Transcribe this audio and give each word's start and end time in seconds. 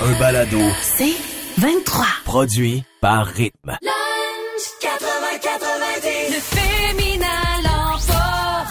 Un 0.00 0.12
balado 0.18 0.58
C'est 0.82 1.14
23. 1.58 2.04
produit 2.24 2.84
par 3.00 3.26
Rythme. 3.26 3.76
Le 6.30 6.40
féminin. 6.40 7.13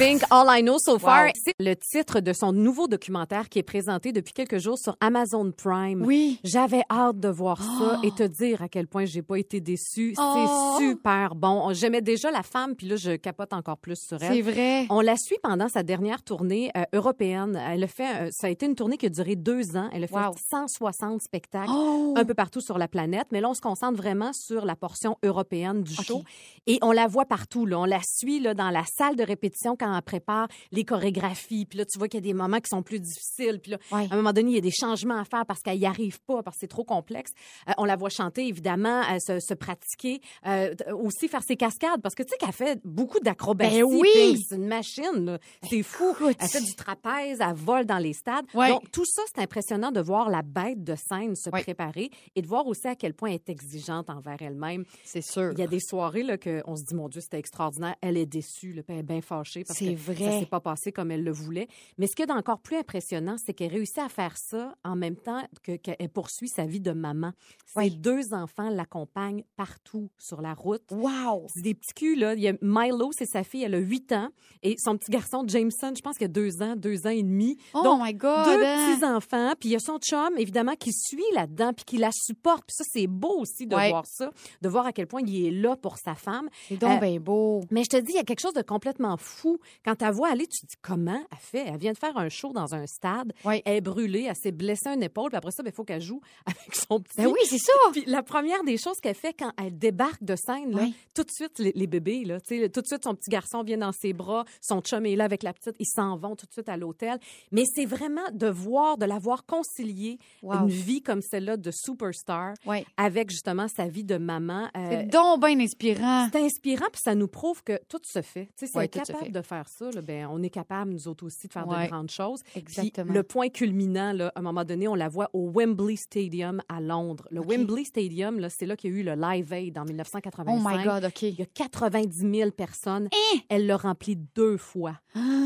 Think 0.04 0.24
All 0.32 0.48
I 0.50 0.62
Know 0.62 0.80
So 0.80 1.00
Far, 1.00 1.28
Wow. 1.28 1.32
c'est 1.46 1.54
le 1.60 1.76
titre 1.76 2.20
de 2.20 2.34
son 2.34 2.52
nouveau 2.52 2.90
documentaire 2.90 3.48
qui 3.48 3.60
est 3.60 3.64
présenté 3.64 4.12
depuis 4.12 4.34
quelques 4.34 4.58
jours 4.58 4.78
sur 4.78 4.98
Amazon 5.00 5.50
Prime. 5.56 6.02
Oui. 6.06 6.40
J'avais 6.44 6.82
hâte 6.92 7.22
de 7.22 7.30
voir 7.30 7.62
ça 7.64 8.00
et 8.04 8.12
te 8.12 8.24
dire 8.24 8.62
à 8.62 8.68
quel 8.68 8.88
point 8.88 9.06
j'ai 9.06 9.22
pas 9.22 9.38
été 9.38 9.62
déçue. 9.62 10.14
Oh. 10.18 10.76
C'est 10.78 10.86
super 10.90 11.36
bon. 11.36 11.72
J'aimais 11.74 12.02
déjà 12.02 12.32
la 12.32 12.44
femme, 12.44 12.76
puis 12.76 12.88
là, 12.88 12.98
je 12.98 13.16
capote 13.16 13.54
encore 13.54 13.78
plus 13.78 13.96
sur 13.98 14.22
elle. 14.22 14.34
C'est 14.34 14.42
vrai. 14.42 14.88
On 14.90 15.00
la 15.00 15.16
suit 15.16 15.38
pendant 15.42 15.70
sa 15.70 15.84
dernière 15.84 16.22
tournée 16.22 16.70
euh, 16.76 16.84
européenne. 16.92 17.56
Elle 17.70 17.84
a 17.86 17.88
fait, 17.88 18.24
euh, 18.24 18.30
ça 18.32 18.48
a 18.48 18.50
été 18.50 18.66
une 18.66 18.76
tournée 18.76 18.98
qui 18.98 19.06
a 19.06 19.10
duré 19.10 19.38
deux 19.38 19.78
ans. 19.78 19.90
Elle 19.94 20.04
a 20.04 20.08
fait 20.08 20.16
Wow. 20.16 20.34
160 20.52 21.22
spectacles 21.22 21.72
Oh! 21.74 22.14
un 22.18 22.26
peu 22.26 22.34
partout 22.34 22.60
sur 22.62 22.78
la 22.78 22.90
planète. 22.90 23.28
Mais 23.32 23.40
là, 23.40 23.50
on 23.50 23.54
se 23.54 23.62
concentre 23.62 23.96
vraiment 23.96 24.34
sur 24.34 24.66
la 24.66 24.76
portion 24.76 25.18
européenne 25.24 25.82
du 25.84 25.94
show. 25.96 26.24
Et 26.68 26.78
on 26.82 26.92
la 26.92 27.08
voit 27.08 27.26
partout. 27.26 27.66
Là. 27.66 27.80
On 27.80 27.86
la 27.86 28.00
suit 28.04 28.42
là, 28.42 28.54
dans 28.54 28.70
la 28.70 28.84
salle 28.86 29.16
de 29.16 29.24
répétition 29.24 29.78
quand 29.80 29.93
prépare 30.02 30.48
les 30.72 30.84
chorégraphies. 30.86 31.66
Puis 31.66 31.78
là, 31.78 31.86
tu 31.86 31.98
vois 31.98 32.08
qu'il 32.08 32.18
y 32.20 32.24
a 32.24 32.28
des 32.28 32.34
moments 32.34 32.60
qui 32.60 32.70
sont 32.70 32.84
plus 32.84 33.00
difficiles. 33.00 33.60
Puis 33.62 33.72
là, 33.72 33.78
Ouais. 33.92 34.08
à 34.10 34.14
un 34.14 34.18
moment 34.18 34.34
donné, 34.34 34.52
il 34.52 34.56
y 34.56 34.58
a 34.58 34.62
des 34.62 34.72
changements 34.72 35.20
à 35.20 35.26
faire 35.26 35.46
parce 35.46 35.62
qu'elle 35.62 35.78
n'y 35.80 35.86
arrive 35.86 36.20
pas, 36.22 36.42
parce 36.44 36.58
que 36.58 36.62
c'est 36.62 36.68
trop 36.68 36.84
complexe. 36.84 37.32
Euh, 37.70 37.74
on 37.78 37.86
la 37.86 37.96
voit 37.96 38.10
chanter, 38.10 38.48
évidemment, 38.48 39.02
euh, 39.12 39.18
se, 39.20 39.40
se 39.40 39.54
pratiquer, 39.54 40.22
euh, 40.48 40.74
aussi 40.94 41.28
faire 41.28 41.44
ses 41.44 41.56
cascades, 41.58 42.02
parce 42.02 42.16
que 42.16 42.24
tu 42.24 42.30
sais 42.30 42.38
qu'elle 42.38 42.52
fait 42.54 42.80
beaucoup 42.84 43.20
d'acrobatie. 43.20 43.78
Ben 43.78 43.84
oui! 43.84 44.44
C'est 44.50 44.56
une 44.56 44.68
machine. 44.68 45.26
là. 45.26 45.40
C'est 45.70 45.84
fou. 45.84 46.16
Elle 46.40 46.48
fait 46.48 46.62
du 46.62 46.74
trapèze, 46.76 47.40
elle 47.42 47.54
vole 47.56 47.86
dans 47.86 47.98
les 47.98 48.14
stades. 48.14 48.46
Ouais. 48.54 48.70
Donc, 48.70 48.90
tout 48.92 49.06
ça, 49.06 49.22
c'est 49.34 49.42
impressionnant 49.42 49.92
de 49.92 50.00
voir 50.02 50.30
la 50.30 50.42
bête 50.42 50.84
de 50.84 50.96
scène 50.96 51.36
se 51.36 51.50
Ouais. 51.50 51.62
préparer 51.62 52.10
et 52.36 52.42
de 52.42 52.48
voir 52.48 52.66
aussi 52.68 52.88
à 52.88 52.96
quel 52.96 53.14
point 53.14 53.30
elle 53.30 53.36
est 53.36 53.50
exigeante 53.50 54.10
envers 54.10 54.42
elle-même. 54.42 54.86
C'est 55.04 55.22
sûr. 55.22 55.52
Il 55.54 55.60
y 55.60 55.64
a 55.64 55.68
des 55.68 55.80
soirées 55.80 56.24
là, 56.24 56.38
que 56.38 56.62
on 56.66 56.76
se 56.76 56.84
dit, 56.84 56.96
mon 56.96 57.10
Dieu, 57.10 57.22
c'était 57.22 57.38
extraordinaire. 57.40 57.96
Elle 58.02 58.18
est 58.18 58.26
déçue, 58.26 58.72
puis 58.74 58.84
elle 58.90 59.00
est 59.00 59.04
bien 59.04 59.22
fâchée 59.22 59.64
parce 59.64 59.78
C'est 59.86 59.96
vrai. 59.96 60.32
ça 60.32 60.40
s'est 60.40 60.46
pas 60.46 60.60
passé 60.60 60.92
comme 60.92 61.12
elle 61.12 61.24
le 61.24 61.32
voulait. 61.32 61.68
Mais 61.98 62.08
ce 62.08 62.16
qui 62.16 62.22
est 62.24 62.26
d'encore 62.28 62.60
plus 62.60 62.78
impressionnant, 62.78 63.36
c'est 63.44 63.54
qu'elle 63.54 63.72
réussit 63.72 64.00
à 64.00 64.10
faire 64.10 64.38
ça 64.38 64.76
en 64.84 64.96
même 64.96 65.16
temps 65.16 65.42
que- 65.64 65.76
qu'elle 65.78 66.10
poursuit 66.10 66.48
sa 66.50 66.66
vie 66.66 66.80
de 66.80 66.92
maman. 66.92 67.32
Ses 67.76 67.90
deux 67.90 68.34
enfants 68.34 68.70
l'accompagnent 68.70 69.44
partout 69.56 70.10
sur 70.18 70.42
la 70.42 70.54
route. 70.54 70.84
Wow! 70.92 71.48
C'est 71.54 71.62
des 71.62 71.74
petits 71.74 71.94
culs, 71.94 72.16
là. 72.20 72.34
Il 72.36 72.42
y 72.42 72.48
a 72.48 72.54
Milo, 72.62 73.12
c'est 73.12 73.26
sa 73.26 73.44
fille, 73.44 73.64
elle 73.64 73.76
a 73.76 73.80
8 73.80 74.12
ans. 74.12 74.30
Et 74.62 74.76
son 74.78 74.98
petit 74.98 75.12
garçon, 75.12 75.44
Jameson, 75.48 75.94
je 75.96 76.02
pense 76.02 76.18
qu'il 76.18 76.26
a 76.26 76.30
2 76.30 76.62
ans, 76.62 76.76
2 76.76 77.08
ans 77.08 77.12
et 77.12 77.24
demi. 77.24 77.58
Oh 77.74 77.82
Donc, 77.84 78.02
my 78.04 78.14
God! 78.14 78.46
deux 78.46 78.64
hein? 78.64 78.94
petits-enfants. 78.96 79.54
Puis 79.60 79.70
il 79.70 79.72
y 79.74 79.76
a 79.76 79.80
son 79.80 79.98
chum, 80.00 80.30
évidemment, 80.38 80.76
qui 80.76 80.92
suit 80.94 81.24
là-dedans, 81.34 81.74
puis 81.74 81.86
qui 81.86 81.98
la 81.98 82.12
supporte. 82.12 82.64
Puis 82.68 82.76
ça, 82.76 82.84
c'est 82.88 83.08
beau 83.08 83.40
aussi 83.40 83.66
de 83.68 83.76
voir 83.76 84.06
ça, 84.06 84.32
de 84.62 84.70
voir 84.70 84.86
à 84.86 84.94
quel 84.94 85.08
point 85.08 85.22
il 85.26 85.46
est 85.48 85.52
là 85.52 85.76
pour 85.76 85.98
sa 85.98 86.16
femme. 86.16 86.50
C'est 86.68 86.78
donc 86.78 86.92
Euh, 86.92 87.00
bien 87.00 87.20
beau. 87.20 87.62
Mais 87.72 87.84
je 87.84 87.90
te 87.90 87.98
dis, 87.98 88.12
il 88.14 88.16
y 88.16 88.20
a 88.20 88.24
quelque 88.24 88.40
chose 88.42 88.54
de 88.54 88.62
complètement 88.62 89.18
fou. 89.18 89.58
Quand 89.86 89.96
tu 89.96 90.10
vois 90.12 90.30
aller, 90.30 90.48
tu 90.48 90.62
te 90.62 90.66
dis 90.68 90.76
comment 90.82 91.22
elle 91.32 91.38
fait? 91.38 91.66
Elle 91.68 91.78
vient 91.78 91.94
de 91.94 91.98
faire 91.98 92.18
un 92.18 92.30
show 92.30 92.52
dans 92.54 92.74
un 92.76 92.86
stade. 92.88 93.34
Elle 93.44 93.62
est 93.78 93.82
brûlée, 93.82 94.28
elle 94.30 94.36
s'est 94.36 94.52
blessée 94.52 94.90
une 94.90 95.04
épaule, 95.04 95.30
puis 95.30 95.38
après 95.38 95.52
ça, 95.52 95.64
ben, 95.64 95.72
il 95.72 95.76
faut 95.76 95.84
qu'elle 95.84 96.02
joue 96.02 96.22
avec 96.46 96.76
son 96.76 97.00
petit. 97.00 97.18
Ben 97.18 97.28
oui, 97.28 97.40
c'est 97.46 97.58
ça! 97.58 97.72
Puis 97.92 98.04
la 98.08 98.24
première 98.24 98.64
des 98.64 98.78
choses 98.78 99.00
qu'elle 99.02 99.16
fait 99.16 99.34
quand 99.34 99.52
elle 99.62 99.78
débarque 99.78 100.24
de 100.24 100.36
scène, 100.36 100.72
là, 100.76 100.84
Oui. 100.84 100.94
tout 101.16 101.24
de 101.24 101.32
suite, 101.32 101.60
les, 101.60 101.72
les 101.76 101.88
bébés, 101.88 102.24
là, 102.26 102.40
tout 102.40 102.82
de 102.82 102.88
suite, 102.88 103.04
son 103.04 103.16
petit 103.16 103.30
garçon 103.30 103.64
vient 103.64 103.78
dans 103.78 103.92
ses 103.92 104.14
bras, 104.14 104.46
son 104.62 104.82
chum 104.82 105.06
est 105.06 105.16
là 105.16 105.26
avec 105.26 105.44
la 105.44 105.54
petite, 105.54 105.76
ils 105.80 105.86
s'en 105.88 106.18
vont 106.18 106.36
tout 106.36 106.46
de 106.46 106.52
suite 106.52 106.70
à 106.70 106.78
l'hôtel. 106.78 107.18
Mais 107.52 107.64
c'est 107.76 107.86
vraiment 107.86 108.22
de 108.32 108.48
voir, 108.48 108.98
de 108.98 109.06
la 109.06 109.20
voir 109.20 109.46
concilier 109.46 110.18
Wow. 110.42 110.54
une 110.64 110.68
vie 110.70 111.02
comme 111.02 111.22
celle-là 111.22 111.58
de 111.58 111.72
superstar 111.72 112.54
avec 112.98 113.30
justement 113.30 113.68
sa 113.68 113.88
vie 113.88 114.04
de 114.04 114.18
maman. 114.18 114.70
Euh, 114.76 114.90
C'est 114.90 115.06
donc 115.10 115.40
bien 115.46 115.60
inspirant. 115.60 116.28
c'est 116.32 116.42
inspirant, 116.44 116.86
puis 116.92 117.02
ça 117.04 117.16
nous 117.16 117.28
prouve 117.28 117.64
que 117.64 117.80
tout 117.88 118.00
se 118.04 118.22
fait. 118.22 118.46
Tu 118.58 118.66
sais, 118.66 118.68
si 118.68 118.78
Ouais, 118.78 118.84
on 118.84 118.86
est 118.86 118.88
tout 118.90 119.00
se 119.06 119.12
capable 119.12 119.32
de 119.32 119.42
faire 119.42 119.53
ça, 119.66 119.90
là, 119.92 120.02
ben, 120.02 120.28
on 120.32 120.42
est 120.42 120.50
capable, 120.50 120.92
nous 120.92 121.08
autres 121.08 121.26
aussi, 121.26 121.48
de 121.48 121.54
faire 121.54 121.68
Ouais. 121.68 121.86
de 121.86 121.90
grandes 121.92 122.10
choses. 122.12 122.42
Puis 122.44 122.60
Exactement. 122.60 123.14
le 123.14 123.24
point 123.24 123.50
culminant, 123.50 124.12
là, 124.14 124.32
à 124.36 124.40
un 124.40 124.42
moment 124.42 124.64
donné, 124.64 124.88
on 124.88 124.96
la 124.96 125.10
voit 125.10 125.30
au 125.34 125.50
Wembley 125.52 125.96
Stadium 125.96 126.62
à 126.70 126.82
Londres. 126.82 127.28
Le. 127.32 127.42
Wembley 127.42 127.84
Stadium, 127.86 128.40
là, 128.40 128.50
c'est 128.50 128.66
là 128.66 128.76
qu'il 128.76 128.92
y 128.92 128.96
a 128.96 128.98
eu 129.00 129.04
le 129.04 129.14
Live 129.16 129.52
Aid 129.54 129.78
en 129.78 129.86
1985. 129.86 130.54
Oh 130.56 130.78
my 130.78 130.84
God, 130.84 131.06
OK. 131.06 131.22
Il 131.24 131.36
y 131.40 131.42
a 131.42 131.46
90 131.46 132.18
000 132.38 132.52
personnes. 132.52 133.08
Hein? 133.14 133.40
Elle 133.50 133.66
l'a 133.68 133.78
rempli 133.78 134.16
deux 134.36 134.58
fois. 134.58 135.00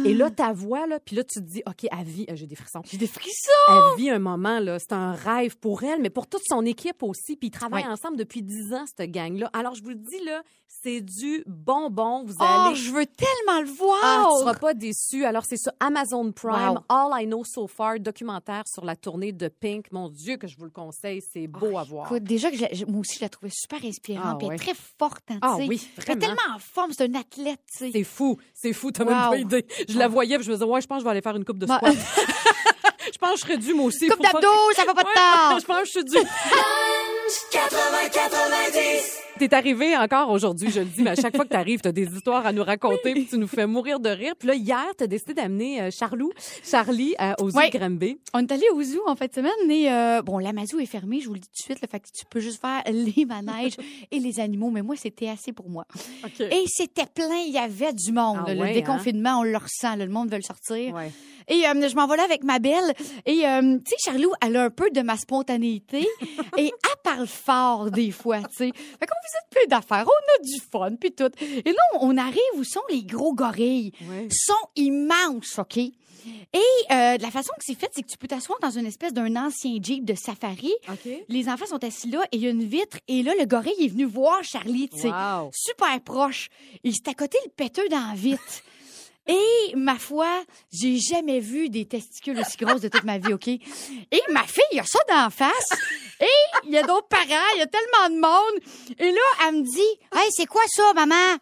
Et 0.05 0.13
là, 0.13 0.29
ta 0.29 0.53
voix, 0.53 0.87
là, 0.87 0.99
puis 0.99 1.15
là, 1.15 1.23
tu 1.23 1.39
te 1.39 1.45
dis, 1.45 1.61
OK, 1.67 1.85
elle 1.91 2.05
vit, 2.05 2.25
euh, 2.29 2.35
j'ai 2.35 2.47
des 2.47 2.55
frissons. 2.55 2.81
J'ai 2.85 2.97
des 2.97 3.07
frissons! 3.07 3.51
Elle 3.69 3.97
vit 3.97 4.09
un 4.09 4.19
moment, 4.19 4.59
là, 4.59 4.79
c'est 4.79 4.93
un 4.93 5.11
rêve 5.13 5.57
pour 5.57 5.83
elle, 5.83 6.01
mais 6.01 6.09
pour 6.09 6.27
toute 6.27 6.43
son 6.47 6.65
équipe 6.65 7.03
aussi. 7.03 7.35
Puis 7.35 7.47
ils 7.47 7.51
travaillent 7.51 7.83
Ouais. 7.83 7.89
ensemble 7.89 8.15
depuis 8.17 8.41
10 8.43 8.73
ans, 8.73 8.85
cette 8.85 9.11
gang-là. 9.11 9.49
Alors, 9.53 9.75
je 9.75 9.83
vous 9.83 9.89
le 9.89 9.95
dis, 9.95 10.23
là, 10.25 10.41
c'est 10.67 11.01
du 11.01 11.43
bonbon. 11.47 12.23
Vous 12.25 12.35
Oh, 12.39 12.43
allez. 12.43 12.75
je 12.75 12.91
veux 12.91 13.05
tellement 13.05 13.61
le 13.61 13.67
voir! 13.67 13.96
Ah, 14.03 14.25
tu 14.31 14.39
seras 14.41 14.53
pas 14.53 14.73
déçu. 14.73 15.25
Alors, 15.25 15.43
c'est 15.47 15.57
sur 15.57 15.71
Amazon 15.79 16.31
Prime, 16.31 16.79
Wow. 16.89 16.95
All 17.13 17.23
I 17.23 17.25
Know 17.25 17.43
So 17.43 17.67
Far, 17.67 17.99
documentaire 17.99 18.63
sur 18.67 18.85
la 18.85 18.95
tournée 18.95 19.31
de 19.31 19.47
Pink. 19.47 19.85
Mon 19.91 20.09
Dieu, 20.09 20.37
que 20.37 20.47
je 20.47 20.57
vous 20.57 20.65
le 20.65 20.71
conseille, 20.71 21.21
c'est 21.33 21.47
beau 21.47 21.77
à 21.77 21.83
voir. 21.83 22.05
Écoute, 22.07 22.23
déjà 22.23 22.49
que 22.51 22.57
je 22.57 22.61
la- 22.63 22.73
je- 22.73 22.85
moi 22.85 22.99
aussi, 23.01 23.15
je 23.17 23.21
la 23.21 23.29
trouvais 23.29 23.51
super 23.53 23.83
inspirante. 23.83 24.23
Ah, 24.25 24.35
puis 24.37 24.45
elle 24.47 24.49
ouais. 24.49 24.55
est 24.55 24.59
très 24.59 24.75
forte, 24.99 25.23
hein, 25.29 25.39
Ah 25.41 25.55
oui, 25.59 25.87
Elle 25.97 26.13
est 26.15 26.19
tellement 26.19 26.55
en 26.55 26.59
forme, 26.59 26.91
c'est 26.95 27.03
un 27.09 27.15
athlète, 27.15 27.59
tu 27.71 27.85
sais. 27.85 27.89
C'est 27.93 28.03
fou, 28.03 28.37
c'est 28.53 28.73
fou, 28.73 28.91
t'as 28.91 29.03
Wow. 29.03 29.09
même 29.11 29.29
pas 29.29 29.37
idée. 29.37 29.65
Je 29.87 29.97
la 29.97 30.07
voyais, 30.07 30.35
puis 30.37 30.45
je 30.45 30.51
me 30.51 30.55
disais, 30.55 30.65
ouais, 30.65 30.81
je 30.81 30.87
pense 30.87 30.97
que 30.97 31.01
je 31.01 31.05
vais 31.05 31.11
aller 31.11 31.21
faire 31.21 31.35
une 31.35 31.45
coupe 31.45 31.59
de 31.59 31.65
Bah- 31.65 31.77
squat. 31.77 31.95
je 33.13 33.17
pense 33.17 33.31
que 33.31 33.37
je 33.37 33.41
serais 33.41 33.57
due, 33.57 33.73
moi 33.73 33.85
aussi. 33.85 34.07
Coupe 34.07 34.21
d'abdos, 34.21 34.47
ça 34.75 34.85
va 34.85 34.93
pas 34.93 35.03
de 35.03 35.07
Ouais, 35.07 35.13
temps! 35.13 35.59
Je 35.59 35.65
pense 35.65 35.79
que 35.79 35.85
je 35.85 35.91
suis 35.91 36.03
due. 36.03 36.17
T'es 39.37 39.53
arrivé 39.53 39.95
encore 39.95 40.31
aujourd'hui, 40.31 40.69
je 40.71 40.79
le 40.79 40.85
dis, 40.85 41.01
mais 41.03 41.11
à 41.11 41.15
chaque 41.15 41.35
fois 41.35 41.45
que 41.45 41.49
t'arrives, 41.49 41.79
t'as 41.81 41.91
des 41.91 42.07
histoires 42.13 42.45
à 42.45 42.51
nous 42.51 42.63
raconter, 42.63 43.13
puis 43.13 43.25
tu 43.27 43.37
nous 43.37 43.47
fais 43.47 43.67
mourir 43.67 43.99
de 43.99 44.09
rire. 44.09 44.33
Puis 44.37 44.47
là, 44.47 44.55
hier, 44.55 44.85
t'as 44.97 45.05
décidé 45.07 45.33
d'amener 45.35 45.81
euh, 45.81 45.89
Charlou, 45.91 46.31
Charlie 46.63 47.13
euh, 47.21 47.33
aux 47.39 47.51
zoo 47.51 47.57
Ouais. 47.57 47.69
de. 47.69 48.19
On 48.33 48.39
est 48.39 48.51
allé 48.51 48.65
au 48.73 48.81
zoo 48.81 49.01
en 49.07 49.15
de 49.27 49.33
semaine 49.33 49.51
et 49.69 49.91
euh, 49.91 50.21
bon, 50.23 50.39
l'Amazou 50.39 50.79
est 50.79 50.85
fermé, 50.87 51.19
je 51.21 51.27
vous 51.27 51.33
le 51.35 51.39
dis 51.39 51.47
tout 51.47 51.61
de 51.61 51.63
suite, 51.63 51.81
le 51.81 51.87
fait 51.87 51.99
que 51.99 52.07
tu 52.13 52.25
peux 52.29 52.39
juste 52.39 52.59
faire 52.61 52.81
les 52.91 53.25
manèges 53.25 53.77
et 54.11 54.19
les 54.19 54.39
animaux, 54.39 54.69
mais 54.71 54.81
moi 54.81 54.95
c'était 54.95 55.29
assez 55.29 55.53
pour 55.53 55.69
moi. 55.69 55.85
Et 56.39 56.63
c'était 56.67 57.05
plein, 57.05 57.37
il 57.45 57.53
y 57.53 57.57
avait 57.57 57.93
du 57.93 58.11
monde. 58.11 58.39
Ah 58.41 58.45
ouais, 58.49 58.55
le 58.55 58.73
déconfinement, 58.73 59.39
on 59.39 59.43
le 59.43 59.57
ressent, 59.57 59.95
là, 59.95 60.05
le 60.05 60.11
monde 60.11 60.29
veut 60.31 60.37
le 60.37 60.41
sortir. 60.43 60.93
Ouais. 60.93 61.11
Et 61.47 61.67
euh, 61.67 61.87
je 61.87 61.95
m'en 61.95 62.07
vais 62.07 62.17
là 62.17 62.23
avec 62.23 62.43
ma 62.43 62.59
belle. 62.59 62.93
Et 63.25 63.47
euh, 63.47 63.77
tu 63.77 63.91
sais, 63.91 63.95
Charlot, 63.99 64.33
elle 64.41 64.55
a 64.57 64.63
un 64.63 64.69
peu 64.69 64.89
de 64.89 65.01
ma 65.01 65.17
spontanéité 65.17 66.07
et 66.57 66.65
elle 66.65 67.01
parle 67.03 67.27
fort 67.27 67.91
des 67.91 68.11
fois, 68.11 68.39
tu 68.41 68.55
sais. 68.57 68.71
Fait 68.73 69.05
qu'on 69.05 69.15
visite 69.23 69.49
plein 69.49 69.77
d'affaires, 69.77 70.05
on 70.07 70.41
a 70.41 70.43
du 70.43 70.59
fun, 70.59 70.95
puis 70.99 71.11
tout. 71.11 71.31
Et 71.41 71.71
là, 71.71 71.81
on 72.01 72.17
arrive 72.17 72.37
où 72.55 72.63
sont 72.63 72.81
les 72.89 73.03
gros 73.03 73.33
gorilles. 73.33 73.91
Ils 74.01 74.33
sont 74.33 74.53
immenses, 74.75 75.59
OK? 75.59 75.77
Et 76.53 76.59
euh, 76.91 77.17
de 77.17 77.21
la 77.21 77.31
façon 77.31 77.53
que 77.57 77.63
c'est 77.63 77.77
fait, 77.79 77.89
c'est 77.93 78.01
que 78.01 78.07
tu 78.07 78.17
peux 78.17 78.27
t'asseoir 78.27 78.59
dans 78.59 78.69
une 78.69 78.85
espèce 78.85 79.13
d'un 79.13 79.35
ancien 79.35 79.77
Jeep 79.81 80.05
de 80.05 80.13
safari. 80.15 80.73
OK. 80.89 81.11
Les 81.29 81.49
enfants 81.49 81.65
sont 81.65 81.83
assis 81.83 82.09
là 82.09 82.23
et 82.31 82.37
il 82.37 82.43
y 82.43 82.47
a 82.47 82.49
une 82.49 82.65
vitre. 82.65 82.97
Et 83.07 83.23
là, 83.23 83.33
le 83.39 83.45
gorille 83.45 83.85
est 83.85 83.87
venu 83.87 84.05
voir 84.05 84.43
Charlie, 84.43 84.89
tu 84.89 84.99
sais. 85.01 85.09
Wow. 85.09 85.51
Super 85.53 85.99
proche. 86.01 86.49
Il 86.83 86.93
s'est 86.93 87.09
à 87.09 87.13
côté 87.13 87.37
le 87.45 87.51
péteux 87.51 87.87
dans 87.89 88.07
la 88.09 88.15
vitre. 88.15 88.43
Et 89.27 89.75
ma 89.75 89.97
foi, 89.97 90.43
j'ai 90.71 90.97
jamais 90.97 91.39
vu 91.39 91.69
des 91.69 91.85
testicules 91.85 92.39
aussi 92.39 92.57
grosses 92.57 92.81
de 92.81 92.87
toute 92.87 93.03
ma 93.03 93.17
vie, 93.17 93.33
OK? 93.33 93.47
Et 93.47 94.21
ma 94.31 94.43
fille, 94.43 94.63
il 94.71 94.77
y 94.77 94.79
a 94.79 94.85
ça 94.85 94.99
d'en 95.09 95.29
face. 95.29 95.69
Et 96.19 96.65
il 96.65 96.71
y 96.71 96.77
a 96.77 96.83
d'autres 96.83 97.07
parents, 97.07 97.47
il 97.55 97.59
y 97.59 97.61
a 97.61 97.67
tellement 97.67 98.15
de 98.15 98.21
monde. 98.21 98.97
Et 98.97 99.11
là, 99.11 99.47
elle 99.47 99.55
me 99.57 99.63
dit, 99.63 99.99
Hey, 100.15 100.29
c'est 100.31 100.45
quoi 100.45 100.63
ça, 100.67 100.93
maman? 100.93 101.35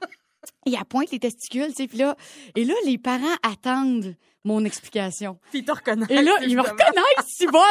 Et 0.65 0.73
elle 0.73 0.85
pointe 0.85 1.11
les 1.11 1.19
testicules, 1.19 1.67
tu 1.67 1.83
sais. 1.83 1.87
Puis 1.87 1.99
là, 1.99 2.15
et 2.55 2.65
là, 2.65 2.73
les 2.85 2.97
parents 2.97 3.35
attendent 3.43 4.15
mon 4.43 4.63
explication. 4.63 5.39
Puis 5.49 5.59
ils 5.59 5.65
te 5.65 5.71
reconnaissent. 5.71 6.09
Et 6.09 6.21
là, 6.21 6.31
ils 6.41 6.55
me 6.55 6.61
reconnaissent, 6.61 7.27
si 7.27 7.47
bol. 7.47 7.61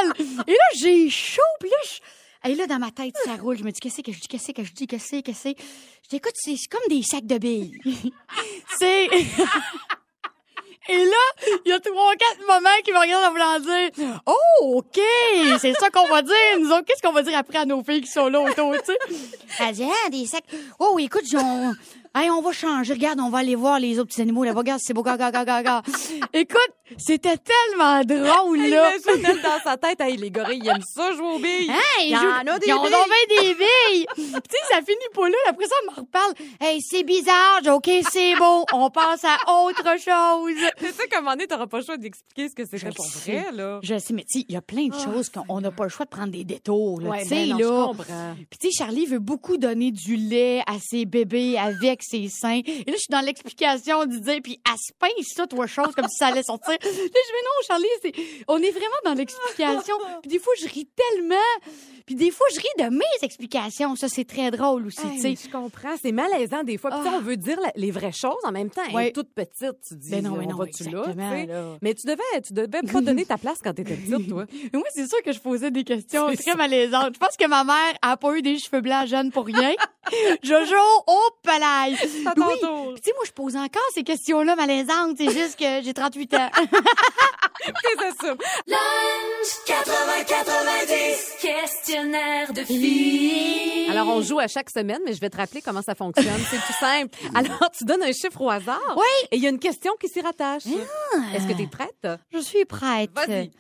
Et 0.47 0.53
là, 0.53 0.65
j'ai 0.77 1.11
chaud. 1.11 1.43
Puis 1.61 1.71
là, 1.71 1.77
je... 1.85 2.51
Et 2.51 2.55
là, 2.55 2.67
dans 2.67 2.79
ma 2.79 2.91
tête, 2.91 3.17
ça 3.25 3.37
roule. 3.37 3.57
Je 3.57 3.65
me 3.65 3.71
dis, 3.71 3.81
qu'est-ce 3.81 4.03
que 4.03 4.13
je 4.13 4.21
dis, 4.21 4.29
qu'est-ce 4.29 4.53
que 4.53 4.65
je 4.65 4.73
dis, 4.73 4.87
qu'est-ce 4.87 5.17
que 5.17 5.21
qu'est-ce 5.21 5.55
que 5.55 5.63
Je 6.03 6.09
dis, 6.11 6.17
écoute, 6.17 6.35
c'est 6.35 6.57
c'est 6.57 6.69
comme 6.69 6.87
des 6.89 7.03
sacs 7.03 7.27
de 7.27 7.39
billes. 7.39 7.73
c'est... 8.79 9.09
Et 10.89 10.99
là, 10.99 11.49
il 11.65 11.71
y 11.71 11.73
a 11.73 11.81
trois, 11.81 12.15
quatre 12.17 12.47
mamans 12.47 12.69
qui 12.85 12.93
me 12.93 12.99
regardent 12.99 13.25
en 13.25 13.31
voulant 13.31 13.59
dire 13.59 14.21
Oh, 14.27 14.79
OK, 14.79 15.01
c'est 15.59 15.73
ça 15.75 15.89
qu'on 15.91 16.09
va 16.09 16.21
dire. 16.21 16.35
Nous 16.61 16.71
autres, 16.71 16.85
qu'est-ce 16.85 17.01
qu'on 17.01 17.13
va 17.13 17.23
dire 17.23 17.39
après 17.39 17.59
à 17.59 17.65
nos 17.65 17.83
filles 17.83 18.03
qui 18.03 18.11
sont 18.11 18.29
là 18.29 18.41
autour, 18.41 18.73
tu 18.73 18.93
sais? 18.93 18.99
Elle 19.61 19.75
dit, 19.75 19.85
ah, 19.85 20.11
des 20.11 20.27
sacs. 20.27 20.45
Oh, 20.79 20.99
écoute, 20.99 21.25
on, 21.35 21.73
hey, 22.15 22.31
on 22.31 22.41
va 22.41 22.53
changer. 22.53 22.93
Regarde, 22.95 23.21
on 23.21 23.31
va 23.31 23.39
aller 23.39 23.55
voir 23.55 23.79
les 23.81 23.99
autres 23.99 24.09
petits 24.11 24.23
animaux 24.23 24.45
là-bas. 24.45 24.59
Regarde, 24.61 24.81
c'est 24.83 24.93
beau, 24.95 25.03
gaga, 25.03 25.31
gaga, 25.31 25.63
gaga. 25.63 25.83
Écoute, 26.33 26.71
c'était 26.99 27.37
tellement 27.39 28.03
drôle, 28.05 28.59
là. 28.59 28.93
Imagine 28.97 29.25
elle 29.27 29.43
dans 29.43 29.61
sa 29.65 29.77
tête, 29.77 30.01
hey, 30.01 30.17
les 30.17 30.31
gorilles, 30.31 30.61
ils 30.63 30.69
aiment 30.69 30.83
ça 30.83 31.13
jouer 31.13 31.27
aux 31.35 31.39
billes. 31.39 31.71
Il 32.01 32.05
ils 32.07 32.11
y 32.11 32.17
en 32.17 32.21
jouent- 32.21 32.51
a 32.51 32.59
des 32.59 32.67
ils 32.69 32.73
ont 32.75 32.83
billes. 32.83 32.91
bien 32.91 33.41
des 33.41 33.55
billes. 33.55 34.07
Tu 34.17 34.23
sais, 34.25 34.59
ça 34.71 34.77
finit 34.79 34.99
pas 35.15 35.29
là. 35.29 35.37
Après 35.49 35.67
ça, 35.67 35.75
on 35.87 35.91
me 35.93 35.97
reparle. 36.01 36.33
Hey, 36.61 36.81
c'est 36.83 37.03
bizarre. 37.03 37.61
OK, 37.73 37.91
c'est 38.11 38.37
beau. 38.37 38.65
On 38.73 38.91
passe 38.91 39.25
à 39.25 39.37
autre 39.63 39.83
chose. 39.99 40.71
Tu 40.79 40.87
sais 40.87 41.17
un 41.17 41.21
moment 41.21 41.33
donné, 41.33 41.47
t'auras 41.47 41.67
pas 41.67 41.79
le 41.79 41.85
choix 41.85 41.97
d'expliquer 41.97 42.49
ce 42.49 42.55
que 42.55 42.65
c'était 42.65 42.91
pour 42.95 43.07
vrai, 43.07 43.45
sais. 43.49 43.53
là. 43.53 43.79
Je 43.83 43.99
sais, 43.99 44.13
mais 44.13 44.25
tu 44.25 44.41
sais, 44.41 44.45
il 44.49 44.55
y 44.55 44.57
a 44.57 44.63
plein 44.63 44.89
de 44.89 44.95
choses 44.95 45.31
qu'on 45.31 45.61
n'a 45.61 45.71
pas 45.71 45.85
le 45.85 45.91
choix 45.91 46.05
de 46.05 46.11
prendre 46.11 46.33
des 46.33 46.45
détours, 46.45 47.01
là. 47.01 47.11
Ouais, 47.11 47.23
tu 47.23 47.29
sais, 47.29 47.47
ben 47.47 47.59
non, 47.59 47.93
là. 47.93 48.35
Puis 48.51 48.59
tu 48.61 48.71
sais, 48.71 48.85
Charlie 48.85 49.07
veut 49.07 49.19
beaucoup 49.21 49.57
donner 49.57 49.91
du 49.91 50.17
lait 50.17 50.61
à 50.67 50.75
ses 50.83 51.05
bébés 51.07 51.57
avec 51.59 52.03
ses 52.09 52.29
seins. 52.29 52.61
Et 52.65 52.85
là, 52.87 52.93
je 52.93 52.97
suis 52.99 53.11
dans 53.11 53.21
l'explication 53.21 54.05
du 54.07 54.21
dire, 54.21 54.41
puis 54.43 54.61
elle 54.67 54.79
se 54.79 54.93
pince 54.99 55.27
ça, 55.35 55.47
trois 55.47 55.67
choses, 55.67 55.95
comme 55.95 56.09
si 56.09 56.17
ça 56.19 56.27
allait 56.29 56.43
sortir. 56.43 56.71
Là, 56.73 56.79
je 56.83 56.89
dis, 56.89 57.11
mais 57.13 57.45
non, 57.45 57.67
Charlie, 57.67 57.87
c'est... 58.03 58.13
on 58.49 58.59
est 58.59 58.71
vraiment 58.71 59.01
dans 59.05 59.15
l'explication. 59.15 59.95
Puis 60.23 60.31
des 60.31 60.39
fois, 60.39 60.53
je 60.61 60.67
ris 60.69 60.89
tellement. 60.95 61.37
Puis 62.07 62.15
des 62.17 62.31
fois, 62.31 62.47
je 62.55 62.61
ris 62.61 62.85
de 62.85 62.91
mes 62.95 63.03
explications. 63.23 63.97
Ça, 63.97 64.09
c'est 64.09 64.27
très 64.27 64.51
drôle 64.51 64.87
aussi, 64.87 65.01
Hey, 65.01 65.17
tu 65.17 65.23
mais 65.23 65.37
sais. 65.37 65.47
je 65.49 65.51
comprends. 65.53 65.95
C'est 66.03 66.13
malaisant 66.13 66.63
des 66.63 66.77
fois. 66.77 66.91
Puis, 66.91 67.01
Ah. 67.05 67.13
on 67.17 67.21
veut 67.21 67.37
dire 67.39 67.59
la- 67.61 67.73
les 67.77 67.91
vraies 67.91 68.13
choses 68.13 68.35
en 68.45 68.53
même 68.53 68.69
temps. 68.71 68.83
Ouais. 68.93 69.11
toute 69.13 69.33
petite, 69.33 69.77
tu 69.89 69.95
dis. 69.95 70.11
Non, 70.11 70.35
là, 70.35 70.39
ben 70.41 70.47
on 70.49 70.51
non, 70.53 70.57
va-tu 70.59 70.85
là, 70.85 71.03
tu 71.11 71.17
là. 71.19 71.77
Mais 71.81 71.95
tu 71.95 72.07
devais, 72.07 72.41
tu 72.47 72.53
devais 72.53 72.83
pas 72.83 73.01
donner 73.01 73.25
ta 73.25 73.39
place 73.39 73.59
quand 73.65 73.73
t'étais 73.73 73.95
petite, 73.97 74.29
toi. 74.29 74.45
Mais 74.53 74.71
moi, 74.79 74.87
c'est 74.95 75.09
sûr 75.09 75.23
que 75.23 75.33
je 75.33 75.39
posais 75.41 75.71
des 75.71 75.83
questions 75.85 76.29
C'est 76.31 76.37
très 76.43 76.51
ça. 76.53 76.57
malaisantes. 76.57 77.15
Je 77.15 77.19
pense 77.19 77.37
que 77.39 77.47
ma 77.47 77.65
mère 77.65 77.95
a 78.03 78.17
pas 78.19 78.37
eu 78.37 78.43
des 78.43 78.59
cheveux 78.59 78.83
blancs 78.83 79.07
jeunes 79.09 79.31
pour 79.33 79.47
rien. 79.47 79.73
Jojo, 80.43 80.77
au 81.07 81.21
palais. 81.43 81.94
À 82.27 82.35
ton 82.35 82.47
Oui. 82.47 82.55
tour. 82.61 82.93
Puis, 82.95 83.03
tu 83.03 83.11
sais, 83.11 83.15
moi, 83.17 83.25
je 83.27 83.33
pose 83.33 83.57
encore 83.57 83.83
ces 83.95 84.03
questions-là 84.03 84.57
malaisantes. 84.57 85.17
C'est 85.19 85.31
juste 85.31 85.59
que 85.59 85.83
j'ai 85.83 85.93
38 85.95 86.35
ans. 86.35 86.51
C'est 87.65 88.27
ça. 88.27 88.35
Questionnaire 91.41 92.53
de 92.53 92.63
filles. 92.65 93.89
Alors, 93.91 94.09
on 94.09 94.21
joue 94.23 94.39
à 94.39 94.49
chaque 94.49 94.71
semaine, 94.71 95.01
mais 95.05 95.13
je 95.15 95.21
vais 95.21 95.31
te 95.31 95.37
rappeler 95.37 95.63
comment 95.63 95.83
ça 95.83 95.95
fonctionne. 95.95 96.27
C'est 96.51 96.57
tout 96.59 96.73
simple. 96.79 97.17
Alors, 97.35 97.71
tu 97.77 97.85
donnes 97.85 98.03
un 98.03 98.13
chiffre 98.13 98.41
au 98.41 98.51
hasard. 98.51 98.81
Oui. 98.97 99.29
Et 99.31 99.37
il 99.37 99.43
y 99.43 99.47
a 99.47 99.51
une 99.51 99.59
question 99.59 99.93
qui 100.01 100.09
s'y 100.09 100.21
rattache. 100.21 100.65
Est-ce 101.35 101.47
que 101.47 101.53
tu 101.55 101.63
es 101.63 101.67
prête? 101.67 102.07
Je 102.33 102.39
suis 102.39 102.65
prête. 102.65 103.11
Vas-y. 103.15 103.51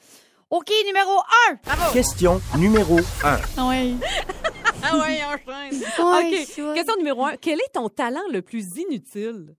OK, 0.50 0.70
numéro 0.86 1.19
1. 1.50 1.92
Question 1.92 2.40
numéro 2.58 2.98
1. 3.22 3.38
Oui. 3.69 3.96
Ah 4.84 4.98
ouais, 4.98 5.20
enchaîne. 5.25 5.81
Ouais, 5.81 6.42
OK. 6.42 6.75
Question 6.75 6.96
numéro 6.98 7.25
un. 7.25 7.36
Quel 7.36 7.58
est 7.60 7.72
ton 7.72 7.88
talent 7.88 8.22
le 8.31 8.42
plus 8.42 8.64
inutile? 8.76 9.54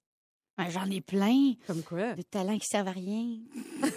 Ben, 0.57 0.69
J'en 0.69 0.89
ai 0.89 1.01
plein. 1.01 1.53
Comme 1.67 1.83
quoi? 1.83 2.13
De 2.13 2.21
talents 2.21 2.57
qui 2.57 2.67
servent 2.67 2.87
à 2.87 2.91
rien. 2.91 3.39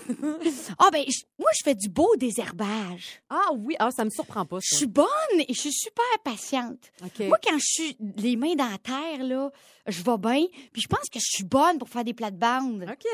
Ah, 0.78 0.90
ben, 0.92 1.04
je- 1.08 1.22
moi, 1.38 1.50
je 1.56 1.60
fais 1.64 1.75
du 1.75 1.88
beau 1.88 2.08
désherbage. 2.16 3.20
Ah 3.30 3.50
oui, 3.56 3.75
ah, 3.78 3.90
ça 3.90 4.04
me 4.04 4.10
surprend 4.10 4.44
pas, 4.44 4.58
Je 4.60 4.69
ça. 4.69 4.76
suis 4.76 4.86
bonne 4.86 5.06
et 5.38 5.46
je 5.52 5.60
suis 5.60 5.72
super 5.72 6.04
patiente. 6.25 6.90
OK. 7.04 7.26
Moi, 7.26 7.38
quand 7.42 7.56
je 7.58 7.64
suis 7.64 7.96
les 8.16 8.36
mains 8.36 8.54
dans 8.54 8.69
la 8.69 8.78
terre, 8.78 9.25
là, 9.25 9.50
je 9.86 10.02
vais 10.02 10.19
bien. 10.19 10.46
Puis 10.72 10.82
je 10.82 10.88
pense 10.88 11.08
que 11.12 11.19
je 11.19 11.25
suis 11.26 11.44
bonne 11.44 11.78
pour 11.78 11.88
faire 11.88 12.04
des 12.04 12.14
plates-bandes. 12.14 12.86
OK. 12.90 13.06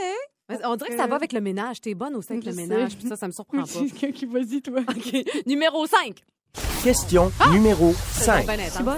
Mais 0.48 0.58
On 0.64 0.76
dirait 0.76 0.90
que 0.90 0.96
ça 0.96 1.06
va 1.06 1.16
avec 1.16 1.32
le 1.32 1.40
ménage. 1.40 1.80
T'es 1.80 1.94
bonne 1.94 2.14
aussi 2.16 2.32
avec 2.32 2.44
Je 2.44 2.50
le 2.50 2.54
sais. 2.54 2.66
ménage. 2.66 2.96
Puis 2.96 3.08
ça, 3.08 3.16
ça 3.16 3.26
me 3.26 3.32
surprend 3.32 3.62
pas. 3.62 3.66
Quelqu'un 3.80 4.12
qui 4.12 4.26
vas-y, 4.26 4.60
toi. 4.62 4.80
OK. 4.80 5.16
Numéro 5.46 5.86
5. 5.86 6.16
Question 6.82 7.32
numéro 7.52 7.92
5. 7.94 8.46
C'est 8.70 8.82
bon. 8.82 8.92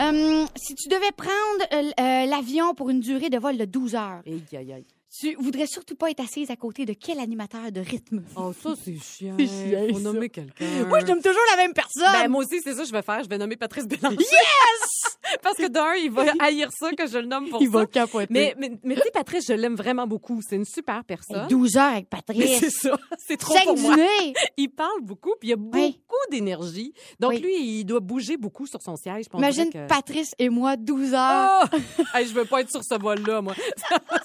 Euh, 0.00 0.46
si 0.56 0.74
tu 0.74 0.88
devais 0.88 1.12
prendre 1.16 1.30
euh, 1.72 1.90
euh, 2.00 2.26
l'avion 2.26 2.74
pour 2.74 2.88
une 2.90 3.00
durée 3.00 3.28
de 3.30 3.38
vol 3.38 3.56
de 3.58 3.64
12 3.64 3.94
heures, 3.94 4.22
Aïe, 4.26 4.42
aïe, 4.56 4.72
aïe. 4.72 4.84
Tu 5.18 5.34
voudrais 5.40 5.66
surtout 5.66 5.96
pas 5.96 6.10
être 6.10 6.20
assise 6.20 6.50
à 6.50 6.56
côté 6.56 6.84
de 6.86 6.92
quel 6.92 7.18
animateur 7.18 7.72
de 7.72 7.80
rythme? 7.80 8.22
Oh, 8.36 8.52
ça, 8.52 8.74
c'est 8.82 8.96
chiant. 8.98 9.34
C'est 9.38 9.46
chiant, 9.46 9.86
Faut 9.90 9.98
ça. 9.98 10.04
nommer 10.04 10.28
quelqu'un. 10.28 10.84
Moi, 10.88 11.00
je 11.00 11.06
nomme 11.06 11.20
toujours 11.20 11.42
la 11.50 11.56
même 11.56 11.72
personne. 11.74 12.04
Ben, 12.12 12.28
moi 12.28 12.44
aussi, 12.44 12.60
c'est 12.62 12.74
ça 12.74 12.82
que 12.82 12.88
je 12.88 12.92
vais 12.92 13.02
faire. 13.02 13.22
Je 13.24 13.28
vais 13.28 13.38
nommer 13.38 13.56
Patrice 13.56 13.86
Bélanger. 13.88 14.16
Yes! 14.18 15.16
Parce 15.42 15.56
que 15.56 15.68
d'un, 15.68 15.94
il 15.94 16.10
va 16.10 16.24
haïr 16.40 16.68
ça 16.72 16.90
que 16.92 17.06
je 17.06 17.18
le 17.18 17.26
nomme 17.26 17.48
pour 17.50 17.60
Il 17.62 17.70
ça. 17.70 17.78
va 17.78 17.86
capoter. 17.86 18.26
Mais, 18.30 18.54
mais, 18.58 18.72
mais 18.82 18.94
tu 18.96 19.02
sais, 19.02 19.10
Patrice, 19.12 19.46
je 19.46 19.52
l'aime 19.52 19.74
vraiment 19.76 20.06
beaucoup. 20.06 20.40
C'est 20.48 20.56
une 20.56 20.64
super 20.64 21.04
personne. 21.04 21.46
12 21.48 21.76
heures 21.76 21.92
avec 21.92 22.08
Patrice. 22.08 22.58
c'est 22.60 22.70
ça. 22.70 22.96
C'est 23.18 23.36
trop 23.36 23.54
Cinq 23.54 23.64
pour 23.64 23.78
moi. 23.78 23.94
dîners. 23.96 24.34
Il 24.56 24.68
parle 24.70 25.00
beaucoup, 25.02 25.34
puis 25.38 25.50
il 25.50 25.52
a 25.52 25.56
beaucoup 25.56 25.76
Oui. 25.78 26.00
d'énergie. 26.30 26.92
Donc, 27.20 27.30
Oui. 27.32 27.40
lui, 27.40 27.78
il 27.80 27.84
doit 27.84 28.00
bouger 28.00 28.36
beaucoup 28.36 28.66
sur 28.66 28.80
son 28.82 28.96
siège. 28.96 29.26
Imagine 29.34 29.70
que- 29.70 29.86
Patrice 29.86 30.32
et 30.38 30.48
moi, 30.48 30.76
12 30.76 31.14
heures. 31.14 31.68
Oh! 31.72 32.02
Hey, 32.14 32.26
je 32.26 32.34
veux 32.34 32.44
pas 32.44 32.60
être 32.62 32.70
sur 32.70 32.82
ce 32.82 32.98
vol-là, 32.98 33.40
moi. 33.40 33.54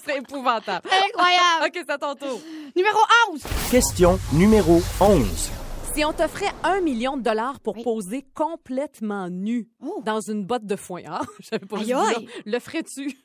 Serait 0.04 0.18
épouvantable. 0.18 0.75
Incroyable. 0.84 1.66
OK, 1.66 1.72
c'est 1.74 1.90
à 1.90 1.98
ton 1.98 2.14
tour. 2.14 2.40
Numéro 2.74 2.98
11. 3.32 3.42
Question 3.70 4.18
numéro 4.32 4.80
11. 5.00 5.50
Si 5.94 6.04
on 6.04 6.12
t'offrait 6.12 6.52
un 6.62 6.80
million 6.82 7.16
de 7.16 7.22
dollars 7.22 7.58
pour 7.60 7.76
Oui. 7.76 7.82
poser 7.84 8.24
complètement 8.34 9.28
nu 9.30 9.68
Oh. 9.82 10.02
dans 10.04 10.20
une 10.20 10.44
botte 10.44 10.66
de 10.66 10.76
foin, 10.76 11.02
hein? 11.06 11.22
J'avais 11.40 11.64
pas 11.66 11.78
Aïe, 11.78 11.84
dit 11.84 11.90
là. 11.92 12.04
aïe. 12.16 12.28
Le 12.44 12.58
ferais-tu? 12.58 13.16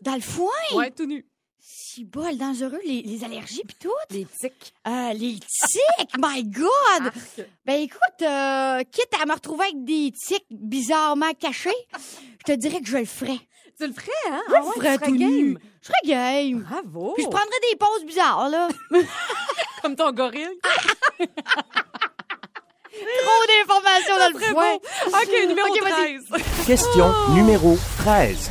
Dans 0.00 0.14
le 0.14 0.20
foin? 0.20 0.50
Ouais, 0.74 0.90
tout 0.90 1.06
nu. 1.06 1.24
Si 1.60 2.04
bol, 2.04 2.36
dangereux, 2.36 2.80
les, 2.84 3.02
les 3.02 3.24
allergies 3.24 3.62
puis 3.66 3.76
tout. 3.80 3.90
Les 4.10 4.24
tics. 4.40 4.72
Euh, 4.86 5.12
les 5.14 5.34
tics, 5.38 6.10
my 6.18 6.44
God! 6.44 7.12
Ben 7.64 7.80
écoute, 7.80 8.22
euh, 8.22 8.82
quitte 8.90 9.14
à 9.20 9.26
me 9.26 9.32
retrouver 9.32 9.64
avec 9.64 9.84
des 9.84 10.12
tics 10.12 10.46
bizarrement 10.50 11.32
cachés, 11.38 11.70
je 12.40 12.44
te 12.44 12.52
dirais 12.52 12.80
que 12.80 12.86
je 12.88 12.98
le 12.98 13.04
ferais. 13.04 13.38
Tu 13.78 13.86
le 13.86 13.92
ferais, 13.92 14.10
hein? 14.30 14.42
Je 14.48 14.54
Ah 14.54 14.60
le 14.64 14.80
ferais 14.80 14.98
tout 14.98 15.16
game. 15.16 15.28
nu. 15.30 15.58
Je 15.82 15.86
serais 15.86 16.00
game. 16.06 16.60
Bravo. 16.62 17.12
Puis 17.14 17.24
je 17.24 17.28
prendrais 17.28 17.60
des 17.70 17.76
pauses 17.76 18.04
bizarres, 18.06 18.48
là. 18.48 18.68
Comme 19.82 19.96
ton 19.96 20.12
gorille. 20.12 20.48
Trop 22.96 23.46
d'informations 23.48 24.16
dans 24.18 24.30
le 24.32 24.44
foin. 24.44 24.74
OK, 25.08 25.48
numéro 25.48 25.68
Ok, 25.68 25.82
vas-y. 25.82 26.24
13. 26.24 26.42
Question 26.66 27.06
numéro 27.34 27.76
13. 27.98 28.50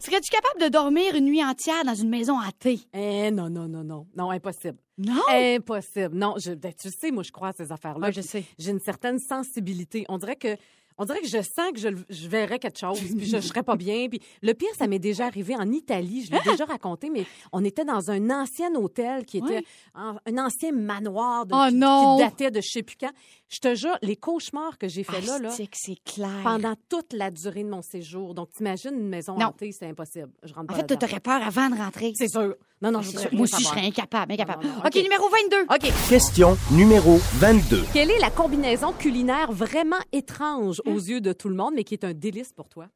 Serais-tu 0.00 0.30
capable 0.30 0.60
de 0.60 0.68
dormir 0.68 1.14
une 1.16 1.24
nuit 1.24 1.44
entière 1.44 1.84
dans 1.84 1.94
une 1.94 2.08
maison 2.08 2.38
hantée? 2.38 2.80
Eh, 2.94 3.30
non, 3.30 3.50
non, 3.50 3.66
non, 3.68 3.82
non. 3.82 4.06
Non, 4.16 4.30
impossible. 4.30 4.78
Non? 4.98 5.20
Impossible. 5.30 6.14
Non, 6.14 6.34
je, 6.38 6.52
ben, 6.52 6.72
tu 6.72 6.90
sais, 6.90 7.10
moi, 7.10 7.22
je 7.24 7.32
crois 7.32 7.48
à 7.48 7.52
ces 7.52 7.72
affaires-là. 7.72 8.06
Ouais, 8.08 8.12
je 8.12 8.20
sais. 8.20 8.44
J'ai 8.58 8.70
une 8.70 8.80
certaine 8.80 9.18
sensibilité. 9.18 10.04
On 10.08 10.18
dirait 10.18 10.36
que. 10.36 10.56
On 11.02 11.06
dirait 11.06 11.20
que 11.22 11.26
je 11.28 11.40
sens 11.40 11.72
que 11.72 11.80
je, 11.80 11.88
je 12.10 12.28
verrais 12.28 12.58
quelque 12.58 12.78
chose, 12.78 13.00
puis 13.00 13.24
je, 13.24 13.38
je 13.38 13.40
serais 13.46 13.62
pas 13.62 13.74
bien. 13.76 14.06
Puis 14.10 14.20
le 14.42 14.52
pire, 14.52 14.68
ça 14.76 14.86
m'est 14.86 14.98
déjà 14.98 15.24
arrivé 15.26 15.56
en 15.56 15.72
Italie. 15.72 16.24
Je 16.26 16.30
l'ai 16.30 16.38
Ah! 16.46 16.50
déjà 16.50 16.66
raconté, 16.66 17.08
mais 17.08 17.24
on 17.52 17.64
était 17.64 17.86
dans 17.86 18.10
un 18.10 18.28
ancien 18.28 18.74
hôtel 18.74 19.24
qui 19.24 19.38
était 19.38 19.64
un 19.94 20.38
ancien 20.38 20.72
manoir 20.72 21.46
de, 21.46 21.54
Oh 21.54 21.68
qui, 21.68 21.72
qui 21.72 22.30
datait 22.30 22.50
de 22.50 22.60
je 22.60 22.68
sais 22.70 22.82
plus 22.82 22.96
quand. 23.00 23.12
Je 23.50 23.58
te 23.58 23.74
jure, 23.74 23.98
les 24.02 24.14
cauchemars 24.14 24.78
que 24.78 24.86
j'ai 24.86 25.02
fait 25.02 25.20
là, 25.22 25.40
là, 25.40 25.48
Asti 25.48 25.66
que 25.66 25.76
c'est 25.76 25.96
clair. 26.04 26.40
pendant 26.44 26.74
toute 26.88 27.12
la 27.12 27.32
durée 27.32 27.64
de 27.64 27.68
mon 27.68 27.82
séjour. 27.82 28.32
Donc, 28.32 28.50
t'imagines 28.52 28.94
une 28.94 29.08
maison 29.08 29.36
Non. 29.36 29.46
hantée, 29.46 29.72
c'est 29.72 29.88
impossible. 29.88 30.30
Je 30.44 30.54
rentre 30.54 30.72
En 30.72 30.76
pas 30.78 30.86
fait, 30.86 30.96
t'aurais 30.96 31.18
peur 31.18 31.42
avant 31.44 31.68
de 31.68 31.74
rentrer. 31.76 32.12
C'est 32.14 32.28
sûr. 32.28 32.54
Non, 32.80 32.92
non, 32.92 33.02
je 33.02 33.06
C'est 33.08 33.12
voudrais 33.16 33.28
sûr. 33.28 33.36
Moi 33.36 33.42
aussi, 33.44 33.62
je 33.64 33.68
serais 33.68 33.84
incapable, 33.86 34.32
incapable. 34.32 34.62
Non, 34.62 34.70
non, 34.70 34.76
non, 34.76 34.80
OK, 34.82 34.92
OK. 34.96 35.02
numéro 35.02 35.28
22. 35.28 35.62
OK. 35.62 35.92
Question 36.08 36.56
numéro 36.70 37.16
22. 37.40 37.82
Quelle 37.92 38.12
est 38.12 38.20
la 38.20 38.30
combinaison 38.30 38.92
culinaire 38.92 39.50
vraiment 39.50 39.98
étrange 40.12 40.80
aux 40.86 40.98
yeux 40.98 41.20
de 41.20 41.32
tout 41.32 41.48
le 41.48 41.56
monde, 41.56 41.74
mais 41.74 41.82
qui 41.82 41.94
est 41.94 42.04
un 42.04 42.14
délice 42.14 42.52
pour 42.52 42.68
toi? 42.68 42.86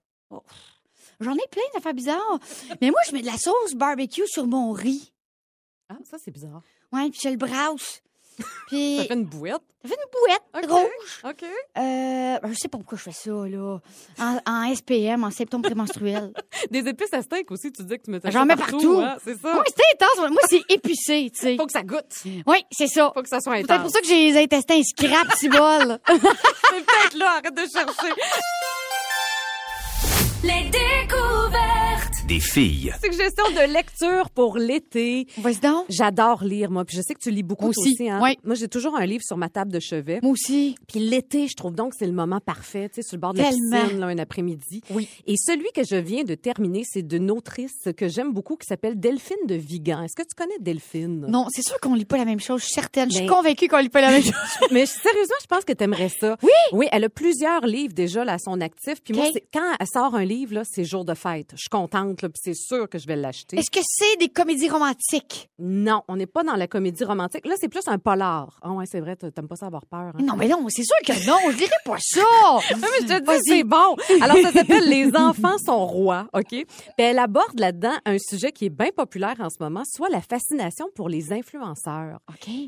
J'en 1.21 1.35
ai 1.35 1.49
plein 1.51 1.63
d'affaires 1.75 1.95
bizarres. 1.95 2.39
Mais 2.81 2.91
moi, 2.91 3.01
je 3.09 3.13
mets 3.13 3.23
de 3.23 3.27
la 3.27 3.37
sauce 3.39 3.75
barbecue 3.75 4.27
sur 4.27 4.47
mon 4.47 4.71
riz. 4.71 5.13
Ah, 5.89 5.97
ça, 6.09 6.17
c'est 6.23 6.31
bizarre. 6.31 6.63
Ouais, 6.93 7.11
puis 7.11 7.19
je 7.25 7.29
le 7.29 7.37
brasse. 7.37 8.03
Puis 8.69 8.99
Ça 8.99 9.05
fait 9.05 9.15
une 9.15 9.25
bouette. 9.25 9.63
ça 9.83 9.89
fait 9.89 9.95
une 9.95 10.11
bouette 10.11 10.65
OK. 10.65 10.71
rouge. 10.71 11.21
OK. 11.25 11.43
Euh, 11.45 12.39
ben, 12.41 12.49
je 12.53 12.55
sais 12.55 12.69
pas 12.69 12.79
pourquoi 12.79 12.99
je 12.99 13.03
fais 13.05 13.13
ça, 13.13 13.31
là. 13.31 13.79
En, 14.19 14.39
en 14.47 14.75
SPM, 14.75 15.23
en 15.25 15.31
septembre 15.31 15.67
prémenstruel. 15.67 16.33
Des 16.71 16.81
épices 16.89 17.13
à 17.13 17.23
steak 17.23 17.51
aussi, 17.51 17.71
tu 17.71 17.83
dis 17.85 17.97
que 17.99 18.03
tu 18.05 18.11
mettais 18.11 18.31
J'en 18.31 18.45
mets 18.47 18.57
partout. 18.57 19.01
hein, 19.01 19.17
c'est 19.25 19.39
ça? 19.41 19.53
Oui, 19.55 19.65
c'est 19.77 20.05
intense. 20.05 20.31
Moi, 20.31 20.41
c'est 20.49 20.63
épicé, 20.69 21.31
tu 21.35 21.41
sais. 21.41 21.57
Faut 21.57 21.67
que 21.67 21.73
ça 21.73 21.83
goûte. 21.83 22.05
Oui, 22.47 22.65
c'est 22.73 22.89
ça. 22.89 23.11
Faut 23.15 23.23
que 23.23 23.29
ça 23.29 23.41
soit 23.41 23.57
C'est 23.59 23.71
intense. 23.71 23.83
pour 23.83 23.91
ça 23.91 24.01
que 24.01 24.07
j'ai 24.07 24.31
les 24.33 24.43
intestins 24.43 24.83
scrap, 24.83 25.33
si 25.37 25.49
bol. 25.49 25.99
C'est 26.09 26.21
peut-être 26.21 27.15
là, 27.17 27.31
arrête 27.39 27.55
de 27.55 27.61
chercher. 27.63 28.13
Les 30.43 30.65
découvertes. 30.71 31.64
Des 32.29 32.41
filles. 32.41 32.91
Suggestion 33.03 33.45
de 33.51 33.71
lecture 33.71 34.31
pour 34.31 34.57
l'été. 34.57 35.27
Vas-y 35.37 35.57
donc. 35.59 35.85
J'adore 35.91 36.43
lire, 36.43 36.71
moi. 36.71 36.87
Puis 36.87 36.97
je 36.97 37.03
sais 37.03 37.13
que 37.15 37.19
tu 37.21 37.31
lis 37.31 37.43
beaucoup 37.43 37.69
aussi, 37.69 37.93
aussi. 37.93 38.09
hein. 38.09 38.19
oui. 38.23 38.39
Moi, 38.45 38.55
j'ai 38.55 38.67
toujours 38.69 38.97
un 38.97 39.05
livre 39.05 39.23
sur 39.23 39.37
ma 39.37 39.51
table 39.51 39.71
de 39.71 39.79
chevet. 39.79 40.21
Moi 40.23 40.33
aussi. 40.33 40.75
Puis 40.89 41.01
l'été, 41.01 41.49
je 41.49 41.55
trouve 41.55 41.75
donc 41.75 41.91
que 41.91 41.97
c'est 41.99 42.07
le 42.07 42.13
moment 42.15 42.41
parfait, 42.41 42.89
tu 42.89 42.97
sais, 42.97 43.03
sur 43.03 43.17
le 43.17 43.21
bord 43.21 43.35
de 43.35 43.39
la 43.39 43.51
Tellement. 43.51 43.83
piscine, 43.83 44.01
là, 44.01 44.07
un 44.07 44.17
après-midi. 44.19 44.81
Oui. 44.91 45.07
Et 45.27 45.35
celui 45.37 45.67
que 45.75 45.85
je 45.85 45.97
viens 45.97 46.25
de 46.25 46.35
terminer, 46.35 46.83
c'est 46.87 47.03
d'une 47.07 47.31
autrice 47.31 47.89
que 47.95 48.09
j'aime 48.09 48.33
beaucoup 48.33 48.57
qui 48.57 48.67
s'appelle 48.67 48.99
Delphine 48.99 49.37
de 49.47 49.55
Vigan. 49.57 50.03
Est-ce 50.05 50.15
que 50.17 50.23
tu 50.27 50.35
connais 50.35 50.59
Delphine? 50.61 51.27
Non, 51.29 51.47
c'est 51.51 51.63
sûr 51.63 51.79
qu'on 51.81 51.95
lit 51.95 52.07
pas 52.07 52.17
la 52.17 52.25
même 52.25 52.41
chose. 52.41 52.61
Je 52.63 52.67
suis 52.67 52.75
certaine. 52.75 53.11
Je 53.11 53.17
suis 53.17 53.25
Mais- 53.25 53.31
convaincue 53.31 53.69
qu'on 53.69 53.79
lit 53.81 53.91
pas 53.91 54.01
la 54.01 54.11
même 54.11 54.23
chose. 54.23 54.33
Mais 54.71 54.87
sérieusement, 54.87 55.37
je 55.43 55.47
pense 55.47 55.65
que 55.67 55.75
tu 55.75 55.85
aimerais 55.85 56.09
ça. 56.09 56.39
Oui? 56.43 56.51
Oui, 56.73 56.87
elle 56.91 57.05
a 57.05 57.11
plusieurs 57.11 57.67
livres 57.67 57.93
déjà 57.93 58.25
là, 58.25 58.35
à 58.35 58.39
son 58.39 58.63
actif. 58.63 59.03
Puis 59.05 59.13
moi, 59.13 59.27
quand 59.53 59.75
elle 59.79 59.87
sort 59.87 60.15
un 60.15 60.25
livre, 60.25 60.55
là, 60.55 60.63
c'est 60.65 60.85
jour 60.85 61.05
de 61.05 61.13
fête. 61.13 61.51
Je 61.53 61.59
suis 61.59 61.69
contente, 61.71 62.14
là, 62.23 62.29
puis 62.29 62.41
c'est 62.43 62.55
sûr 62.55 62.89
que 62.89 62.99
je 62.99 63.07
vais 63.07 63.17
l'acheter. 63.17 63.59
Est-ce 63.59 63.71
que 63.71 63.81
c'est 63.85 64.17
des 64.19 64.29
comédies 64.29 64.69
romantiques? 64.69 65.49
Non, 65.59 66.03
on 66.09 66.17
n'est 66.17 66.27
pas 66.27 66.43
dans 66.43 66.57
la 66.57 66.67
comédie 66.67 67.05
romantique. 67.05 67.47
Là, 67.47 67.55
c'est 67.61 67.69
plus 67.69 67.87
un 67.87 67.99
polar. 67.99 68.59
Ah 68.63 68.73
ouais, 68.73 68.85
c'est 68.87 69.01
vrai, 69.01 69.17
t'a- 69.17 69.31
t'aimes 69.31 69.49
pas 69.49 69.57
ça 69.57 69.67
avoir 69.67 69.87
peur. 69.87 70.13
hein? 70.15 70.23
Non, 70.23 70.37
mais 70.37 70.49
non, 70.49 70.65
c'est 70.69 70.85
sûr 70.85 70.97
que 71.07 71.27
non. 71.27 71.37
Je 71.53 71.57
lirai 71.59 71.71
pas 71.85 71.97
ça. 72.01 72.21
mais 72.77 72.87
je 73.01 73.07
te 73.07 73.21
dis, 73.37 73.41
c'est 73.45 73.65
bon. 73.65 73.97
Alors, 74.21 74.37
ça 74.39 74.53
s'appelle 74.53 74.89
Les 74.89 75.15
enfants 75.17 75.57
sont 75.65 75.87
rois, 75.87 76.29
OK? 76.33 76.49
Puis 76.51 76.67
elle 76.99 77.19
aborde 77.19 77.59
là-dedans 77.59 77.95
un 78.05 78.17
sujet 78.19 78.53
qui 78.53 78.67
est 78.67 78.71
bien 78.71 78.91
populaire 78.95 79.37
en 79.41 79.51
ce 79.51 79.57
moment, 79.61 79.83
soit 79.87 80.09
la 80.09 80.21
fascination 80.21 80.87
pour 80.95 81.09
les 81.09 81.33
influenceurs. 81.33 82.19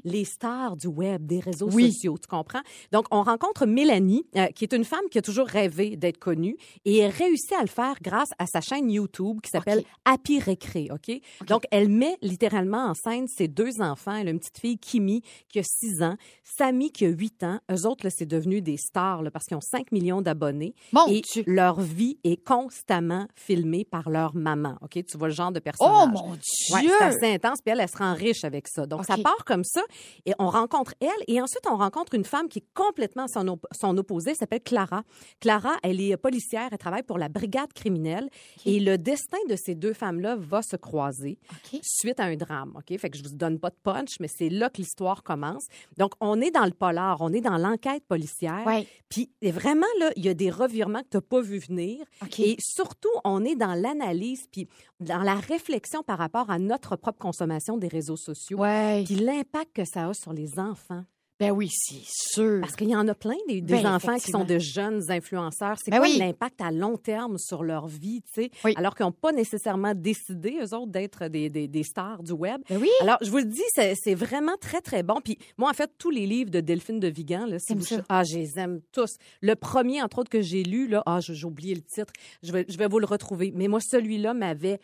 Les 0.04 0.24
stars 0.24 0.76
du 0.76 0.86
web, 0.86 1.26
des 1.26 1.40
réseaux 1.40 1.68
Oui. 1.72 1.92
sociaux, 1.92 2.16
tu 2.20 2.28
comprends? 2.28 2.60
Donc, 2.92 3.06
on 3.10 3.22
rencontre 3.22 3.66
Mélanie, 3.66 4.26
euh, 4.36 4.46
qui 4.48 4.64
est 4.64 4.72
une 4.72 4.84
femme 4.84 5.08
qui 5.10 5.18
a 5.18 5.22
toujours 5.22 5.46
rêvé 5.46 5.96
d'être 5.96 6.18
connue 6.18 6.56
et 6.84 6.98
elle 6.98 7.10
réussit 7.10 7.52
à 7.52 7.62
le 7.62 7.66
faire 7.68 7.94
grâce 8.02 8.30
à 8.38 8.46
sa 8.46 8.60
chaîne 8.60 8.90
YouTube 8.90 9.35
qui 9.40 9.50
s'appelle. 9.50 9.82
Happy 10.04 10.38
Récré, 10.40 10.88
OK? 10.92 11.10
Donc, 11.46 11.64
elle 11.70 11.88
met 11.88 12.16
littéralement 12.22 12.86
en 12.86 12.94
scène 12.94 13.26
ses 13.28 13.48
deux 13.48 13.80
enfants. 13.80 14.14
Elle 14.14 14.28
a 14.28 14.30
une 14.30 14.38
petite 14.38 14.58
fille, 14.58 14.78
Kimi, 14.78 15.22
qui 15.48 15.58
a 15.58 15.62
6 15.62 16.02
ans, 16.02 16.16
Samy, 16.44 16.90
qui 16.92 17.04
a 17.06 17.08
8 17.08 17.42
ans. 17.44 17.60
Eux 17.70 17.86
autres, 17.86 18.08
c'est 18.10 18.26
devenu 18.26 18.62
des 18.62 18.76
stars 18.76 19.22
là, 19.22 19.30
parce 19.30 19.46
qu'ils 19.46 19.56
ont 19.56 19.60
5 19.60 19.92
millions 19.92 20.22
d'abonnés. 20.22 20.74
Mon 20.92 21.06
et 21.08 21.20
Dieu. 21.20 21.44
leur 21.46 21.80
vie 21.80 22.18
est 22.24 22.36
constamment 22.42 23.26
filmée 23.34 23.84
par 23.84 24.10
leur 24.10 24.34
maman, 24.34 24.76
OK? 24.82 24.92
Tu 25.04 25.16
vois 25.18 25.28
le 25.28 25.34
genre 25.34 25.52
de 25.52 25.60
personnage. 25.60 25.94
Oh 26.04 26.06
mon 26.08 26.32
Ouais, 26.72 26.80
Dieu. 26.82 26.90
c'est 26.98 27.04
assez 27.04 27.34
intense, 27.34 27.58
puis 27.62 27.72
elle, 27.72 27.80
elle 27.80 27.88
se 27.88 27.96
rend 27.96 28.14
riche 28.14 28.44
avec 28.44 28.68
ça. 28.68 28.86
Donc, 28.86 29.04
ça 29.04 29.16
part 29.18 29.44
comme 29.44 29.64
ça, 29.64 29.82
et 30.24 30.32
on 30.38 30.48
rencontre 30.48 30.94
elle, 31.00 31.08
et 31.28 31.40
ensuite, 31.40 31.64
on 31.70 31.76
rencontre 31.76 32.14
une 32.14 32.24
femme 32.24 32.48
qui 32.48 32.58
est 32.60 32.66
complètement 32.74 33.26
son, 33.28 33.46
op- 33.48 33.66
son 33.72 33.96
opposé, 33.98 34.30
elle 34.30 34.36
s'appelle 34.36 34.62
Clara. 34.62 35.02
Clara, 35.40 35.74
elle 35.82 36.00
est 36.00 36.16
policière, 36.16 36.68
elle 36.72 36.78
travaille 36.78 37.02
pour 37.02 37.18
la 37.18 37.28
brigade 37.28 37.72
criminelle, 37.74 38.28
et 38.64 38.80
le 38.80 38.98
destin 38.98 39.25
de 39.48 39.56
ces 39.56 39.74
deux 39.74 39.92
femmes-là 39.92 40.36
va 40.36 40.62
se 40.62 40.76
croiser 40.76 41.38
suite 41.82 42.20
à 42.20 42.24
un 42.24 42.36
drame, 42.36 42.72
OK? 42.76 42.98
Fait 42.98 43.10
que 43.10 43.18
je 43.18 43.22
vous 43.22 43.34
donne 43.34 43.58
pas 43.58 43.70
de 43.70 43.76
punch, 43.82 44.18
mais 44.20 44.28
c'est 44.28 44.48
là 44.48 44.70
que 44.70 44.78
l'histoire 44.78 45.22
commence. 45.22 45.66
Donc, 45.98 46.12
on 46.20 46.40
est 46.40 46.50
dans 46.50 46.64
le 46.64 46.70
polar, 46.72 47.18
on 47.20 47.32
est 47.32 47.40
dans 47.40 47.58
l'enquête 47.58 48.04
policière, 48.06 48.64
Ouais. 48.66 48.86
puis 49.08 49.30
et 49.42 49.50
vraiment, 49.50 49.86
là, 50.00 50.10
il 50.16 50.24
y 50.24 50.28
a 50.28 50.34
des 50.34 50.50
revirements 50.50 51.00
que 51.02 51.08
tu 51.10 51.16
n'as 51.16 51.20
pas 51.22 51.40
vu 51.40 51.58
venir. 51.58 52.04
Et 52.38 52.56
surtout, 52.58 53.08
on 53.24 53.44
est 53.44 53.56
dans 53.56 53.74
l'analyse 53.74 54.46
puis 54.50 54.68
dans 55.00 55.22
la 55.22 55.34
réflexion 55.34 56.02
par 56.02 56.18
rapport 56.18 56.50
à 56.50 56.58
notre 56.58 56.96
propre 56.96 57.18
consommation 57.18 57.76
des 57.76 57.88
réseaux 57.88 58.16
sociaux. 58.16 58.58
Ouais. 58.58 59.02
Puis 59.04 59.16
l'impact 59.16 59.72
que 59.74 59.84
ça 59.84 60.08
a 60.08 60.14
sur 60.14 60.32
les 60.32 60.58
enfants. 60.58 61.04
Ben 61.38 61.50
oui, 61.50 61.68
c'est 61.70 62.00
sûr. 62.04 62.60
Parce 62.62 62.74
qu'il 62.76 62.88
y 62.88 62.96
en 62.96 63.06
a 63.08 63.14
plein 63.14 63.36
des, 63.46 63.60
des 63.60 63.82
Ben, 63.82 63.94
enfants 63.94 64.16
qui 64.16 64.30
sont 64.30 64.44
de 64.44 64.58
jeunes 64.58 65.02
influenceurs. 65.10 65.76
C'est 65.84 65.90
Ben 65.90 65.98
quoi 65.98 66.06
oui. 66.08 66.16
l'impact 66.18 66.60
à 66.62 66.70
long 66.70 66.96
terme 66.96 67.36
sur 67.36 67.62
leur 67.62 67.86
vie, 67.88 68.22
tu 68.22 68.42
sais? 68.44 68.50
Oui. 68.64 68.72
Alors 68.76 68.94
qu'ils 68.94 69.04
n'ont 69.04 69.12
pas 69.12 69.32
nécessairement 69.32 69.92
décidé, 69.94 70.58
eux 70.62 70.74
autres, 70.74 70.90
d'être 70.92 71.28
des, 71.28 71.50
des- 71.50 71.68
des 71.68 71.82
stars 71.82 72.22
du 72.22 72.32
web. 72.32 72.62
Ben 72.70 72.78
oui. 72.80 72.88
Alors, 73.02 73.18
je 73.20 73.30
vous 73.30 73.36
le 73.36 73.44
dis, 73.44 73.62
c'est 73.74 74.14
vraiment 74.14 74.56
très, 74.58 74.80
très 74.80 75.02
bon. 75.02 75.20
Puis 75.22 75.36
moi, 75.58 75.68
en 75.68 75.74
fait, 75.74 75.90
tous 75.98 76.10
les 76.10 76.26
livres 76.26 76.50
de 76.50 76.60
Delphine 76.60 77.00
de 77.00 77.08
Vigan, 77.08 77.44
là, 77.44 77.58
si 77.58 77.74
vous- 77.74 77.84
ah, 78.08 78.24
je 78.24 78.38
les 78.38 78.58
aime 78.58 78.80
tous. 78.92 79.16
Le 79.42 79.54
premier, 79.56 80.00
entre 80.02 80.20
autres, 80.20 80.30
que 80.30 80.40
j'ai 80.40 80.62
lu, 80.62 80.88
là, 80.88 81.02
ah, 81.04 81.18
j'ai 81.20 81.44
oublié 81.44 81.74
le 81.74 81.82
titre, 81.82 82.14
je 82.42 82.50
vais, 82.52 82.64
je 82.68 82.78
vais 82.78 82.88
vous 82.88 82.98
le 82.98 83.06
retrouver. 83.06 83.52
Mais 83.54 83.68
moi, 83.68 83.80
celui-là 83.80 84.32
m'avait 84.32 84.80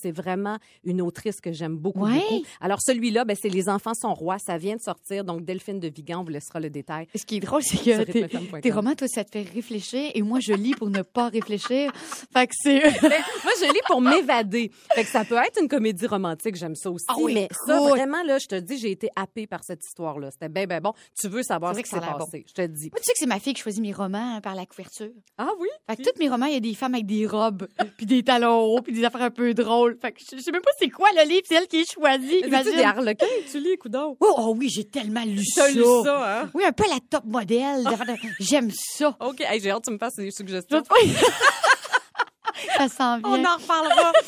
C'est 0.00 0.10
vraiment 0.12 0.58
une 0.84 1.02
autrice 1.02 1.40
que 1.40 1.52
j'aime 1.52 1.76
beaucoup, 1.76 2.06
Ouais. 2.06 2.14
beaucoup. 2.14 2.44
Alors, 2.60 2.80
celui-là, 2.80 3.24
ben, 3.24 3.36
c'est 3.40 3.48
Les 3.48 3.68
enfants 3.68 3.94
sont 3.94 4.14
rois. 4.14 4.38
Ça 4.38 4.58
vient 4.58 4.76
de 4.76 4.80
sortir. 4.80 5.24
Donc, 5.24 5.44
Delphine 5.44 5.80
de 5.80 5.88
Vigan, 5.88 6.20
on 6.20 6.24
vous 6.24 6.30
laissera 6.30 6.60
le 6.60 6.70
détail. 6.70 7.08
Ce 7.14 7.24
qui 7.24 7.36
est 7.36 7.40
drôle, 7.40 7.62
c'est 7.62 7.78
que 7.78 8.60
tes, 8.60 8.70
romans, 8.70 8.94
toi, 8.94 9.08
ça 9.08 9.24
te 9.24 9.30
fait 9.30 9.48
réfléchir 9.52 10.10
et 10.14 10.22
moi, 10.22 10.38
je 10.40 10.52
lis 10.52 10.74
pour 10.74 10.90
ne 10.90 11.02
pas 11.02 11.28
réfléchir. 11.28 11.92
Fait 12.32 12.46
que 12.46 12.52
c'est... 12.56 12.82
Moi, 13.48 13.52
je 13.60 13.72
lis 13.72 13.80
pour 13.86 14.00
m'évader. 14.00 14.70
Fait 14.94 15.04
que 15.04 15.10
ça 15.10 15.24
peut 15.24 15.36
être 15.36 15.60
une 15.60 15.68
comédie 15.68 16.06
romantique, 16.06 16.56
j'aime 16.56 16.74
ça 16.74 16.90
aussi. 16.90 17.06
Ah 17.08 17.14
oui, 17.18 17.34
mais 17.34 17.48
ça, 17.66 17.80
vraiment, 17.80 18.22
là, 18.22 18.38
je 18.38 18.46
te 18.46 18.54
dis, 18.56 18.78
j'ai 18.78 18.90
été 18.90 19.08
happée 19.16 19.46
par 19.46 19.64
cette 19.64 19.84
histoire-là. 19.84 20.30
C'était 20.30 20.48
bien, 20.48 20.66
bien 20.66 20.80
bon. 20.80 20.92
Tu 21.18 21.28
veux 21.28 21.42
savoir 21.42 21.74
ce 21.74 21.80
qui 21.80 21.88
s'est 21.88 22.00
passé. 22.00 22.44
Je 22.46 22.52
te 22.52 22.66
dis. 22.66 22.90
Moi, 22.90 22.98
tu 22.98 23.04
sais 23.04 23.12
que 23.12 23.18
c'est 23.18 23.26
ma 23.26 23.40
fille 23.40 23.54
qui 23.54 23.62
choisit 23.62 23.82
mes 23.82 23.92
romans 23.92 24.36
hein, 24.36 24.40
par 24.40 24.54
la 24.54 24.66
couverture. 24.66 25.10
Ah 25.38 25.50
oui? 25.58 25.68
Fait 25.88 25.96
que 25.96 26.02
tous 26.02 26.18
mes 26.18 26.28
romans, 26.28 26.46
il 26.46 26.54
y 26.54 26.56
a 26.56 26.60
des 26.60 26.74
femmes 26.74 26.94
avec 26.94 27.06
des 27.06 27.26
robes, 27.26 27.66
puis 27.96 28.06
des 28.06 28.22
talons 28.22 28.60
hauts, 28.60 28.82
puis 28.82 28.92
des 28.98 29.04
affaires 29.04 29.22
un 29.22 29.30
peu 29.30 29.54
drôles. 29.54 29.96
Fait 30.00 30.12
que 30.12 30.20
je 30.20 30.36
je 30.36 30.42
sais 30.42 30.52
même 30.52 30.62
pas 30.62 30.70
c'est 30.78 30.90
quoi 30.90 31.08
le 31.16 31.26
livre, 31.28 31.42
c'est 31.46 31.54
elle 31.54 31.66
qui 31.66 31.80
est 31.80 31.92
choisie. 31.92 32.40
Imagine. 32.44 32.76
des 32.76 32.82
harlequins 32.82 33.26
tu 33.50 33.60
lis, 33.60 33.76
coudon? 33.78 34.16
Oh, 34.20 34.34
oh 34.38 34.54
oui, 34.56 34.68
j'ai 34.68 34.84
tellement 34.84 35.24
lu 35.24 35.44
ça. 35.44 35.68
Lu 35.70 35.82
ça, 36.04 36.42
hein? 36.42 36.50
Oui, 36.54 36.64
un 36.64 36.72
peu 36.72 36.84
la 36.88 36.98
top 37.10 37.24
modèle. 37.24 37.84
J'aime 38.40 38.70
ça. 38.70 39.16
OK. 39.20 39.40
Hey, 39.40 39.60
j'ai 39.60 39.70
hâte 39.70 39.80
que 39.84 39.88
tu 39.90 39.92
me 39.92 39.98
fasses 39.98 40.16
des 40.16 40.30
suggestions. 40.30 40.82
Oui. 41.02 41.12
ça 42.76 42.88
s'en 42.88 43.18
vient. 43.18 43.28
On 43.28 43.44
en 43.44 43.56
reparlera. 43.56 44.12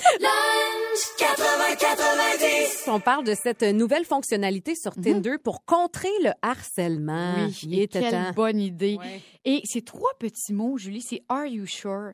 On 2.86 3.00
parle 3.00 3.24
de 3.24 3.34
cette 3.40 3.62
nouvelle 3.62 4.04
fonctionnalité 4.04 4.74
sur 4.74 4.94
Tinder 4.94 5.36
pour 5.42 5.64
contrer 5.64 6.10
le 6.22 6.30
harcèlement. 6.42 7.36
Mhm. 7.36 7.46
Oui, 7.46 7.58
Il 7.64 7.78
et 7.78 7.82
était 7.84 8.00
quelle 8.00 8.10
temps. 8.12 8.32
bonne 8.34 8.60
idée. 8.60 8.96
Ouais. 8.98 9.20
Et 9.44 9.62
ces 9.64 9.82
trois 9.82 10.10
petits 10.18 10.52
mots, 10.52 10.76
Julie, 10.78 11.02
c'est 11.02 11.22
Are 11.28 11.46
you 11.46 11.66
sure? 11.66 12.12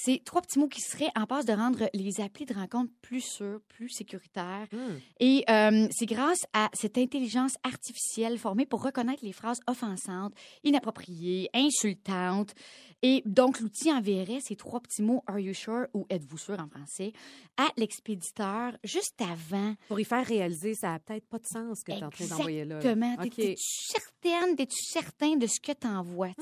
C'est 0.00 0.22
trois 0.24 0.42
petits 0.42 0.60
mots 0.60 0.68
qui 0.68 0.80
seraient 0.80 1.10
en 1.16 1.26
passe 1.26 1.44
de 1.44 1.52
rendre 1.52 1.90
les 1.92 2.20
applis 2.20 2.44
de 2.46 2.54
rencontre 2.54 2.92
plus 3.02 3.20
sûrs, 3.20 3.60
plus 3.66 3.88
sécuritaires. 3.88 4.68
Hmm. 4.70 4.96
Et 5.18 5.44
euh, 5.50 5.88
c'est 5.90 6.06
grâce 6.06 6.46
à 6.52 6.70
cette 6.72 6.98
intelligence 6.98 7.56
artificielle 7.64 8.38
formée 8.38 8.64
pour 8.64 8.82
reconnaître 8.84 9.24
les 9.24 9.32
phrases 9.32 9.58
offensantes, 9.66 10.34
inappropriées, 10.62 11.48
insultantes. 11.52 12.54
Et 13.02 13.22
donc, 13.26 13.60
l'outil 13.60 13.92
enverrait 13.92 14.38
ces 14.40 14.54
trois 14.56 14.80
petits 14.80 15.02
mots 15.02 15.22
Are 15.26 15.38
you 15.38 15.52
sure 15.54 15.86
ou 15.94 16.06
Êtes-vous 16.10 16.38
sûr 16.38 16.58
en 16.60 16.68
français 16.68 17.12
à 17.56 17.68
l'expéditeur 17.76 18.72
juste 18.84 19.20
avant. 19.20 19.74
Pour 19.88 19.98
y 20.00 20.04
faire 20.04 20.24
réaliser, 20.24 20.74
ça 20.74 20.94
a 20.94 20.98
peut-être 21.00 21.26
pas 21.26 21.38
de 21.38 21.46
sens 21.46 21.78
ce 21.80 21.84
que 21.84 21.92
tu 21.92 21.98
es 21.98 22.04
en 22.04 22.10
train 22.10 22.26
d'envoyer 22.26 22.64
là. 22.64 22.76
Exactement. 22.76 23.14
OK. 23.14 23.30
T'es- 23.30 23.54
T'es-tu 23.54 23.92
certaine, 23.92 24.56
t'es-tu 24.56 24.82
certain 24.84 25.36
de 25.36 25.46
ce 25.46 25.60
que 25.60 25.72
tu 25.72 25.88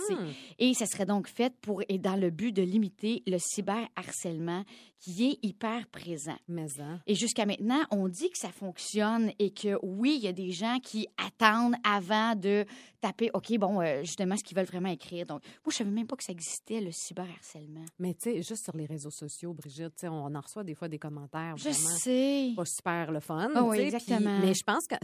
sais? 0.06 0.14
Hmm. 0.14 0.32
Et 0.58 0.74
ça 0.74 0.86
serait 0.86 1.06
donc 1.06 1.28
fait 1.28 1.54
pour 1.60 1.82
et 1.88 1.98
dans 1.98 2.16
le 2.16 2.30
but 2.30 2.52
de 2.52 2.62
limiter 2.62 3.22
le 3.26 3.38
cyberharcèlement 3.46 4.64
qui 4.98 5.28
est 5.30 5.38
hyper 5.46 5.86
présent. 5.88 6.36
Mais 6.48 6.66
hein? 6.80 7.00
Et 7.06 7.14
jusqu'à 7.14 7.46
maintenant, 7.46 7.80
on 7.90 8.08
dit 8.08 8.30
que 8.30 8.38
ça 8.38 8.50
fonctionne 8.50 9.30
et 9.38 9.50
que 9.52 9.78
oui, 9.82 10.14
il 10.18 10.24
y 10.24 10.28
a 10.28 10.32
des 10.32 10.50
gens 10.52 10.78
qui 10.82 11.06
attendent 11.16 11.74
avant 11.84 12.34
de 12.34 12.64
taper, 13.00 13.30
OK, 13.34 13.56
bon, 13.58 13.80
euh, 13.80 14.00
justement, 14.02 14.36
ce 14.36 14.42
qu'ils 14.42 14.56
veulent 14.56 14.66
vraiment 14.66 14.88
écrire. 14.88 15.26
Donc, 15.26 15.42
moi, 15.64 15.70
je 15.70 15.76
savais 15.76 15.90
même 15.90 16.06
pas 16.06 16.16
que 16.16 16.24
ça 16.24 16.32
existait, 16.32 16.80
le 16.80 16.90
cyberharcèlement. 16.92 17.84
Mais 17.98 18.14
tu 18.14 18.30
sais, 18.32 18.42
juste 18.42 18.64
sur 18.64 18.76
les 18.76 18.86
réseaux 18.86 19.10
sociaux, 19.10 19.52
Brigitte, 19.52 19.94
tu 19.96 20.00
sais, 20.02 20.08
on 20.08 20.34
en 20.34 20.40
reçoit 20.40 20.64
des 20.64 20.74
fois 20.74 20.88
des 20.88 20.98
commentaires 20.98 21.56
Je 21.56 21.68
vraiment 21.68 21.96
sais. 21.98 22.52
pas 22.56 22.64
super 22.64 23.12
le 23.12 23.20
fun. 23.20 23.50
Ah 23.54 23.62
oui, 23.64 23.78
exactement. 23.78 24.38
mais 24.40 24.54
je 24.54 24.64
pense 24.64 24.86
que 24.86 24.94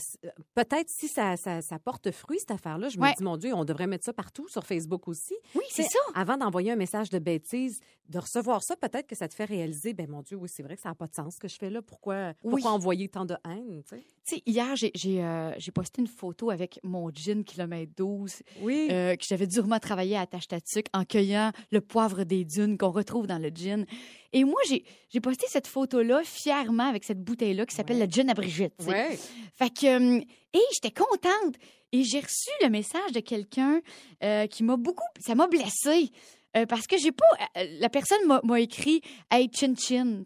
peut-être 0.54 0.88
si 0.88 1.08
ça, 1.08 1.37
ça, 1.37 1.61
ça 1.61 1.78
porte 1.78 2.11
fruit, 2.11 2.38
cette 2.40 2.50
affaire-là, 2.52 2.88
je 2.88 2.99
Ouais. 2.99 3.11
me 3.11 3.16
dis, 3.16 3.22
mon 3.25 3.37
Dieu, 3.37 3.52
on 3.54 3.64
devrait 3.64 3.87
mettre 3.87 4.04
ça 4.04 4.12
partout, 4.12 4.49
sur 4.49 4.64
Facebook 4.64 5.06
aussi. 5.08 5.34
Oui, 5.54 5.64
c'est 5.70 5.82
ça. 5.82 5.99
Avant 6.14 6.37
d'envoyer 6.37 6.70
un 6.72 6.76
message 6.76 7.11
de 7.11 7.18
bêtise, 7.18 7.80
de 8.08 8.18
recevoir 8.18 8.62
ça, 8.62 8.76
peut-être 8.76 9.06
que 9.06 9.16
ça 9.16 9.28
te 9.28 9.34
fait 9.34 9.44
réaliser, 9.44 9.82
ben 9.93 10.09
mon 10.09 10.23
Dieu, 10.23 10.37
oui, 10.37 10.49
c'est 10.53 10.62
vrai 10.62 10.77
que 10.77 10.83
ça 10.83 10.91
n'a 10.91 10.95
pas 10.95 11.07
de 11.07 11.15
sens 11.15 11.35
ce 11.35 11.41
que 11.41 11.49
je 11.49 11.57
fais 11.57 11.71
là. 11.71 11.83
Pourquoi, 11.83 12.35
Oui. 12.45 12.51
pourquoi 12.53 12.71
envoyer 12.73 13.09
tant 13.09 13.25
de 13.25 13.35
haine, 13.45 13.83
tu 13.89 13.97
sais? 14.25 14.43
Hier, 14.47 14.77
j'ai- 14.77 14.93
euh, 15.23 15.53
j'ai 15.59 15.73
posté 15.73 16.01
une 16.01 16.07
photo 16.09 16.51
avec 16.51 16.79
mon 16.85 17.11
jean 17.12 17.43
kilomètre 17.45 17.93
12 17.97 18.43
Oui. 18.61 18.89
euh, 18.91 19.17
que 19.17 19.25
j'avais 19.29 19.47
durement 19.49 19.79
travaillé 19.81 20.17
à 20.17 20.27
Tachetatuc 20.27 20.87
en 20.95 21.05
cueillant 21.05 21.51
le 21.73 21.81
poivre 21.81 22.23
des 22.25 22.45
dunes 22.45 22.79
qu'on 22.79 22.91
retrouve 22.93 23.27
dans 23.27 23.39
le 23.39 23.49
gin. 23.49 23.85
Et 24.33 24.45
moi, 24.45 24.61
j'ai 24.69 25.21
posté 25.21 25.47
cette 25.49 25.67
photo-là 25.67 26.23
fièrement 26.25 26.85
avec 26.89 27.05
cette 27.05 27.23
bouteille-là 27.23 27.67
qui 27.67 27.75
s'appelle 27.75 27.99
Ouais. 27.99 28.07
le 28.07 28.11
gin 28.12 28.31
à 28.31 28.35
Brigitte. 28.35 28.75
ouais. 28.87 29.19
Fait 29.57 29.71
que, 29.71 29.87
euh, 30.19 30.21
et 30.55 30.61
j'étais 30.73 30.93
contente. 30.93 31.57
Et 31.95 32.05
j'ai 32.05 32.21
reçu 32.21 32.49
le 32.62 32.71
message 32.71 33.12
de 33.12 33.21
quelqu'un 33.21 33.81
euh, 34.23 34.47
qui 34.47 34.62
m'a 34.62 34.77
beaucoup, 34.79 35.05
ça 35.21 35.35
m'a 35.35 35.47
blessée. 35.47 36.11
Euh, 36.56 36.66
parce 36.66 36.87
que 36.87 36.97
j'ai 36.99 37.12
pas. 37.12 37.25
euh, 37.56 37.66
la 37.80 37.88
personne 37.88 38.18
m'a 38.44 38.61
écrit 38.61 39.00
Hey, 39.30 39.49
chin 39.54 39.75
chin, 39.75 40.23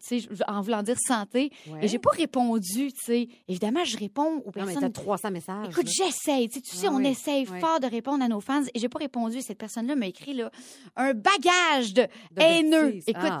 en 0.47 0.61
voulant 0.61 0.83
dire 0.83 0.97
santé. 0.99 1.51
Ouais. 1.67 1.85
Et 1.85 1.87
j'ai 1.87 1.99
pas 1.99 2.09
répondu, 2.11 2.91
tu 2.91 3.01
sais. 3.03 3.27
Évidemment, 3.47 3.83
je 3.85 3.97
réponds 3.97 4.41
aux 4.45 4.51
Non, 4.59 4.65
mais 4.65 4.73
personnes. 4.73 4.81
t'as 4.91 5.01
300 5.01 5.31
messages. 5.31 5.67
Écoute, 5.69 5.87
j'essaye. 5.87 6.49
Tu 6.49 6.59
sais, 6.63 6.87
Ah 6.87 6.91
on 6.91 6.97
oui, 6.97 7.07
essaye 7.07 7.47
oui. 7.49 7.59
fort 7.61 7.79
de 7.79 7.87
répondre 7.87 8.23
à 8.23 8.27
nos 8.27 8.41
fans 8.41 8.63
et 8.73 8.79
j'ai 8.79 8.89
pas 8.89 8.99
répondu. 8.99 9.41
Cette 9.41 9.57
personne-là 9.57 9.95
m'a 9.95 10.07
écrit 10.07 10.33
là, 10.33 10.51
un 10.95 11.13
bagage 11.13 11.93
de, 11.93 12.03
De 12.31 12.41
haineux. 12.41 12.87
bêtises. 12.91 13.03
Écoute, 13.07 13.31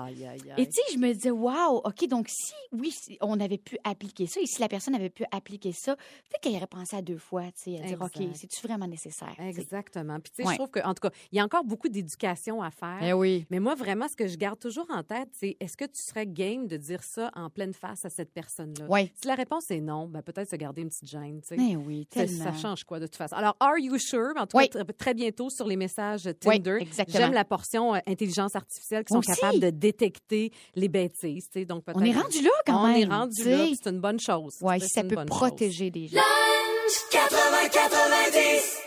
et 0.57 0.65
tu 0.65 0.71
sais, 0.71 0.81
je 0.93 0.97
me 0.97 1.13
disais, 1.13 1.31
waouh, 1.31 1.77
OK, 1.83 2.07
donc 2.07 2.27
si, 2.29 2.53
oui, 2.71 2.91
si 2.91 3.17
on 3.21 3.39
avait 3.39 3.57
pu 3.57 3.77
appliquer 3.83 4.27
ça 4.27 4.39
et 4.39 4.45
si 4.45 4.61
la 4.61 4.67
personne 4.69 4.95
avait 4.95 5.09
pu 5.09 5.25
appliquer 5.31 5.73
ça, 5.73 5.95
peut-être 5.95 6.41
qu'elle 6.41 6.55
aurait 6.55 6.67
pensé 6.67 6.95
à 6.95 7.01
deux 7.01 7.17
fois, 7.17 7.43
tu 7.47 7.73
sais, 7.75 7.81
à 7.81 7.85
dire, 7.85 8.01
OK, 8.01 8.23
c'est-tu 8.33 8.65
vraiment 8.65 8.87
nécessaire? 8.87 9.35
Exactement. 9.39 10.19
Puis, 10.19 10.31
tu 10.31 10.41
sais, 10.43 10.47
Ouais. 10.47 10.53
je 10.53 10.57
trouve 10.59 10.69
que, 10.71 10.79
en 10.79 10.93
tout 10.93 11.01
cas, 11.01 11.11
il 11.31 11.37
y 11.37 11.41
a 11.41 11.43
encore 11.43 11.63
beaucoup 11.65 11.89
d'éducation 11.89 12.61
à 12.61 12.71
Eh 13.01 13.13
oui. 13.13 13.45
Mais 13.49 13.59
moi, 13.59 13.75
vraiment, 13.75 14.07
ce 14.07 14.15
que 14.15 14.27
je 14.27 14.37
garde 14.37 14.59
toujours 14.59 14.85
en 14.89 15.03
tête, 15.03 15.29
c'est 15.39 15.57
est-ce 15.59 15.75
que 15.77 15.85
tu 15.85 16.01
serais 16.01 16.25
game 16.27 16.67
de 16.67 16.77
dire 16.77 17.03
ça 17.03 17.31
en 17.35 17.49
pleine 17.49 17.73
face 17.73 18.05
à 18.05 18.09
cette 18.09 18.31
personne-là? 18.33 18.85
Oui. 18.89 19.11
Si 19.19 19.27
la 19.27 19.35
réponse 19.35 19.69
est 19.71 19.81
non, 19.81 20.07
ben 20.07 20.21
peut-être 20.21 20.49
se 20.49 20.55
garder 20.55 20.81
une 20.83 20.89
petite 20.89 21.07
gêne. 21.09 21.41
tu 21.41 21.55
sais. 21.55 21.57
Eh 21.59 21.75
oui, 21.75 22.07
Ça- 22.13 22.25
tellement. 22.25 22.43
Ça 22.43 22.53
change 22.53 22.83
quoi, 22.83 22.99
de 22.99 23.07
toute 23.07 23.15
façon? 23.15 23.35
Alors, 23.35 23.55
are 23.59 23.77
you 23.77 23.97
sure? 23.97 24.33
En 24.37 24.45
tout 24.47 24.57
Oui. 24.57 24.69
cas, 24.69 24.81
tr- 24.83 24.93
très 24.97 25.13
bientôt 25.13 25.49
sur 25.49 25.67
les 25.67 25.75
messages 25.75 26.25
Oui, 26.45 26.61
Tinder. 26.61 26.77
exactement. 26.81 27.17
J'aime 27.17 27.33
la 27.33 27.45
portion 27.45 27.95
euh, 27.95 27.99
intelligence 28.07 28.55
artificielle 28.55 29.03
qui 29.03 29.13
sont 29.13 29.19
aussi. 29.19 29.31
capables 29.33 29.59
de 29.59 29.69
détecter 29.69 30.51
les 30.75 30.87
bêtises. 30.87 31.49
tu 31.49 31.59
sais. 31.61 31.65
Donc, 31.65 31.83
On 31.93 32.01
est 32.03 32.11
rendu 32.11 32.41
là 32.41 32.49
quand 32.65 32.83
On 32.83 32.87
même. 32.87 33.01
est 33.09 33.13
rendu 33.13 33.43
là, 33.43 33.65
c'est 33.81 33.89
une 33.89 33.99
bonne 33.99 34.19
chose. 34.19 34.53
Sais, 34.53 34.65
si 34.79 34.87
c'est 34.87 34.87
ça 34.87 35.01
une 35.01 35.07
peut 35.07 35.15
bonne 35.15 35.27
chose. 35.29 35.37
protéger 35.37 35.89
les 35.89 36.07
gens. 36.07 36.19
80-90. 37.11 38.83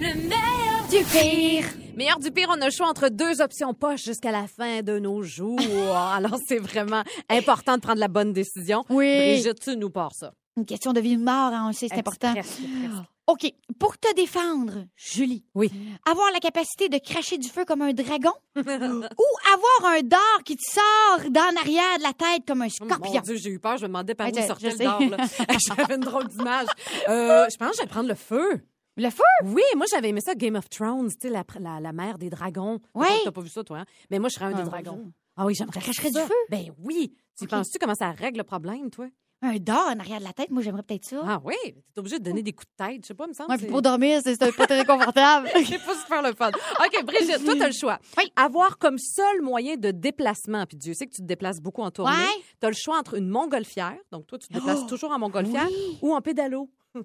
Le 0.00 0.14
meilleur 0.14 0.77
Du 0.90 1.04
pire. 1.04 1.64
Meilleur 1.96 2.18
du 2.18 2.30
pire, 2.30 2.48
on 2.48 2.60
a 2.62 2.64
le 2.64 2.70
choix 2.70 2.88
entre 2.88 3.10
deux 3.10 3.42
options 3.42 3.74
poches 3.74 4.04
jusqu'à 4.04 4.30
la 4.32 4.46
fin 4.46 4.80
de 4.80 4.98
nos 4.98 5.22
jours. 5.22 5.58
Alors, 6.14 6.38
c'est 6.46 6.58
vraiment 6.58 7.02
important 7.28 7.76
de 7.76 7.80
prendre 7.82 8.00
la 8.00 8.08
bonne 8.08 8.32
décision. 8.32 8.84
Oui. 8.88 9.18
Brigitte, 9.18 9.60
tu 9.60 9.76
nous 9.76 9.90
pars 9.90 10.14
ça. 10.14 10.32
Une 10.56 10.64
question 10.64 10.94
de 10.94 11.00
vie 11.00 11.16
ou 11.16 11.18
de 11.18 11.24
mort, 11.24 11.52
hein, 11.52 11.64
on 11.64 11.68
le 11.68 11.72
sait, 11.74 11.88
c'est 11.88 11.98
important. 11.98 12.32
Presque, 12.32 12.52
presque. 12.52 13.04
OK. 13.26 13.52
Pour 13.78 13.98
te 13.98 14.14
défendre, 14.14 14.86
Julie. 14.96 15.44
Oui. 15.54 15.70
Avoir 16.10 16.32
la 16.32 16.40
capacité 16.40 16.88
de 16.88 16.96
cracher 16.96 17.36
du 17.36 17.48
feu 17.48 17.66
comme 17.66 17.82
un 17.82 17.92
dragon 17.92 18.32
ou 18.56 18.62
avoir 18.62 19.92
un 19.92 20.00
dard 20.02 20.40
qui 20.46 20.56
te 20.56 20.62
sort 20.64 21.30
d'en 21.30 21.60
arrière 21.60 21.98
de 21.98 22.02
la 22.02 22.14
tête 22.14 22.46
comme 22.46 22.62
un 22.62 22.68
Oh 22.80 22.84
Mon 22.84 22.94
scorpion? 22.94 23.20
Dieu, 23.20 23.36
j'ai 23.36 23.50
eu 23.50 23.58
peur. 23.58 23.76
Je 23.76 23.82
me 23.82 23.88
demandais 23.88 24.14
par 24.14 24.28
où 24.28 24.46
sortait 24.46 24.70
le 24.70 24.78
dard. 24.78 25.00
J'avais 25.68 25.96
une 25.96 26.00
drôle 26.00 26.28
d'image. 26.28 26.68
Euh, 27.08 27.46
je 27.50 27.56
pense 27.58 27.72
que 27.72 27.76
je 27.76 27.82
vais 27.82 27.88
prendre 27.88 28.08
le 28.08 28.14
feu. 28.14 28.62
Le 28.98 29.10
feu? 29.10 29.22
Oui, 29.44 29.62
moi, 29.76 29.86
j'avais 29.90 30.08
aimé 30.10 30.20
ça, 30.20 30.34
Game 30.34 30.56
of 30.56 30.68
Thrones, 30.68 31.08
tu 31.10 31.16
sais, 31.22 31.30
la, 31.30 31.44
la, 31.60 31.80
la 31.80 31.92
mère 31.92 32.18
des 32.18 32.30
dragons. 32.30 32.78
Que 32.94 33.24
T'as 33.24 33.30
pas 33.30 33.40
vu 33.40 33.48
ça, 33.48 33.62
toi, 33.64 33.78
hein? 33.78 33.84
Mais 34.10 34.18
moi, 34.18 34.28
je 34.28 34.34
serais 34.34 34.46
un 34.46 34.50
Ah, 34.50 34.54
des 34.54 34.62
mon 34.64 34.68
dragons. 34.68 35.12
Ah 35.36 35.46
oui, 35.46 35.54
j'aimerais 35.54 35.80
Cracherais 35.80 36.10
ça. 36.10 36.22
du 36.22 36.26
feu? 36.26 36.34
Ben 36.50 36.72
oui. 36.82 37.14
Tu 37.38 37.46
penses-tu 37.46 37.78
comment 37.78 37.94
ça 37.94 38.10
règle 38.10 38.38
le 38.38 38.44
problème, 38.44 38.90
toi? 38.90 39.06
Un 39.40 39.54
dard 39.58 39.86
en 39.94 40.00
arrière 40.00 40.18
de 40.18 40.24
la 40.24 40.32
tête, 40.32 40.50
moi 40.50 40.62
j'aimerais 40.64 40.82
peut-être 40.82 41.04
ça. 41.04 41.22
Ah 41.24 41.40
oui, 41.44 41.54
t'es 41.64 42.00
obligé 42.00 42.18
de 42.18 42.24
donner 42.24 42.42
des 42.42 42.52
coups 42.52 42.66
de 42.76 42.84
tête. 42.84 43.02
Je 43.02 43.06
sais 43.06 43.14
pas, 43.14 43.28
me 43.28 43.32
semble. 43.32 43.52
Ouais, 43.52 43.56
puis 43.56 43.68
pour 43.68 43.80
dormir, 43.82 44.20
c'est 44.24 44.36
pas 44.36 44.66
très 44.66 44.84
confortable. 44.84 45.48
C'est 45.64 45.78
pas 45.78 45.94
super 45.94 46.22
le 46.22 46.34
fun. 46.34 46.48
OK, 46.50 47.04
Brigitte, 47.04 47.44
toi, 47.44 47.54
t'as 47.56 47.68
le 47.68 47.72
choix. 47.72 48.00
Oui. 48.16 48.24
Avoir 48.34 48.78
comme 48.78 48.98
seul 48.98 49.40
moyen 49.42 49.76
de 49.76 49.92
déplacement, 49.92 50.66
puis 50.66 50.76
Dieu 50.76 50.92
sait 50.92 51.06
que 51.06 51.12
tu 51.14 51.22
te 51.22 51.26
déplaces 51.26 51.60
beaucoup 51.60 51.82
en 51.82 51.92
tournée, 51.92 52.16
Ouais. 52.16 52.42
t'as 52.58 52.66
le 52.70 52.74
choix 52.76 52.98
entre 52.98 53.14
une 53.14 53.28
montgolfière, 53.28 53.96
donc 54.10 54.26
toi, 54.26 54.38
tu 54.38 54.48
te 54.48 54.54
déplaces 54.54 54.80
Oh, 54.82 54.88
toujours 54.88 55.12
en 55.12 55.20
montgolfière, 55.20 55.68
oui. 55.68 55.98
ou 56.02 56.12
en 56.16 56.20
pédalo. 56.20 56.68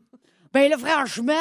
Ben 0.54 0.70
là, 0.70 0.78
franchement, 0.78 1.34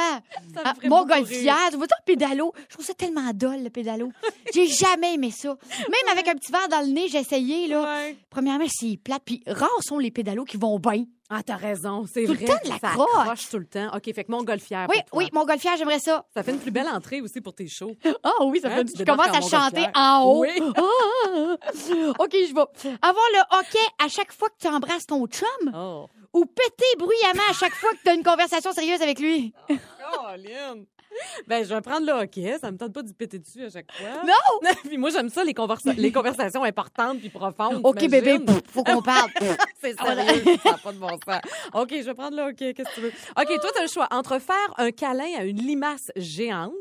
ah, 0.65 0.75
mon 0.85 1.05
golfière, 1.05 1.69
tu 1.71 1.77
vois 1.77 1.87
le 1.87 2.05
pédalo, 2.07 2.53
je 2.69 2.75
trouve 2.75 2.87
ça 2.87 2.95
tellement 2.95 3.31
dole, 3.35 3.63
le 3.63 3.69
pédalo. 3.69 4.11
J'ai 4.55 4.67
jamais 4.67 5.15
aimé 5.15 5.31
ça. 5.31 5.57
Même 5.81 6.17
avec 6.17 6.29
un 6.29 6.35
petit 6.35 6.51
verre 6.51 6.69
dans 6.69 6.81
le 6.81 6.93
nez, 6.93 7.09
j'ai 7.09 7.19
essayé, 7.19 7.69
là. 7.69 7.83
Ouais. 7.83 8.17
Premièrement, 8.31 8.65
c'est 8.69 8.99
plate, 9.03 9.23
puis 9.25 9.43
rares 9.47 9.83
sont 9.83 9.99
les 9.99 10.11
pédalos 10.11 10.45
qui 10.45 10.57
vont 10.57 10.79
bien. 10.79 11.05
Ah, 11.35 11.43
t'as 11.43 11.57
raison, 11.57 12.05
c'est 12.13 12.25
Tout 12.27 12.33
le 12.33 12.39
temps 12.41 12.59
de 12.63 12.69
la 12.69 12.79
ça 12.79 12.89
croche. 12.91 13.09
accroche 13.21 13.49
tout 13.49 13.59
le 13.59 13.65
temps. 13.67 13.89
OK, 13.97 14.05
fait 14.15 14.25
que 14.25 14.31
montgolfière 14.31 14.87
Oui, 14.91 14.97
pour 14.97 15.05
toi. 15.11 15.19
oui, 15.19 15.29
mon 15.33 15.45
golfière, 15.47 15.77
j'aimerais 15.79 15.99
ça. 15.99 16.27
Ça 16.35 16.43
fait 16.43 16.51
une 16.51 16.59
plus 16.59 16.71
belle 16.71 16.89
entrée 16.89 17.23
aussi 17.23 17.41
pour 17.41 17.55
tes 17.55 17.69
shows. 17.69 17.97
Ah 18.23 18.31
oui, 18.45 18.61
ça 18.61 18.69
Hein, 18.69 18.77
fait 18.77 18.85
tu 18.85 18.93
je 18.93 18.99
débarques 18.99 19.21
commence 19.31 19.37
à 19.53 19.57
en 19.57 19.65
chanter 19.65 19.81
montgolfière. 19.81 19.93
en 19.95 20.25
haut. 20.25 20.41
Oui. 20.41 20.61
Ah! 20.77 22.15
OK, 22.19 22.33
je 22.33 22.55
vais. 22.55 22.97
Avoir 23.01 23.25
le 23.33 23.59
hockey 23.59 23.79
à 24.05 24.09
chaque 24.09 24.33
fois 24.33 24.49
que 24.51 24.57
tu 24.61 24.69
embrasses 24.69 25.07
ton 25.07 25.27
chum 25.27 25.73
Oh. 25.75 26.07
ou 26.35 26.45
péter 26.45 26.97
bruyamment 26.99 27.43
à 27.51 27.55
chaque 27.55 27.73
fois 27.75 27.91
que 27.93 28.03
tu 28.05 28.11
as 28.11 28.15
une 28.15 28.23
conversation 28.25 28.73
sérieuse 28.73 29.01
avec 29.01 29.19
lui? 29.19 29.55
Caroline. 29.99 30.85
Ben, 31.47 31.65
je 31.65 31.75
vais 31.75 31.81
prendre 31.81 32.07
le 32.07 32.13
hockey. 32.13 32.57
Ça 32.61 32.71
me 32.71 32.77
tente 32.77 32.93
pas 32.93 33.03
d'y 33.03 33.13
péter 33.15 33.39
dessus 33.39 33.65
à 33.65 33.71
chaque 33.71 33.91
fois. 33.93 34.23
Non! 34.25 34.71
puis 34.85 34.99
moi, 34.99 35.11
j'aime 35.11 35.29
ça, 35.29 35.45
les, 35.45 35.53
conversa- 35.55 35.95
les 35.97 36.13
conversations 36.13 36.63
importantes 36.63 37.19
puis 37.21 37.29
profondes. 37.31 37.81
OK, 37.83 37.99
t'imagines? 37.99 38.39
bébé, 38.39 38.45
pff, 38.45 38.63
faut 38.71 38.85
qu'on 38.85 39.03
parle. 39.03 39.31
C'est 39.81 39.95
Ah, 39.99 40.15
sérieux, 40.15 40.57
ça 40.63 40.71
n'a 40.73 40.79
pas 40.79 40.93
de 40.93 40.99
bon 40.99 41.09
sens. 41.09 41.41
OK, 41.75 41.91
je 41.91 42.03
vais 42.05 42.15
prendre 42.15 42.37
le 42.37 42.43
hockey. 42.45 42.75
Qu'est-ce 42.75 42.89
que 42.91 42.95
tu 42.95 43.01
veux? 43.01 43.09
OK, 43.37 43.47
toi, 43.61 43.71
tu 43.75 43.79
as 43.79 43.83
le 43.83 43.89
choix 43.89 44.09
entre 44.11 44.39
faire 44.39 44.75
un 44.79 44.91
câlin 44.91 45.39
à 45.39 45.45
une 45.45 45.59
limace 45.59 46.11
géante 46.17 46.73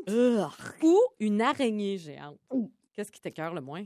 ou 0.82 0.98
une 1.20 1.40
araignée 1.42 1.98
géante. 1.98 2.38
Qu'est-ce 2.94 3.10
qui 3.10 3.20
t'écœure 3.20 3.54
le 3.54 3.60
moins? 3.60 3.84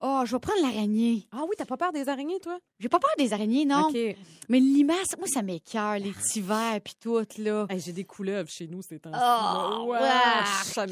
Oh, 0.00 0.22
je 0.24 0.32
vais 0.32 0.38
prendre 0.38 0.60
l'araignée. 0.62 1.26
Ah 1.32 1.42
oui, 1.48 1.56
t'as 1.58 1.64
pas 1.64 1.76
peur 1.76 1.90
des 1.92 2.08
araignées, 2.08 2.38
toi? 2.38 2.58
J'ai 2.78 2.88
pas 2.88 3.00
peur 3.00 3.10
des 3.18 3.32
araignées, 3.32 3.64
non. 3.64 3.88
OK. 3.88 3.96
Mais 4.48 4.58
une 4.58 4.72
limace, 4.72 5.16
moi, 5.18 5.26
ça 5.26 5.42
m'écœure, 5.42 5.98
les 5.98 6.12
petits 6.12 6.40
vers 6.40 6.80
puis 6.80 6.94
tout, 7.00 7.20
là. 7.38 7.66
J'ai 7.76 7.92
des 7.92 8.04
couleuvres 8.04 8.48
chez 8.48 8.68
nous 8.68 8.80
ces 8.82 9.00
temps-ci. 9.00 9.18
Oh, 9.20 9.86
wesh. 9.90 10.00
ça. 10.72 10.86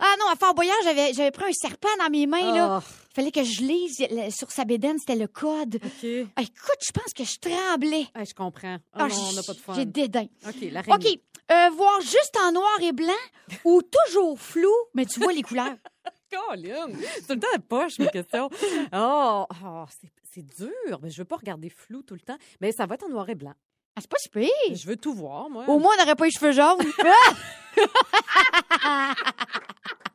Ah 0.00 0.14
non, 0.18 0.26
à 0.32 0.36
Fort 0.36 0.54
Boyard, 0.54 0.76
j'avais, 0.84 1.12
j'avais 1.12 1.30
pris 1.30 1.44
un 1.50 1.52
serpent 1.52 1.88
dans 1.98 2.08
mes 2.10 2.26
mains, 2.26 2.54
là. 2.54 2.76
Ah, 2.76 2.82
Il 3.10 3.14
fallait 3.14 3.30
que 3.32 3.44
je 3.44 3.60
lise 3.60 3.98
le- 4.10 4.30
sur 4.30 4.50
sa 4.50 4.64
bédaine, 4.64 4.96
c'était 4.98 5.18
le 5.18 5.26
code. 5.26 5.74
OK. 5.74 6.08
Ah, 6.36 6.42
écoute, 6.42 6.80
je 6.86 6.92
pense 6.92 7.12
que 7.14 7.24
je 7.24 7.38
tremblais. 7.38 8.06
Hey, 8.14 8.24
je 8.26 8.34
comprends. 8.34 8.76
Oh 8.94 8.98
Ah, 9.00 9.08
non, 9.08 9.14
on 9.30 9.32
n'a 9.34 9.42
pas 9.42 9.52
de 9.52 9.58
fun. 9.58 9.74
J'ai 9.74 9.84
dédain. 9.84 10.26
OK, 10.48 10.54
l'araignée. 10.72 10.94
OK. 10.94 11.20
euh, 11.52 11.70
voir 11.76 12.00
juste 12.00 12.38
en 12.42 12.52
noir 12.52 12.78
et 12.80 12.92
blanc 12.92 13.12
ou 13.66 13.82
toujours 13.82 14.40
flou, 14.40 14.72
mais 14.94 15.04
tu 15.04 15.20
vois 15.20 15.32
les 15.34 15.42
couleurs. 15.42 15.74
Colin, 16.30 16.88
c'est 17.14 17.26
tout 17.26 17.34
le 17.34 17.40
temps 17.40 17.48
la 17.52 17.58
poche, 17.58 17.98
mes 17.98 18.08
questions. 18.08 18.48
Oh, 18.92 19.46
oh, 19.64 19.84
c'est- 20.00 20.12
c'est 20.32 20.46
dur. 20.56 21.00
Mais 21.02 21.10
je 21.10 21.18
veux 21.18 21.24
pas 21.24 21.36
regarder 21.36 21.70
flou 21.70 22.02
tout 22.02 22.14
le 22.14 22.20
temps. 22.20 22.38
Mais 22.60 22.70
ça 22.72 22.86
va 22.86 22.94
être 22.94 23.04
en 23.04 23.08
noir 23.08 23.28
et 23.28 23.34
blanc. 23.34 23.54
Ah, 23.96 24.00
c'est 24.00 24.10
pas 24.10 24.18
si 24.18 24.28
pire. 24.28 24.48
Je 24.72 24.86
veux 24.86 24.96
tout 24.96 25.12
voir, 25.12 25.50
moi. 25.50 25.64
Au 25.66 25.78
moins, 25.80 25.94
on 25.96 26.00
n'aurait 26.00 26.14
pas 26.14 26.26
les 26.26 26.30
cheveux 26.30 26.52
jaunes. 26.52 26.78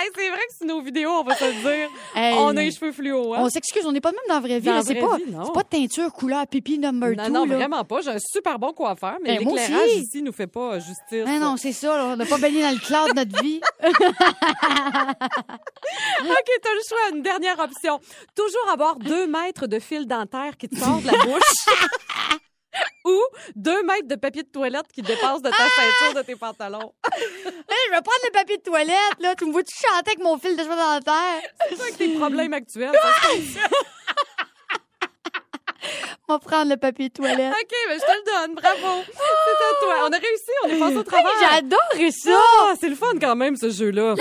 Hey, 0.00 0.08
c'est 0.14 0.28
vrai 0.30 0.38
que 0.48 0.56
sur 0.56 0.66
nos 0.66 0.80
vidéos, 0.80 1.10
on 1.10 1.24
va 1.24 1.34
se 1.34 1.44
le 1.44 1.52
dire. 1.54 1.88
Hey. 2.14 2.36
On 2.38 2.50
a 2.50 2.62
les 2.62 2.70
cheveux 2.70 2.92
fluo, 2.92 3.34
hein? 3.34 3.38
On 3.40 3.48
s'excuse, 3.48 3.84
on 3.84 3.90
n'est 3.92 4.00
pas 4.00 4.10
de 4.12 4.16
même 4.16 4.24
dans 4.28 4.34
la 4.34 4.40
vraie 4.40 4.60
vie. 4.60 4.70
C'est 4.84 4.94
pas, 4.94 5.16
vie, 5.16 5.24
c'est 5.26 5.52
pas 5.52 5.62
de 5.62 5.68
teinture 5.68 6.12
couleur 6.12 6.46
pipi 6.46 6.78
number 6.78 7.16
Non, 7.16 7.24
two. 7.24 7.32
non, 7.32 7.44
là. 7.46 7.56
vraiment 7.56 7.84
pas. 7.84 8.00
J'ai 8.02 8.10
un 8.10 8.18
super 8.20 8.58
bon 8.60 8.72
coiffeur, 8.72 9.16
mais 9.22 9.38
Ben, 9.38 9.44
l'éclairage 9.48 9.90
ici 9.96 10.22
nous 10.22 10.32
fait 10.32 10.46
pas 10.46 10.74
euh, 10.74 10.80
justice. 10.80 11.24
Ah 11.26 11.38
non, 11.40 11.56
c'est 11.56 11.72
ça, 11.72 11.96
là. 11.96 12.04
on 12.12 12.16
n'a 12.16 12.26
pas 12.26 12.38
baigné 12.38 12.62
dans 12.62 12.70
le 12.70 12.78
cloud 12.78 13.10
de 13.10 13.14
notre 13.14 13.42
vie. 13.42 13.60
OK, 13.82 13.90
t'as 16.62 16.74
le 16.74 16.80
choix. 16.88 17.16
Une 17.16 17.22
dernière 17.22 17.58
option. 17.58 17.98
Toujours 18.36 18.70
avoir 18.72 18.96
deux 18.96 19.26
mètres 19.26 19.66
de 19.66 19.78
fil 19.78 20.06
dentaire 20.06 20.56
qui 20.56 20.68
te 20.68 20.76
sort 20.78 21.00
de 21.00 21.06
la 21.06 21.12
bouche. 21.24 21.42
Ou 23.08 23.20
deux 23.56 23.82
mètres 23.84 24.06
de 24.06 24.16
papier 24.16 24.42
de 24.42 24.48
toilette 24.48 24.86
qui 24.92 25.00
dépasse 25.02 25.40
de 25.40 25.48
ta 25.50 25.56
ceinture 25.56 26.14
de 26.14 26.22
tes 26.22 26.36
pantalons. 26.36 26.92
Hey, 27.70 27.76
je 27.86 27.90
vais 27.90 28.00
prendre 28.02 28.24
le 28.24 28.30
papier 28.32 28.56
de 28.56 28.62
toilette, 28.62 29.18
là. 29.20 29.34
Tu 29.34 29.44
me 29.44 29.52
vois-tu 29.52 29.74
chanter 29.74 30.10
avec 30.12 30.20
mon 30.20 30.38
fil 30.38 30.56
de 30.56 30.62
cheveux 30.62 30.74
dentaire? 30.74 31.42
C'est 31.68 31.76
ça 31.76 31.82
avec 31.82 31.98
tes 31.98 32.08
problèmes 32.14 32.54
actuels? 32.54 32.92
On 36.28 36.34
va 36.34 36.38
prendre 36.38 36.70
le 36.70 36.76
papier 36.76 37.08
de 37.08 37.14
toilette. 37.14 37.52
OK, 37.52 37.74
mais 37.88 37.94
je 37.94 38.00
te 38.00 38.10
le 38.10 38.24
donne. 38.24 38.54
Bravo. 38.54 39.02
C'est 39.06 39.14
à 39.14 39.74
toi. 39.80 39.94
On 40.08 40.12
a 40.12 40.18
réussi. 40.18 40.50
On 40.64 40.68
est 40.68 40.78
passé 40.78 40.96
au 40.96 41.02
travers. 41.02 41.30
J'ai 41.38 41.56
adoré 41.58 42.10
ça! 42.10 42.38
Ah, 42.60 42.74
c'est 42.80 42.88
le 42.88 42.96
fun 42.96 43.12
quand 43.20 43.36
même, 43.36 43.56
ce 43.56 43.70
jeu-là. 43.70 44.14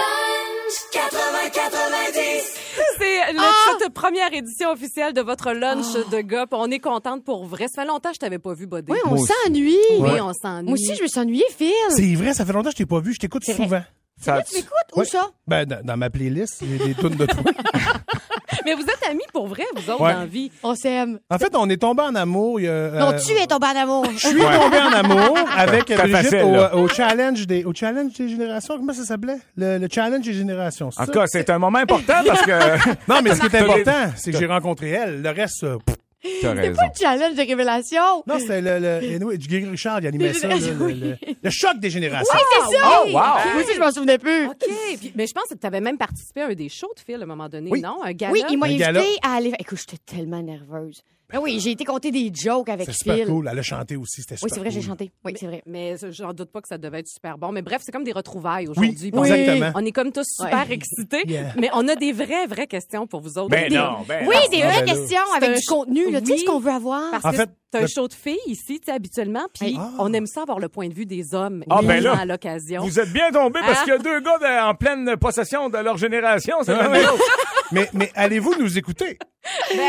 80-90. 0.94 2.67
C'est 2.98 3.34
le- 3.34 3.40
Ah! 3.40 3.90
première 3.94 4.34
édition 4.34 4.70
officielle 4.72 5.14
de 5.14 5.22
votre 5.22 5.52
lunch 5.52 5.94
de 6.12 6.22
gars. 6.22 6.46
On 6.52 6.70
est 6.72 6.80
contente 6.80 7.24
pour 7.24 7.46
vrai. 7.46 7.68
Ça 7.68 7.82
fait 7.82 7.88
longtemps 7.88 8.10
que 8.10 8.16
je 8.16 8.20
t'avais 8.20 8.40
pas 8.40 8.54
vu, 8.54 8.68
Bodé. 8.68 8.92
Oui, 8.92 9.00
on 9.06 9.18
s'ennuie. 9.18 9.78
Oui, 9.92 9.98
Ouais. 10.00 10.22
on 10.22 10.34
s'ennuie. 10.34 10.66
Moi 10.66 10.74
aussi, 10.74 10.96
je 10.96 11.04
me 11.04 11.08
suis 11.08 11.20
ennuyée, 11.20 11.46
Phil. 11.58 11.72
C'est 11.90 12.14
vrai, 12.16 12.34
ça 12.34 12.46
fait 12.46 12.54
longtemps 12.54 12.70
que 12.70 12.74
je 12.74 12.78
t'ai 12.78 12.86
pas 12.86 13.00
vu. 13.00 13.14
Je 13.14 13.20
t'écoute 13.20 13.44
souvent. 13.44 13.82
Là, 14.26 14.42
tu 14.42 14.56
m'écoutes? 14.56 14.72
Où 14.96 15.00
Ouais. 15.00 15.06
ça? 15.06 15.30
Ben, 15.48 15.66
dans, 15.66 15.84
dans 15.84 15.98
ma 15.98 16.10
playlist, 16.10 16.58
il 16.62 16.76
y 16.78 16.82
a 16.82 16.86
des 16.88 16.96
tunes 16.96 17.16
de 17.16 17.26
toi. 17.26 17.44
Mais 18.66 18.74
vous 18.74 18.82
êtes 18.82 19.08
amis 19.10 19.22
pour 19.32 19.48
vrai, 19.48 19.64
vous 19.76 19.90
autres, 19.92 20.02
Ouais. 20.02 20.14
dans 20.14 20.20
la 20.22 20.26
vie? 20.26 20.52
On 20.64 20.76
s'aime. 20.76 21.20
En 21.30 21.38
fait, 21.38 21.56
on 21.56 21.70
est 21.70 21.78
tombé 21.78 22.02
en 22.04 22.16
amour. 22.16 22.60
il 22.60 22.64
y 22.64 22.68
a, 22.68 22.72
euh, 22.72 23.00
Non, 23.00 23.14
tu 23.18 23.32
es 23.34 23.48
tombé 23.48 23.68
en 23.68 23.76
amour. 23.78 24.06
Je 24.14 24.28
suis 24.28 24.38
tombé 24.40 24.80
en 24.80 24.92
amour 24.92 25.38
avec 25.56 25.86
Brigitte 25.96 26.12
facile, 26.12 26.42
au, 26.44 26.52
là. 26.54 26.76
au 26.76 26.88
challenge 26.88 27.46
des 27.48 27.64
au 27.64 27.74
challenge 27.74 28.14
des 28.14 28.28
générations. 28.28 28.78
Comment 28.78 28.94
ça 28.94 29.06
s'appelait? 29.06 29.38
Le, 29.56 29.78
le 29.78 29.88
challenge 29.90 30.26
des 30.26 30.34
générations. 30.34 30.90
En 30.98 31.06
tout 31.06 31.12
cas, 31.12 31.28
c'est 31.28 31.50
un 31.50 31.60
moment 31.60 31.78
important 31.80 32.22
parce 32.26 32.42
que 32.42 32.88
non, 33.10 33.22
mais 33.24 33.36
ce 33.36 33.42
qui 33.42 33.56
est 33.56 33.60
important, 33.60 34.12
c'est 34.16 34.32
que 34.32 34.38
j'ai 34.40 34.46
rencontré 34.48 34.90
elle. 34.90 35.22
Le 35.22 35.30
reste, 35.30 35.64
euh, 35.64 35.78
pff, 35.86 35.96
T'as 36.42 36.56
C'est 36.62 36.72
pas 36.74 36.84
le 36.86 37.00
challenge 37.00 37.36
de 37.36 37.42
révélation. 37.48 38.24
Non, 38.28 38.40
c'était 38.40 38.62
le, 38.62 38.80
le 38.80 39.16
anyway, 39.16 39.38
du 39.38 39.48
Guy 39.48 39.66
Richard, 39.66 40.00
il 40.02 40.08
animait 40.08 40.34
ça, 40.34 40.48
là, 40.48 40.56
le, 40.56 40.88
le- 40.94 41.18
le 41.42 41.50
choc 41.50 41.80
des 41.80 41.90
générations. 41.90 42.38
C'est 42.70 42.78
ça! 42.78 43.02
Oh, 43.04 43.08
wow! 43.08 43.12
Moi 43.14 43.64
aussi, 43.64 43.74
je 43.76 43.80
m'en 43.80 43.92
souvenais 43.92 44.18
plus. 44.18 44.46
OK. 44.48 44.56
Puis, 45.00 45.12
mais 45.16 45.28
je 45.28 45.34
pense 45.34 45.46
que 45.50 45.56
tu 45.56 45.68
avais 45.68 45.82
même 45.82 45.98
participé 45.98 46.42
à 46.42 46.48
un 46.48 46.54
des 46.54 46.70
shows 46.70 46.92
de 46.96 47.02
Phil 47.02 47.20
à 47.20 47.24
un 47.24 47.26
moment 47.28 47.50
donné, 47.50 47.70
Oui. 47.72 47.82
non? 47.82 48.04
Un 48.04 48.14
gala? 48.14 48.32
Oui, 48.34 48.44
il 48.50 48.58
m'a 48.58 48.68
invité 48.68 48.84
à 49.22 49.34
aller. 49.36 49.54
Écoute, 49.60 49.80
j'étais 49.80 50.02
tellement 50.06 50.42
nerveuse. 50.42 51.02
Ben 51.32 51.40
oui, 51.42 51.60
j'ai 51.60 51.72
été 51.72 51.84
compter 51.84 52.10
des 52.10 52.32
jokes 52.34 52.70
avec 52.70 52.86
C'est 52.86 52.94
super 52.94 53.16
Phil. 53.16 53.26
cool. 53.26 53.50
Elle 53.52 53.60
a 53.60 53.62
chanté 53.62 53.98
aussi, 53.98 54.22
c'était 54.22 54.38
super 54.38 54.46
Oui, 54.46 54.50
c'est 54.54 54.60
vrai, 54.62 54.72
j'ai 54.72 54.82
chanté. 54.82 55.12
Oui, 55.26 55.34
c'est 55.38 55.46
vrai. 55.48 55.62
Mais 55.66 55.96
j'en 56.12 56.32
doute 56.32 56.52
pas 56.52 56.62
que 56.62 56.70
ça 56.70 56.78
devait 56.78 57.00
être 57.00 57.08
super 57.10 57.38
bon. 57.38 57.52
Mais 57.52 57.62
bref, 57.62 57.82
c'est 57.84 57.92
comme 57.92 58.06
des 58.06 58.14
retrouvailles 58.14 58.68
aujourd'hui. 58.70 59.12
Oui, 59.14 59.30
exactement. 59.30 59.72
On 59.76 59.84
est 59.86 59.92
comme 59.92 60.14
tous 60.14 60.26
super 60.26 60.68
Ouais. 60.68 60.74
excités. 60.76 61.24
Yeah. 61.28 61.54
Mais 61.60 61.70
on 61.74 61.86
a 61.90 61.96
des 61.96 62.14
vraies, 62.14 62.48
vraies 62.48 62.68
questions 62.68 63.08
pour 63.08 63.20
vous 63.20 63.38
autres. 63.38 63.50
Ben 63.50 63.68
Des- 63.68 63.76
non, 63.76 63.98
ben 64.08 64.26
Oui, 64.26 64.36
non. 64.36 64.50
des 64.58 64.62
Ah, 64.64 64.68
vraies 64.70 64.86
ben 64.86 64.94
questions 64.96 65.34
avec 65.36 65.58
du 65.58 65.66
contenu, 65.66 66.12
là. 66.12 66.22
Tu 66.22 66.28
sais 66.28 66.34
oui. 66.34 66.40
ce 66.40 66.46
qu'on 66.46 66.60
veut 66.60 66.72
avoir? 66.72 67.12
Parce 67.12 67.26
En 67.26 67.32
que 67.32 67.36
fait, 67.38 67.50
c'est 67.74 67.80
un 67.84 67.88
show 67.88 68.08
de 68.08 68.14
filles 68.14 68.38
ici, 68.48 68.80
tu 68.80 68.86
sais, 68.86 68.92
habituellement, 68.92 69.46
puis 69.54 69.76
Ah. 69.80 69.90
on 70.00 70.14
aime 70.14 70.26
ça 70.26 70.44
avoir 70.44 70.60
le 70.60 70.70
point 70.70 70.88
de 70.88 70.94
vue 70.94 71.06
des 71.06 71.34
hommes 71.36 71.64
Ah, 71.70 71.80
ben 71.84 72.02
là, 72.02 72.16
à 72.20 72.26
l'occasion. 72.26 72.82
Vous 72.84 73.00
êtes 73.00 73.12
bien 73.12 73.32
tombés 73.32 73.60
parce 73.66 73.80
Ah. 73.80 73.84
qu'il 73.84 73.94
y 73.94 73.96
a 73.96 74.00
deux 74.00 74.20
gars 74.22 74.38
de- 74.40 74.70
en 74.70 74.74
pleine 74.76 75.18
possession 75.18 75.70
de 75.70 75.78
leur 75.78 75.98
génération. 75.98 76.58
C'est 76.64 76.76
la 76.76 76.88
même 76.90 77.04
chose. 77.06 77.20
Mais, 77.74 77.90
mais 77.94 78.10
allez-vous 78.16 78.56
nous 78.60 78.78
écouter? 78.78 79.18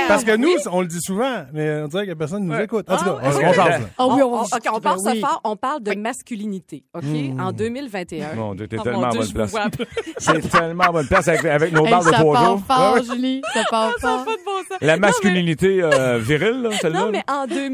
Parce 0.09 0.25
que 0.25 0.37
nous, 0.37 0.51
on 0.71 0.81
le 0.83 0.87
dit 0.87 1.01
souvent, 1.01 1.45
mais 1.53 1.83
on 1.83 1.89
dirait 1.89 2.07
que 2.07 2.13
personne 2.15 2.45
nous 2.45 2.59
écoute. 2.59 2.89
En 2.91 2.97
tout 2.97 3.05
cas, 3.05 3.19
Ah, 3.23 3.31
on, 3.33 3.37
on 3.39 3.53
là. 3.53 3.79
Ah 3.99 4.07
oui, 4.09 4.23
on, 4.23 4.79
ben 4.81 4.97
oui. 5.05 5.21
fort, 5.21 5.57
parle 5.61 5.83
de 5.83 5.95
masculinité, 5.95 6.85
OK? 6.95 7.05
En 7.41 7.53
2021. 7.53 8.35
Mon 8.35 8.55
Dieu, 8.55 8.69
t'es 8.69 8.77
Oh, 8.79 8.83
tellement 8.83 9.09
Dieu, 9.11 9.21
bonne 9.21 9.49
place. 9.51 9.55
C'est 10.19 10.49
tellement 10.49 10.85
à 10.85 10.93
bonne 10.93 11.07
place 11.09 11.27
avec, 11.29 11.45
avec 11.45 11.73
nos 11.73 11.85
Hey, 11.85 11.91
barres 11.91 12.01
de 12.05 12.11
ça 12.11 12.13
part 12.13 12.23
poids 12.23 12.63
fort, 12.69 13.03
Julie. 13.05 13.43
Ça 13.55 13.63
part 13.71 13.93
fort. 14.01 14.25
Pas 14.25 14.33
de 14.37 14.45
bon 14.45 14.59
sens. 14.69 14.79
La 14.81 14.97
masculinité 14.97 15.83
euh, 15.83 16.19
virile, 16.19 16.63
là, 16.63 16.71
celle-là. 16.81 17.01
Non, 17.01 17.11
mais 17.11 17.23
en 17.29 17.47
2021, 17.47 17.68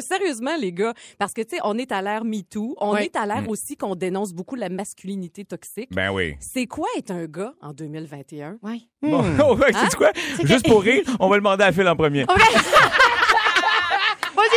sérieusement, 0.00 0.56
les 0.60 0.72
gars, 0.72 0.94
parce 1.18 1.32
que, 1.32 1.42
tu 1.42 1.56
sais, 1.56 1.60
on 1.64 1.76
est 1.78 1.92
à 1.92 2.02
l'ère 2.02 2.24
MeToo, 2.24 2.76
on 2.80 2.96
est 2.96 3.14
à 3.16 3.26
l'ère 3.26 3.48
aussi 3.48 3.76
qu'on 3.76 3.94
dénonce 3.94 4.32
beaucoup 4.32 4.54
la 4.54 4.68
masculinité 4.68 5.44
toxique. 5.44 5.88
Ben 5.92 6.10
oui. 6.12 6.34
C'est 6.40 6.66
quoi 6.66 6.86
être 6.96 7.10
un 7.10 7.26
gars 7.26 7.54
en 7.60 7.72
2021? 7.72 8.58
Ouais. 8.62 8.80
Bon, 9.02 9.22
ouais, 9.56 9.70
Hein? 9.74 9.86
c'est 9.90 9.96
quoi? 9.96 10.12
Juste 10.44 10.66
pour 10.68 10.82
rire, 10.82 11.02
on 11.20 11.28
va 11.28 11.36
le 11.36 11.40
demander 11.40 11.64
à 11.64 11.72
Phil 11.72 11.86
en 11.88 11.96
premier. 11.96 12.24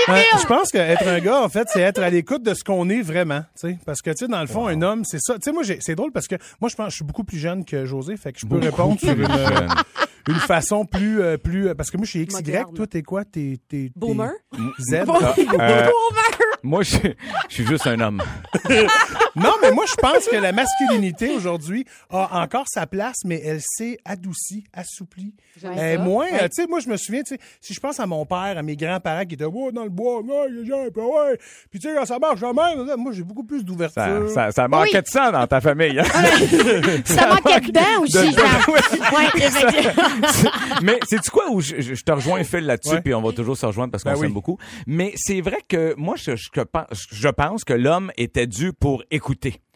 Vas-y, 0.08 0.14
Ouais, 0.14 0.22
Phil! 0.32 0.40
je 0.42 0.46
pense 0.48 0.72
qu'être 0.72 1.08
un 1.08 1.20
gars, 1.20 1.42
en 1.42 1.50
fait, 1.50 1.68
c'est 1.72 1.82
être 1.82 2.02
à 2.02 2.10
l'écoute 2.10 2.44
de 2.44 2.54
ce 2.54 2.64
qu'on 2.64 2.90
est 2.90 3.02
vraiment. 3.02 3.42
tu 3.60 3.70
sais. 3.70 3.78
Parce 3.86 4.02
que, 4.02 4.10
tu 4.12 4.18
sais, 4.26 4.28
dans 4.28 4.42
le 4.42 4.48
fond, 4.48 4.68
un 4.68 4.82
homme, 4.82 5.04
c'est 5.06 5.20
ça. 5.22 5.36
Tu 5.36 5.42
sais, 5.44 5.52
moi, 5.52 5.64
c'est 5.80 5.96
drôle 5.96 6.12
parce 6.12 6.28
que 6.28 6.36
moi, 6.62 6.70
je 6.70 6.76
pense 6.76 6.92
je 6.92 6.96
suis 6.98 7.06
beaucoup 7.06 7.24
plus 7.24 7.38
jeune 7.38 7.66
que 7.66 7.86
José, 7.86 8.18
fait 8.18 8.32
que 8.34 8.40
je 8.40 8.46
peux 8.46 8.58
répondre 8.58 9.00
sur 9.00 9.12
une, 9.12 9.24
euh, 9.26 9.68
une 10.30 10.36
façon 10.36 10.86
plus. 10.86 11.22
euh, 11.22 11.38
plus 11.38 11.70
euh, 11.70 11.76
parce 11.76 11.90
que 11.92 11.98
moi, 11.98 12.06
je 12.06 12.12
suis 12.12 12.26
XY. 12.26 12.36
Moderne. 12.38 12.74
Toi, 12.76 12.88
t'es 12.88 13.02
quoi? 13.04 13.26
T'es. 13.26 13.60
t'es- 13.68 13.86
t'es 13.88 13.92
Boomer? 13.96 14.32
Z? 14.80 15.04
Euh, 15.60 15.90
moi, 16.64 16.82
je 16.84 16.98
je 17.50 17.54
suis 17.54 17.66
juste 17.66 17.86
un 17.88 18.00
homme. 18.00 18.22
Non, 19.36 19.52
mais 19.62 19.72
moi, 19.72 19.86
je 19.88 19.96
pense 19.96 20.28
que 20.28 20.36
la 20.38 20.52
masculinité 20.52 21.30
aujourd'hui 21.32 21.86
a 22.10 22.42
encore 22.44 22.66
sa 22.68 22.88
place, 22.88 23.18
mais 23.26 23.42
elle 23.44 23.60
s'est 23.62 23.98
adoucie, 24.06 24.64
assouplie. 24.74 25.34
J'aime 25.60 25.74
Elle 25.78 25.94
est 25.94 25.98
ça. 25.98 26.04
moins, 26.04 26.28
tu 26.28 26.48
sais, 26.52 26.68
moi, 26.68 26.80
je 26.80 26.88
me 26.90 26.98
souviens, 26.98 27.22
tu 27.24 27.36
sais, 27.36 27.42
si 27.62 27.74
je 27.74 27.80
pense 27.80 28.00
à 28.00 28.06
mon 28.06 28.26
père, 28.26 28.58
à 28.58 28.62
mes 28.62 28.76
grands-parents 28.76 29.26
qui 29.26 29.36
étaient, 29.36 29.46
ouais, 29.46 29.72
dans 29.72 29.84
le 29.84 29.90
bois, 29.90 30.22
ouais, 30.22 30.48
il 30.50 30.68
y 30.68 30.72
a- 30.74 30.90
puis 30.92 31.02
ouais. 31.04 31.38
Puis, 31.70 31.80
tu 31.80 31.88
sais, 31.90 31.96
quand 31.96 32.06
ça 32.06 32.20
marche 32.20 32.42
la 32.42 32.54
même, 32.54 32.86
moi, 32.98 33.12
j'ai 33.12 33.24
beaucoup 33.24 33.44
plus 33.44 33.60
Ça, 33.60 33.64
d'ouverture. 33.66 34.30
ça, 34.30 34.52
ça 34.52 34.68
manquait 34.68 34.98
Oui. 34.98 35.02
de 35.02 35.08
sang 35.08 35.32
dans 35.32 35.48
ta 35.48 35.60
famille. 35.62 36.00
hein? 36.00 36.04
Ça 37.06 37.28
manquait 37.30 37.60
dedans 37.62 37.82
aussi, 38.02 38.14
De- 38.14 38.24
genre. 38.24 38.66
de- 38.68 39.16
Ouais. 39.16 40.82
Mais 40.82 41.00
c'est 41.08 41.22
tu 41.22 41.30
quoi 41.30 41.50
où 41.52 41.62
je, 41.62 41.80
je- 41.82 41.94
je 41.96 42.04
te 42.04 42.12
rejoins 42.12 42.44
Phil 42.44 42.66
là-dessus 42.66 42.96
Ouais. 42.96 43.02
puis 43.02 43.14
on 43.14 43.22
va 43.22 43.32
toujours 43.34 43.58
se 43.58 43.66
rejoindre 43.66 43.92
parce 43.92 44.04
qu'on 44.04 44.12
Ben 44.12 44.16
s'aime 44.18 44.28
oui. 44.28 44.34
beaucoup. 44.34 44.58
Mais 44.88 45.14
c'est 45.16 45.42
vrai 45.42 45.58
que 45.68 45.94
moi 45.98 46.16
je, 46.18 46.36
je, 46.36 46.62
pense- 46.62 46.86
je 47.12 47.28
pense 47.30 47.64
que 47.64 47.74
l'homme 47.74 48.12
était 48.18 48.48
dû 48.48 48.74
pour 48.74 49.04
écouter. 49.12 49.25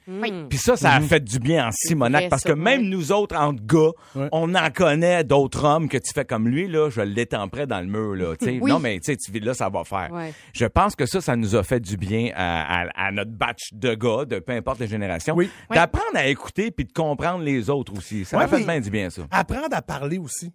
Oui. 0.07 0.33
Puis 0.49 0.57
ça, 0.57 0.75
ça 0.75 0.93
a 0.93 1.01
fait 1.01 1.19
du 1.23 1.37
bien 1.37 1.67
en 1.67 1.71
Simonac 1.71 2.29
parce 2.29 2.43
que 2.43 2.51
même 2.53 2.81
nous 2.89 3.11
autres, 3.11 3.35
entre 3.35 3.63
gars, 3.63 3.91
on 4.31 4.55
en 4.55 4.71
connaît 4.71 5.23
d'autres 5.23 5.63
hommes 5.65 5.87
que 5.87 5.99
tu 5.99 6.11
fais 6.15 6.25
comme 6.25 6.47
lui, 6.47 6.67
là, 6.67 6.89
je 6.89 7.01
l'étends 7.01 7.45
dans 7.45 7.79
le 7.79 7.85
mur, 7.85 8.15
là. 8.15 8.35
tu 8.35 8.45
sais. 8.45 8.57
Oui. 8.61 8.71
Non, 8.71 8.79
mais 8.79 8.99
tu 8.99 9.11
sais, 9.11 9.17
tu 9.17 9.31
vis 9.31 9.39
là, 9.39 9.53
ça 9.53 9.69
va 9.69 9.83
faire. 9.83 10.09
Je 10.53 10.65
pense 10.65 10.95
que 10.95 11.05
ça, 11.05 11.21
ça 11.21 11.35
nous 11.35 11.55
a 11.55 11.61
fait 11.61 11.79
du 11.79 11.95
bien 11.95 12.31
à, 12.35 12.85
à- 12.87 13.07
à 13.07 13.11
notre 13.11 13.29
batch 13.31 13.69
de 13.73 13.93
gars, 13.93 14.25
de 14.25 14.39
peu 14.39 14.53
importe 14.53 14.79
les 14.79 14.87
générations. 14.87 15.35
Oui. 15.35 15.47
D'apprendre 15.69 16.15
à 16.15 16.25
écouter 16.25 16.71
puis 16.71 16.85
de 16.85 16.91
comprendre 16.91 17.43
les 17.43 17.69
autres 17.69 17.93
aussi. 17.95 18.25
Ça 18.25 18.39
a 18.39 18.47
fait 18.47 18.63
bien 18.65 18.79
du 18.79 18.89
bien, 18.89 19.11
ça. 19.11 19.27
Apprendre 19.29 19.67
à 19.73 19.81
parler 19.83 20.17
aussi. 20.17 20.51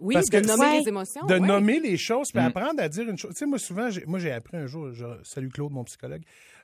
Oui, 0.00 0.14
Parce 0.14 0.30
de 0.30 0.40
que- 0.40 0.46
nommer 0.46 0.78
les 0.80 0.88
émotions. 0.88 1.26
de 1.26 1.34
ouais. 1.34 1.40
nommer 1.40 1.80
les 1.80 1.96
choses, 1.98 2.28
Mm. 2.32 2.38
puis 2.38 2.46
apprendre 2.46 2.80
à 2.82 2.88
dire 2.88 3.08
une 3.08 3.18
chose. 3.18 3.32
Tu 3.32 3.38
sais, 3.40 3.46
moi, 3.46 3.58
souvent, 3.58 3.90
j'ai, 3.90 4.04
moi, 4.06 4.18
j'ai 4.20 4.30
appris 4.32 4.56
un 4.56 4.66
jour, 4.66 4.90
je 4.92 5.04
salue 5.22 5.48
Claude, 5.48 5.70
mon 5.72 5.84
psychologue, 5.84 6.22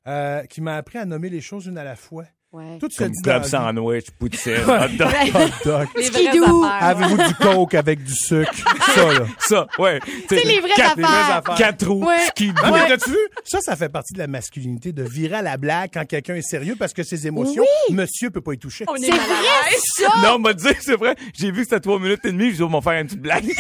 euh, 0.09 0.42
qui 0.44 0.61
m'a 0.61 0.77
appris 0.77 0.99
à 0.99 1.05
nommer 1.05 1.29
les 1.29 1.40
choses 1.40 1.66
une 1.66 1.79
à 1.79 1.85
la 1.85 1.94
fois. 1.97 2.25
Ouais. 2.51 2.79
Tout 2.81 2.88
se 2.88 2.97
Comme 2.97 3.11
dit 3.11 3.21
club 3.23 3.42
dans 3.42 3.61
la 3.62 3.73
vie. 3.73 3.77
sandwich, 3.77 4.11
poutine, 4.18 4.53
hot 4.66 4.88
dog. 4.97 5.12
Hot 5.35 5.68
dog. 5.68 5.88
Les 5.97 6.05
Skidoo. 6.05 6.61
vraies 6.62 6.71
affaires. 6.71 6.88
Avez-vous 6.88 7.16
du 7.29 7.35
coke 7.35 7.75
avec 7.75 8.03
du 8.03 8.14
sucre? 8.14 8.51
Ça, 8.94 9.12
là. 9.12 9.27
Ça, 9.38 9.66
ouais. 9.79 10.01
C'est 10.31 10.44
les 10.47 10.59
vraies 10.61 10.71
quatre, 10.75 10.99
affaires. 11.05 11.42
Quatre 11.59 11.87
roues, 11.87 12.07
Ouais. 12.07 12.16
ski. 12.29 12.51
Ah, 12.62 12.71
mais 12.73 12.88
t'as-tu 12.88 13.11
vu? 13.11 13.18
Ça, 13.44 13.61
ça 13.61 13.77
fait 13.77 13.90
partie 13.90 14.14
de 14.14 14.18
la 14.18 14.29
masculinité, 14.29 14.92
de 14.94 15.03
virer 15.03 15.35
à 15.37 15.42
la 15.42 15.59
blague 15.59 15.90
quand 15.92 16.07
quelqu'un 16.07 16.37
est 16.37 16.40
sérieux 16.42 16.75
parce 16.79 16.94
que 16.94 17.03
ses 17.03 17.27
émotions, 17.27 17.64
monsieur 17.90 18.31
peut 18.31 18.40
pas 18.40 18.55
y 18.55 18.59
toucher. 18.59 18.87
On 18.88 18.94
est 18.94 19.01
C'est 19.03 19.11
mal 19.11 19.21
à 19.21 19.25
vrai, 19.25 19.71
l'aise. 19.71 19.81
ça! 19.85 20.09
Non, 20.23 20.38
m'a 20.38 20.55
dit, 20.55 20.68
c'est 20.81 20.97
vrai. 20.97 21.16
J'ai 21.38 21.51
vu 21.51 21.59
que 21.64 21.68
c'était 21.68 21.81
trois 21.81 21.99
minutes 22.01 22.25
et 22.25 22.33
demie. 22.33 22.49
Je 22.53 22.57
dis, 22.57 22.62
on 22.62 22.68
va 22.68 22.81
faire 22.81 22.99
une 22.99 23.09
petite 23.09 23.21
blague. 23.21 23.44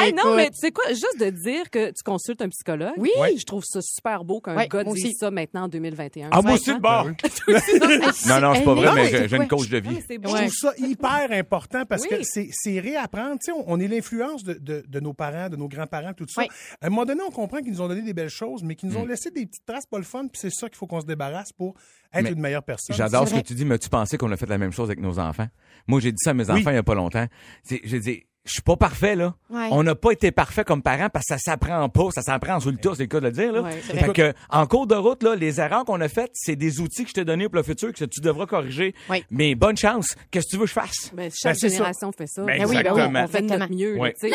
Hey, 0.00 0.12
non, 0.12 0.34
mais 0.36 0.50
tu 0.50 0.56
sais 0.58 0.70
quoi, 0.72 0.84
juste 0.90 1.18
de 1.20 1.30
dire 1.30 1.70
que 1.70 1.88
tu 1.90 2.02
consultes 2.04 2.40
un 2.42 2.48
psychologue, 2.48 2.92
Oui. 2.96 3.10
je 3.38 3.44
trouve 3.44 3.62
ça 3.64 3.80
super 3.82 4.24
beau 4.24 4.40
qu'un 4.40 4.56
Ouais, 4.56 4.68
gars 4.68 4.84
dise 4.84 4.92
aussi. 4.92 5.14
ça 5.14 5.30
maintenant 5.30 5.64
en 5.64 5.68
2021. 5.68 6.28
Ah, 6.32 6.40
moi 6.42 6.52
aussi, 6.54 6.70
hein? 6.70 6.76
de 6.76 6.80
bord. 6.80 7.06
Non, 8.28 8.40
Non, 8.40 8.54
c'est 8.54 8.64
pas 8.64 8.74
vrai, 8.74 8.94
mais 8.94 9.28
j'ai 9.28 9.36
une 9.36 9.48
coach. 9.48 9.68
de 9.68 9.76
Ah, 9.76 9.80
vie. 9.80 9.98
c'est 10.06 10.14
Je 10.14 10.20
trouve 10.20 10.48
ça 10.52 10.72
hyper 10.78 11.28
important 11.32 11.84
parce 11.84 12.02
Oui. 12.02 12.08
que 12.10 12.22
c'est 12.24 12.80
réapprendre. 12.80 13.32
Tu 13.44 13.46
sais, 13.46 13.52
on, 13.52 13.64
on 13.66 13.80
est 13.80 13.88
l'influence 13.88 14.42
de, 14.44 14.54
de, 14.54 14.84
de 14.86 15.00
nos 15.00 15.12
parents, 15.14 15.48
de 15.48 15.56
nos 15.56 15.68
grands-parents, 15.68 16.12
tout 16.14 16.26
ça. 16.28 16.42
Oui. 16.42 16.48
À 16.80 16.86
un 16.86 16.90
moment 16.90 17.04
donné, 17.04 17.20
on 17.26 17.30
comprend 17.30 17.58
qu'ils 17.60 17.72
nous 17.72 17.80
ont 17.80 17.88
donné 17.88 18.02
des 18.02 18.14
belles 18.14 18.28
choses, 18.28 18.62
mais 18.62 18.74
qu'ils 18.74 18.88
nous 18.88 18.96
ont 18.96 19.06
laissé 19.06 19.30
des 19.30 19.46
petites 19.46 19.64
traces 19.66 19.86
pas 19.86 19.98
le 19.98 20.04
fun, 20.04 20.22
puis 20.28 20.40
c'est 20.40 20.50
ça 20.50 20.68
qu'il 20.68 20.76
faut 20.76 20.86
qu'on 20.86 21.00
se 21.00 21.06
débarrasse 21.06 21.52
pour 21.52 21.74
être 22.12 22.24
Mais 22.24 22.32
une 22.32 22.40
meilleure 22.40 22.62
personne. 22.62 22.94
J'adore 22.94 23.26
ce 23.28 23.34
que 23.34 23.40
tu 23.40 23.54
dis, 23.54 23.64
mais 23.64 23.78
tu 23.78 23.88
pensais 23.88 24.18
qu'on 24.18 24.30
a 24.32 24.36
fait 24.36 24.46
la 24.46 24.58
même 24.58 24.72
chose 24.72 24.88
avec 24.88 25.00
nos 25.00 25.18
enfants? 25.18 25.48
Moi, 25.86 26.00
j'ai 26.00 26.12
dit 26.12 26.18
ça 26.22 26.30
à 26.30 26.34
mes 26.34 26.44
Oui. 26.50 26.60
enfants 26.60 26.70
il 26.70 26.74
y 26.74 26.78
a 26.78 26.82
pas 26.82 26.94
longtemps. 26.94 27.26
J'ai 27.68 28.00
dit, 28.00 28.24
je 28.44 28.52
suis 28.54 28.62
pas 28.62 28.76
parfait, 28.76 29.14
là. 29.14 29.34
Ouais. 29.50 29.68
On 29.70 29.82
n'a 29.84 29.94
pas 29.94 30.10
été 30.10 30.32
parfait 30.32 30.64
comme 30.64 30.82
parents 30.82 31.08
parce 31.08 31.26
que 31.26 31.34
ça 31.34 31.38
s'apprend 31.38 31.88
pas, 31.88 32.08
ça 32.10 32.22
s'apprend 32.22 32.58
sur 32.60 32.70
le 32.70 32.76
tas, 32.76 32.90
c'est 32.96 33.02
le 33.02 33.06
cas 33.08 33.20
de 33.20 33.26
le 33.26 33.30
dire, 33.32 33.52
là. 33.52 33.62
Ouais, 33.62 33.80
c'est 33.86 33.96
fait 33.98 34.12
que, 34.12 34.32
en 34.50 34.66
cours 34.66 34.86
de 34.86 34.94
route, 34.96 35.22
là, 35.22 35.34
les 35.36 35.60
erreurs 35.60 35.84
qu'on 35.84 36.00
a 36.00 36.08
faites, 36.08 36.30
c'est 36.34 36.56
des 36.56 36.80
outils 36.80 37.04
que 37.04 37.10
je 37.10 37.14
t'ai 37.14 37.24
donnés 37.24 37.48
pour 37.48 37.56
le 37.56 37.62
futur 37.62 37.92
que 37.92 38.04
tu 38.04 38.20
devras 38.20 38.46
corriger. 38.46 38.94
Oui. 39.10 39.24
Mais 39.30 39.54
bonne 39.54 39.76
chance. 39.76 40.16
Qu'est-ce 40.30 40.46
que 40.46 40.50
tu 40.50 40.56
veux 40.56 40.62
que 40.64 40.68
je 40.70 40.74
fasse? 40.74 41.10
Ben, 41.14 41.30
chaque 41.34 41.54
Ben, 41.54 41.58
ça. 41.60 41.68
génération 41.68 42.10
fait 42.12 42.26
ça. 42.26 42.42
Ben, 42.42 42.58
Ben 42.58 42.68
oui, 42.68 42.82
ben 42.82 42.92
on 43.24 43.28
fait 43.28 43.42
de 43.42 43.56
notre 43.56 43.72
mieux. 43.72 43.94
là, 43.94 44.00
Ouais. 44.00 44.14
tu 44.20 44.28
sais. 44.28 44.34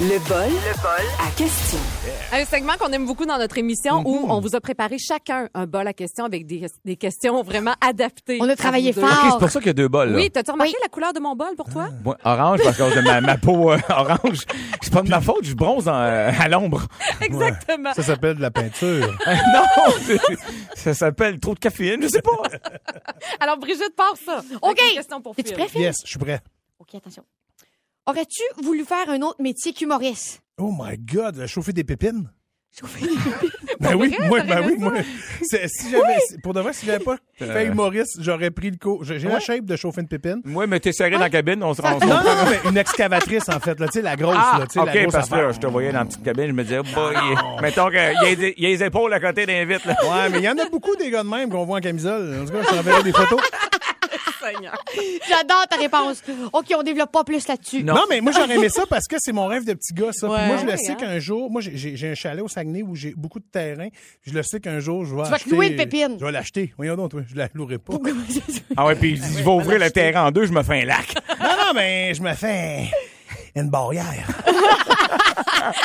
Le 0.00 0.18
bol, 0.28 0.50
le 0.50 0.82
bol 0.82 1.06
à 1.24 1.30
question. 1.36 1.78
Un 2.36 2.44
segment 2.46 2.72
qu'on 2.80 2.88
aime 2.90 3.06
beaucoup 3.06 3.26
dans 3.26 3.38
notre 3.38 3.58
émission 3.58 4.02
où 4.04 4.26
on 4.28 4.40
vous 4.40 4.56
a 4.56 4.60
préparé 4.60 4.98
chacun 4.98 5.48
un 5.54 5.66
bol 5.66 5.86
à 5.86 5.92
questions 5.92 6.24
avec 6.24 6.46
des, 6.46 6.66
des 6.84 6.96
questions 6.96 7.44
vraiment 7.44 7.74
adaptées. 7.80 8.38
On 8.40 8.48
a 8.48 8.56
travaillé 8.56 8.92
fort. 8.92 9.08
C'est 9.08 9.38
pour 9.38 9.50
ça 9.50 9.60
qu'il 9.60 9.68
y 9.68 9.70
a 9.70 9.74
deux 9.74 9.86
bols, 9.86 10.08
là. 10.10 10.16
Oui, 10.16 10.30
t'as-tu 10.32 10.50
remarqué 10.50 10.72
Oui. 10.72 10.78
la 10.82 10.88
couleur 10.88 11.12
de 11.12 11.20
mon 11.20 11.36
bol 11.36 11.54
pour 11.56 11.70
toi? 11.70 11.90
Moi, 12.02 12.16
orange 12.24 12.58
parce 12.64 12.76
que 12.76 12.96
de 12.96 13.00
ma, 13.02 13.20
ma 13.20 13.36
peau 13.38 13.70
euh, 13.70 13.78
orange. 13.88 14.40
C'est 14.82 14.92
pas 14.92 15.02
de 15.02 15.08
ma 15.10 15.20
faute, 15.20 15.44
je 15.44 15.54
bronze 15.54 15.86
en, 15.86 15.94
euh, 15.94 16.32
à 16.36 16.48
l'ombre. 16.48 16.88
Exactement. 17.20 17.92
Ça 17.94 18.02
s'appelle 18.02 18.34
de 18.36 18.42
la 18.42 18.50
peinture. 18.50 19.16
non, 19.26 19.92
c'est- 20.00 20.18
ça 20.74 20.92
s'appelle 20.92 21.38
trop 21.38 21.54
de 21.54 21.60
caféine, 21.60 22.02
je 22.02 22.08
sais 22.08 22.22
pas. 22.22 22.32
Alors, 23.38 23.58
Brigitte, 23.58 23.94
part 23.96 24.14
ça. 24.24 24.42
OK. 24.60 24.80
Question 24.94 25.20
pour 25.22 25.34
Es-tu 25.38 25.50
Phil. 25.50 25.56
prêt, 25.56 25.68
Phil? 25.68 25.80
yes, 25.82 25.98
je 26.04 26.10
suis 26.10 26.18
prêt. 26.18 26.40
OK, 26.80 26.96
attention. 26.96 27.22
Aurais-tu 28.06 28.42
voulu 28.62 28.84
faire 28.84 29.08
un 29.08 29.22
autre 29.22 29.40
métier 29.40 29.72
qu'humoriste? 29.72 30.42
Oh 30.58 30.70
my 30.78 30.98
God, 30.98 31.46
chauffer 31.46 31.72
des 31.72 31.84
pépines? 31.84 32.30
Chauffer 32.78 33.06
Ben 33.80 33.94
oui, 33.94 34.14
moi, 34.28 34.40
ben 34.42 34.62
oui, 34.66 34.76
moi. 34.78 34.92
Si 35.42 35.90
j'avais, 35.90 36.18
pour 36.42 36.52
de 36.54 36.60
vrai, 36.60 36.72
si 36.72 36.84
j'avais 36.86 37.02
pas 37.02 37.16
fait 37.38 37.66
humoriste, 37.66 38.18
j'aurais 38.20 38.50
pris 38.50 38.70
le 38.70 38.76
cours. 38.76 39.04
J'ai 39.04 39.18
la 39.20 39.40
shape 39.40 39.64
de 39.64 39.74
chauffer 39.76 40.00
une 40.02 40.08
pépine. 40.08 40.40
Moi, 40.44 40.66
mais 40.66 40.80
t'es 40.80 40.92
serré 40.92 41.12
dans 41.12 41.18
la 41.20 41.30
cabine, 41.30 41.62
on 41.62 41.72
se 41.72 41.80
rend 41.82 41.98
Non, 41.98 42.06
non, 42.06 42.16
non, 42.22 42.50
mais 42.50 42.68
une 42.68 42.76
excavatrice, 42.76 43.48
en 43.48 43.58
fait, 43.60 43.78
là, 43.80 43.86
tu 43.86 43.94
sais, 43.94 44.02
la 44.02 44.16
grosse, 44.16 44.36
Ah, 44.38 44.58
là, 44.60 44.66
tu 44.66 44.74
sais, 44.74 44.80
OK, 44.80 44.86
la 44.86 45.00
grosse 45.02 45.12
parce 45.14 45.28
que 45.30 45.52
je 45.52 45.58
te 45.60 45.66
voyais 45.66 45.92
dans 45.92 46.00
la 46.00 46.04
petite 46.04 46.22
cabine, 46.22 46.46
je 46.48 46.52
me 46.52 46.62
disais, 46.62 46.78
oh 46.80 46.94
boy, 46.94 47.14
mettons 47.62 47.88
qu'il 47.90 48.30
y, 48.32 48.36
des- 48.36 48.54
y 48.58 48.66
a 48.66 48.68
les 48.68 48.84
épaules 48.84 49.12
à 49.14 49.20
côté 49.20 49.46
d'un 49.46 49.64
vite, 49.64 49.84
là. 49.86 49.96
Ouais, 50.02 50.28
mais 50.30 50.38
il 50.38 50.44
y 50.44 50.48
en 50.48 50.58
a 50.58 50.68
beaucoup 50.68 50.94
des 50.96 51.10
gars 51.10 51.22
de 51.22 51.28
même 51.28 51.48
qu'on 51.50 51.64
voit 51.64 51.78
en 51.78 51.80
camisole. 51.80 52.42
En 52.42 52.44
tout 52.44 52.52
cas, 52.52 52.62
je 52.70 52.76
t'enverrai 52.76 53.02
des 53.02 53.12
photos. 53.12 53.40
Seigneur. 54.52 54.74
J'adore 55.28 55.66
ta 55.68 55.76
réponse. 55.76 56.22
OK, 56.52 56.66
on 56.78 56.82
développe 56.82 57.12
pas 57.12 57.24
plus 57.24 57.46
là-dessus. 57.48 57.82
Non. 57.84 57.94
mais 58.08 58.20
moi, 58.20 58.32
j'aurais 58.32 58.54
aimé 58.56 58.68
ça 58.68 58.82
parce 58.88 59.06
que 59.06 59.16
c'est 59.18 59.32
mon 59.32 59.46
rêve 59.46 59.64
de 59.64 59.72
petit 59.74 59.92
gars, 59.94 60.12
ça. 60.12 60.28
Ouais. 60.28 60.46
moi, 60.46 60.56
je 60.58 60.64
le 60.64 60.70
Ouais, 60.72 60.76
sais 60.76 60.92
hein. 60.92 60.96
qu'un 60.96 61.18
jour, 61.18 61.50
moi, 61.50 61.60
j'ai- 61.62 62.10
un 62.10 62.14
chalet 62.14 62.42
au 62.44 62.48
Saguenay 62.48 62.82
où 62.82 62.94
j'ai 62.94 63.14
beaucoup 63.16 63.38
de 63.40 63.44
terrain. 63.50 63.88
Puis 64.22 64.30
Je 64.30 64.34
le 64.34 64.42
sais 64.42 64.60
qu'un 64.60 64.80
jour, 64.80 65.04
je 65.04 65.14
vais 65.14 65.22
Tu 65.24 65.30
vas 65.30 65.38
te 65.38 65.48
louer 65.50 65.68
une 65.68 65.76
pépine. 65.76 66.16
Je 66.20 66.24
vais 66.24 66.32
l'acheter. 66.32 66.72
Voyons 66.76 66.96
donc, 66.96 67.12
je 67.26 67.36
la 67.36 67.48
louerai 67.54 67.78
pas. 67.78 67.94
Ah 68.76 68.86
ouais, 68.86 68.94
puis 68.96 69.12
il 69.12 69.20
dit, 69.20 69.38
je 69.38 69.42
vais 69.42 69.50
ouvrir 69.50 69.78
le 69.78 69.90
terrain 69.90 70.26
en 70.26 70.30
deux, 70.30 70.46
je 70.46 70.52
me 70.52 70.62
fais 70.62 70.82
un 70.82 70.84
lac. 70.86 71.14
non, 71.40 71.46
non, 71.48 71.72
mais 71.74 72.12
je 72.14 72.22
me 72.22 72.32
fais 72.34 72.90
une 73.54 73.70
barrière. 73.70 74.26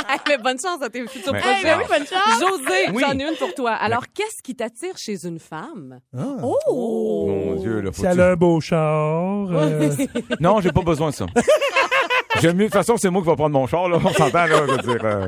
Hey, 0.09 0.19
mais 0.27 0.37
bonne 0.37 0.59
chance 0.59 0.81
à 0.81 0.89
tes 0.89 1.05
futurs 1.07 1.33
Mais- 1.33 1.39
projets. 1.41 1.63
ben 1.63 1.77
oui, 1.79 1.83
bonne 1.89 2.05
chance. 2.07 2.39
José, 2.39 2.89
Oui. 2.93 3.03
j'en 3.05 3.17
ai 3.17 3.23
une 3.29 3.35
pour 3.37 3.53
toi. 3.53 3.71
Alors, 3.73 4.03
qu'est-ce 4.13 4.41
qui 4.43 4.55
t'attire 4.55 4.97
chez 4.97 5.25
une 5.25 5.39
femme? 5.39 5.99
Oh! 6.43 7.25
Mon 7.27 7.55
Dieu, 7.55 7.81
là, 7.81 7.91
faut 7.91 8.01
Si 8.01 8.05
elle 8.05 8.19
a 8.21 8.31
un 8.31 8.35
beau 8.35 8.59
char. 8.59 9.47
euh, 9.51 9.89
Non, 10.39 10.59
j'ai 10.61 10.71
pas 10.71 10.81
besoin 10.81 11.09
de 11.09 11.15
ça. 11.15 11.25
J'aime 12.41 12.55
mieux, 12.55 12.65
de 12.65 12.69
toute 12.69 12.73
façon, 12.73 12.95
c'est 12.97 13.09
moi 13.09 13.21
qui 13.21 13.27
va 13.27 13.35
prendre 13.35 13.53
mon 13.57 13.67
char, 13.67 13.89
là. 13.89 13.97
On 14.03 14.09
s'entend, 14.13 14.45
là. 14.45 14.65
Je 14.67 14.71
veux 14.71 14.77
dire, 14.97 15.05
euh, 15.05 15.27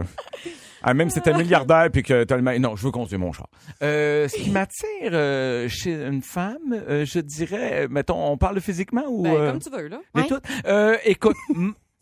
ah, 0.84 0.94
même 0.94 1.10
si 1.10 1.20
t'es 1.22 1.34
milliardaire 1.34 1.90
puis 1.92 2.04
que 2.04 2.24
t'as 2.24 2.36
le 2.38 2.42
ma- 2.42 2.58
Non, 2.58 2.76
je 2.76 2.84
veux 2.86 2.92
conduire 2.92 3.20
mon 3.20 3.32
char. 3.34 3.48
Euh, 3.84 4.28
ce 4.28 4.36
qui 4.36 4.50
m'attire 4.50 5.12
euh, 5.12 5.68
chez 5.68 5.94
une 5.94 6.22
femme, 6.22 6.58
euh, 6.74 7.06
je 7.06 7.20
dirais, 7.20 7.88
mettons, 7.90 8.32
on 8.32 8.38
parle 8.38 8.60
physiquement 8.62 9.04
ou. 9.08 9.24
Ben, 9.24 9.34
euh, 9.36 9.52
comme 9.52 9.60
tu 9.60 9.70
veux, 9.70 9.88
là. 9.88 10.00
Ouais. 10.16 10.28
Euh, 10.68 10.98
écoute, 11.06 11.36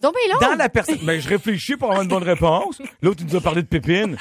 Donc, 0.02 0.14
ben 0.14 0.30
là. 0.40 0.48
dans 0.52 0.56
la 0.58 0.70
personne. 0.70 0.98
Ben, 1.04 1.20
je 1.20 1.28
réfléchis 1.28 1.76
pour 1.76 1.90
avoir 1.90 2.04
une 2.04 2.10
bonne 2.10 2.24
réponse. 2.24 2.82
L'autre, 3.02 3.22
il 3.26 3.28
nous 3.32 3.36
a 3.38 3.42
parlé 3.42 3.62
de 3.62 3.68
pépines. 3.68 4.16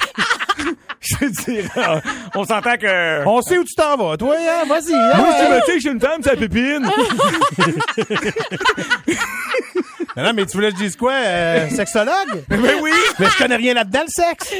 je 0.99 1.15
veux 1.21 1.29
dire, 1.31 1.69
euh, 1.77 2.01
on 2.35 2.43
s'entend 2.43 2.75
que. 2.77 3.25
On 3.25 3.41
sait 3.41 3.57
où 3.57 3.63
tu 3.63 3.75
t'en 3.75 3.95
vas, 3.95 4.17
toi, 4.17 4.35
hein? 4.37 4.65
Vas-y. 4.67 4.93
hein? 4.93 5.11
Moi, 5.17 5.27
si 5.37 5.45
tu 5.45 5.51
me 5.51 5.65
dis 5.65 5.71
que 5.75 5.79
j'ai 5.79 5.91
une 5.91 6.01
femme, 6.01 6.21
c'est 6.21 6.31
la 6.31 6.35
pépine. 6.37 6.89
Non, 10.17 10.23
non, 10.23 10.33
mais 10.33 10.45
tu 10.47 10.57
voulais 10.57 10.71
que 10.71 10.77
je 10.79 10.83
dise 10.83 10.95
quoi? 10.95 11.13
euh, 11.13 11.69
sexologue? 11.69 12.43
ben 12.49 12.59
oui! 12.81 12.91
Mais 13.19 13.27
je 13.27 13.37
connais 13.37 13.55
rien 13.55 13.73
là-dedans, 13.75 14.01
le 14.05 14.11
sexe. 14.11 14.53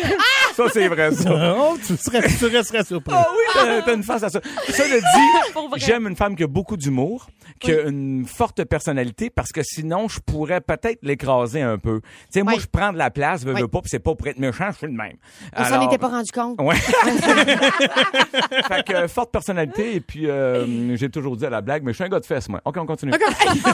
Ça, 0.55 0.63
c'est 0.71 0.87
vrai, 0.87 1.11
ça. 1.11 1.55
Oh, 1.59 1.75
tu, 1.85 1.97
serais, 1.97 2.21
tu 2.37 2.45
resterais 2.45 2.83
surpris. 2.83 3.13
Ah 3.17 3.25
oui, 3.31 3.43
t'as- 3.53 3.81
t'as 3.81 3.93
une 3.95 4.03
face 4.03 4.23
à 4.23 4.29
ça. 4.29 4.39
Ça 4.69 4.83
le 4.87 4.99
dit, 4.99 5.83
j'aime 5.85 6.07
une 6.07 6.15
femme 6.15 6.35
qui 6.35 6.43
a 6.43 6.47
beaucoup 6.47 6.77
d'humour, 6.77 7.27
qui 7.59 7.71
a 7.71 7.81
une 7.83 8.25
forte 8.25 8.63
personnalité, 8.63 9.29
parce 9.29 9.51
que 9.51 9.61
sinon, 9.63 10.07
je 10.07 10.19
pourrais 10.19 10.61
peut-être 10.61 10.99
l'écraser 11.03 11.61
un 11.61 11.77
peu. 11.77 12.01
Tu 12.01 12.07
sais, 12.31 12.43
moi, 12.43 12.53
je 12.59 12.65
prends 12.65 12.93
de 12.93 12.97
la 12.97 13.11
place, 13.11 13.43
veux, 13.43 13.53
Oui. 13.53 13.61
veux 13.61 13.67
pas, 13.67 13.81
puis 13.81 13.89
c'est 13.89 13.99
pas 13.99 14.15
pour 14.15 14.27
être 14.27 14.39
méchant, 14.39 14.71
je 14.71 14.77
suis 14.77 14.87
le 14.87 14.93
même. 14.93 15.17
On 15.55 15.63
s'en 15.65 15.85
était 15.87 15.97
pas 15.97 16.07
rendu 16.09 16.31
compte? 16.31 16.59
Ouais. 16.61 16.75
fait 18.67 18.85
que, 18.85 18.93
euh, 18.93 19.07
forte 19.07 19.31
personnalité, 19.31 19.95
et 19.95 19.99
puis, 20.01 20.29
euh, 20.29 20.95
j'ai 20.95 21.09
toujours 21.09 21.35
dit 21.37 21.45
à 21.45 21.49
la 21.49 21.61
blague, 21.61 21.83
mais 21.83 21.91
je 21.91 21.95
suis 21.95 22.03
un 22.03 22.09
gars 22.09 22.19
de 22.19 22.25
fesses, 22.25 22.49
moi. 22.49 22.61
OK, 22.65 22.77
on 22.77 22.85
continue. 22.85 23.11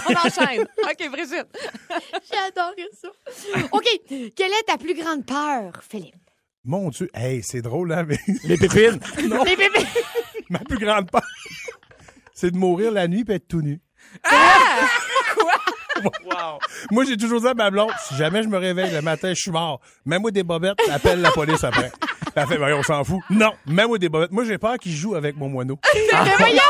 On 0.07 0.27
enchaîne. 0.27 0.61
OK, 0.61 1.09
Brigitte. 1.11 1.47
J'adore 2.31 2.73
ça. 3.01 3.07
OK. 3.71 3.85
Quelle 4.35 4.51
est 4.51 4.63
ta 4.67 4.77
plus 4.77 4.93
grande 4.95 5.25
peur, 5.25 5.81
Philippe? 5.87 6.15
Mon 6.63 6.89
Dieu. 6.89 7.09
Hey, 7.13 7.41
c'est 7.43 7.61
drôle, 7.61 7.91
hein? 7.93 8.05
Mais 8.07 8.17
Les 8.43 8.57
pépines. 8.57 8.99
Les 9.17 9.55
bébés. 9.55 9.85
ma 10.49 10.59
plus 10.59 10.77
grande 10.79 11.09
peur, 11.11 11.21
c'est 12.35 12.51
de 12.51 12.57
mourir 12.57 12.91
la 12.91 13.07
nuit 13.07 13.25
et 13.27 13.33
être 13.33 13.47
tout 13.47 13.61
nu. 13.61 13.81
Wow. 16.25 16.59
Moi, 16.91 17.05
j'ai 17.05 17.15
toujours 17.15 17.39
dit 17.39 17.47
à 17.47 17.53
ma 17.53 17.71
blonde, 17.71 17.91
si 18.05 18.15
jamais 18.15 18.43
je 18.43 18.49
me 18.49 18.57
réveille 18.57 18.91
le 18.91 19.01
matin, 19.01 19.29
je 19.29 19.41
suis 19.41 19.51
mort. 19.51 19.79
Mets-moi 20.05 20.29
des 20.29 20.43
bobettes, 20.43 20.77
appelle 20.91 21.21
la 21.21 21.31
police 21.31 21.63
après. 21.63 21.89
Elle 22.35 22.47
fait, 22.47 22.57
ben, 22.57 22.73
on 22.73 22.83
s'en 22.83 23.03
fout. 23.03 23.19
Non, 23.29 23.51
mets-moi 23.65 23.97
des 23.97 24.09
bobettes. 24.09 24.31
Moi, 24.31 24.43
j'ai 24.45 24.57
peur 24.57 24.77
qu'il 24.77 24.91
joue 24.93 25.15
avec 25.15 25.37
mon 25.37 25.47
moineau. 25.49 25.79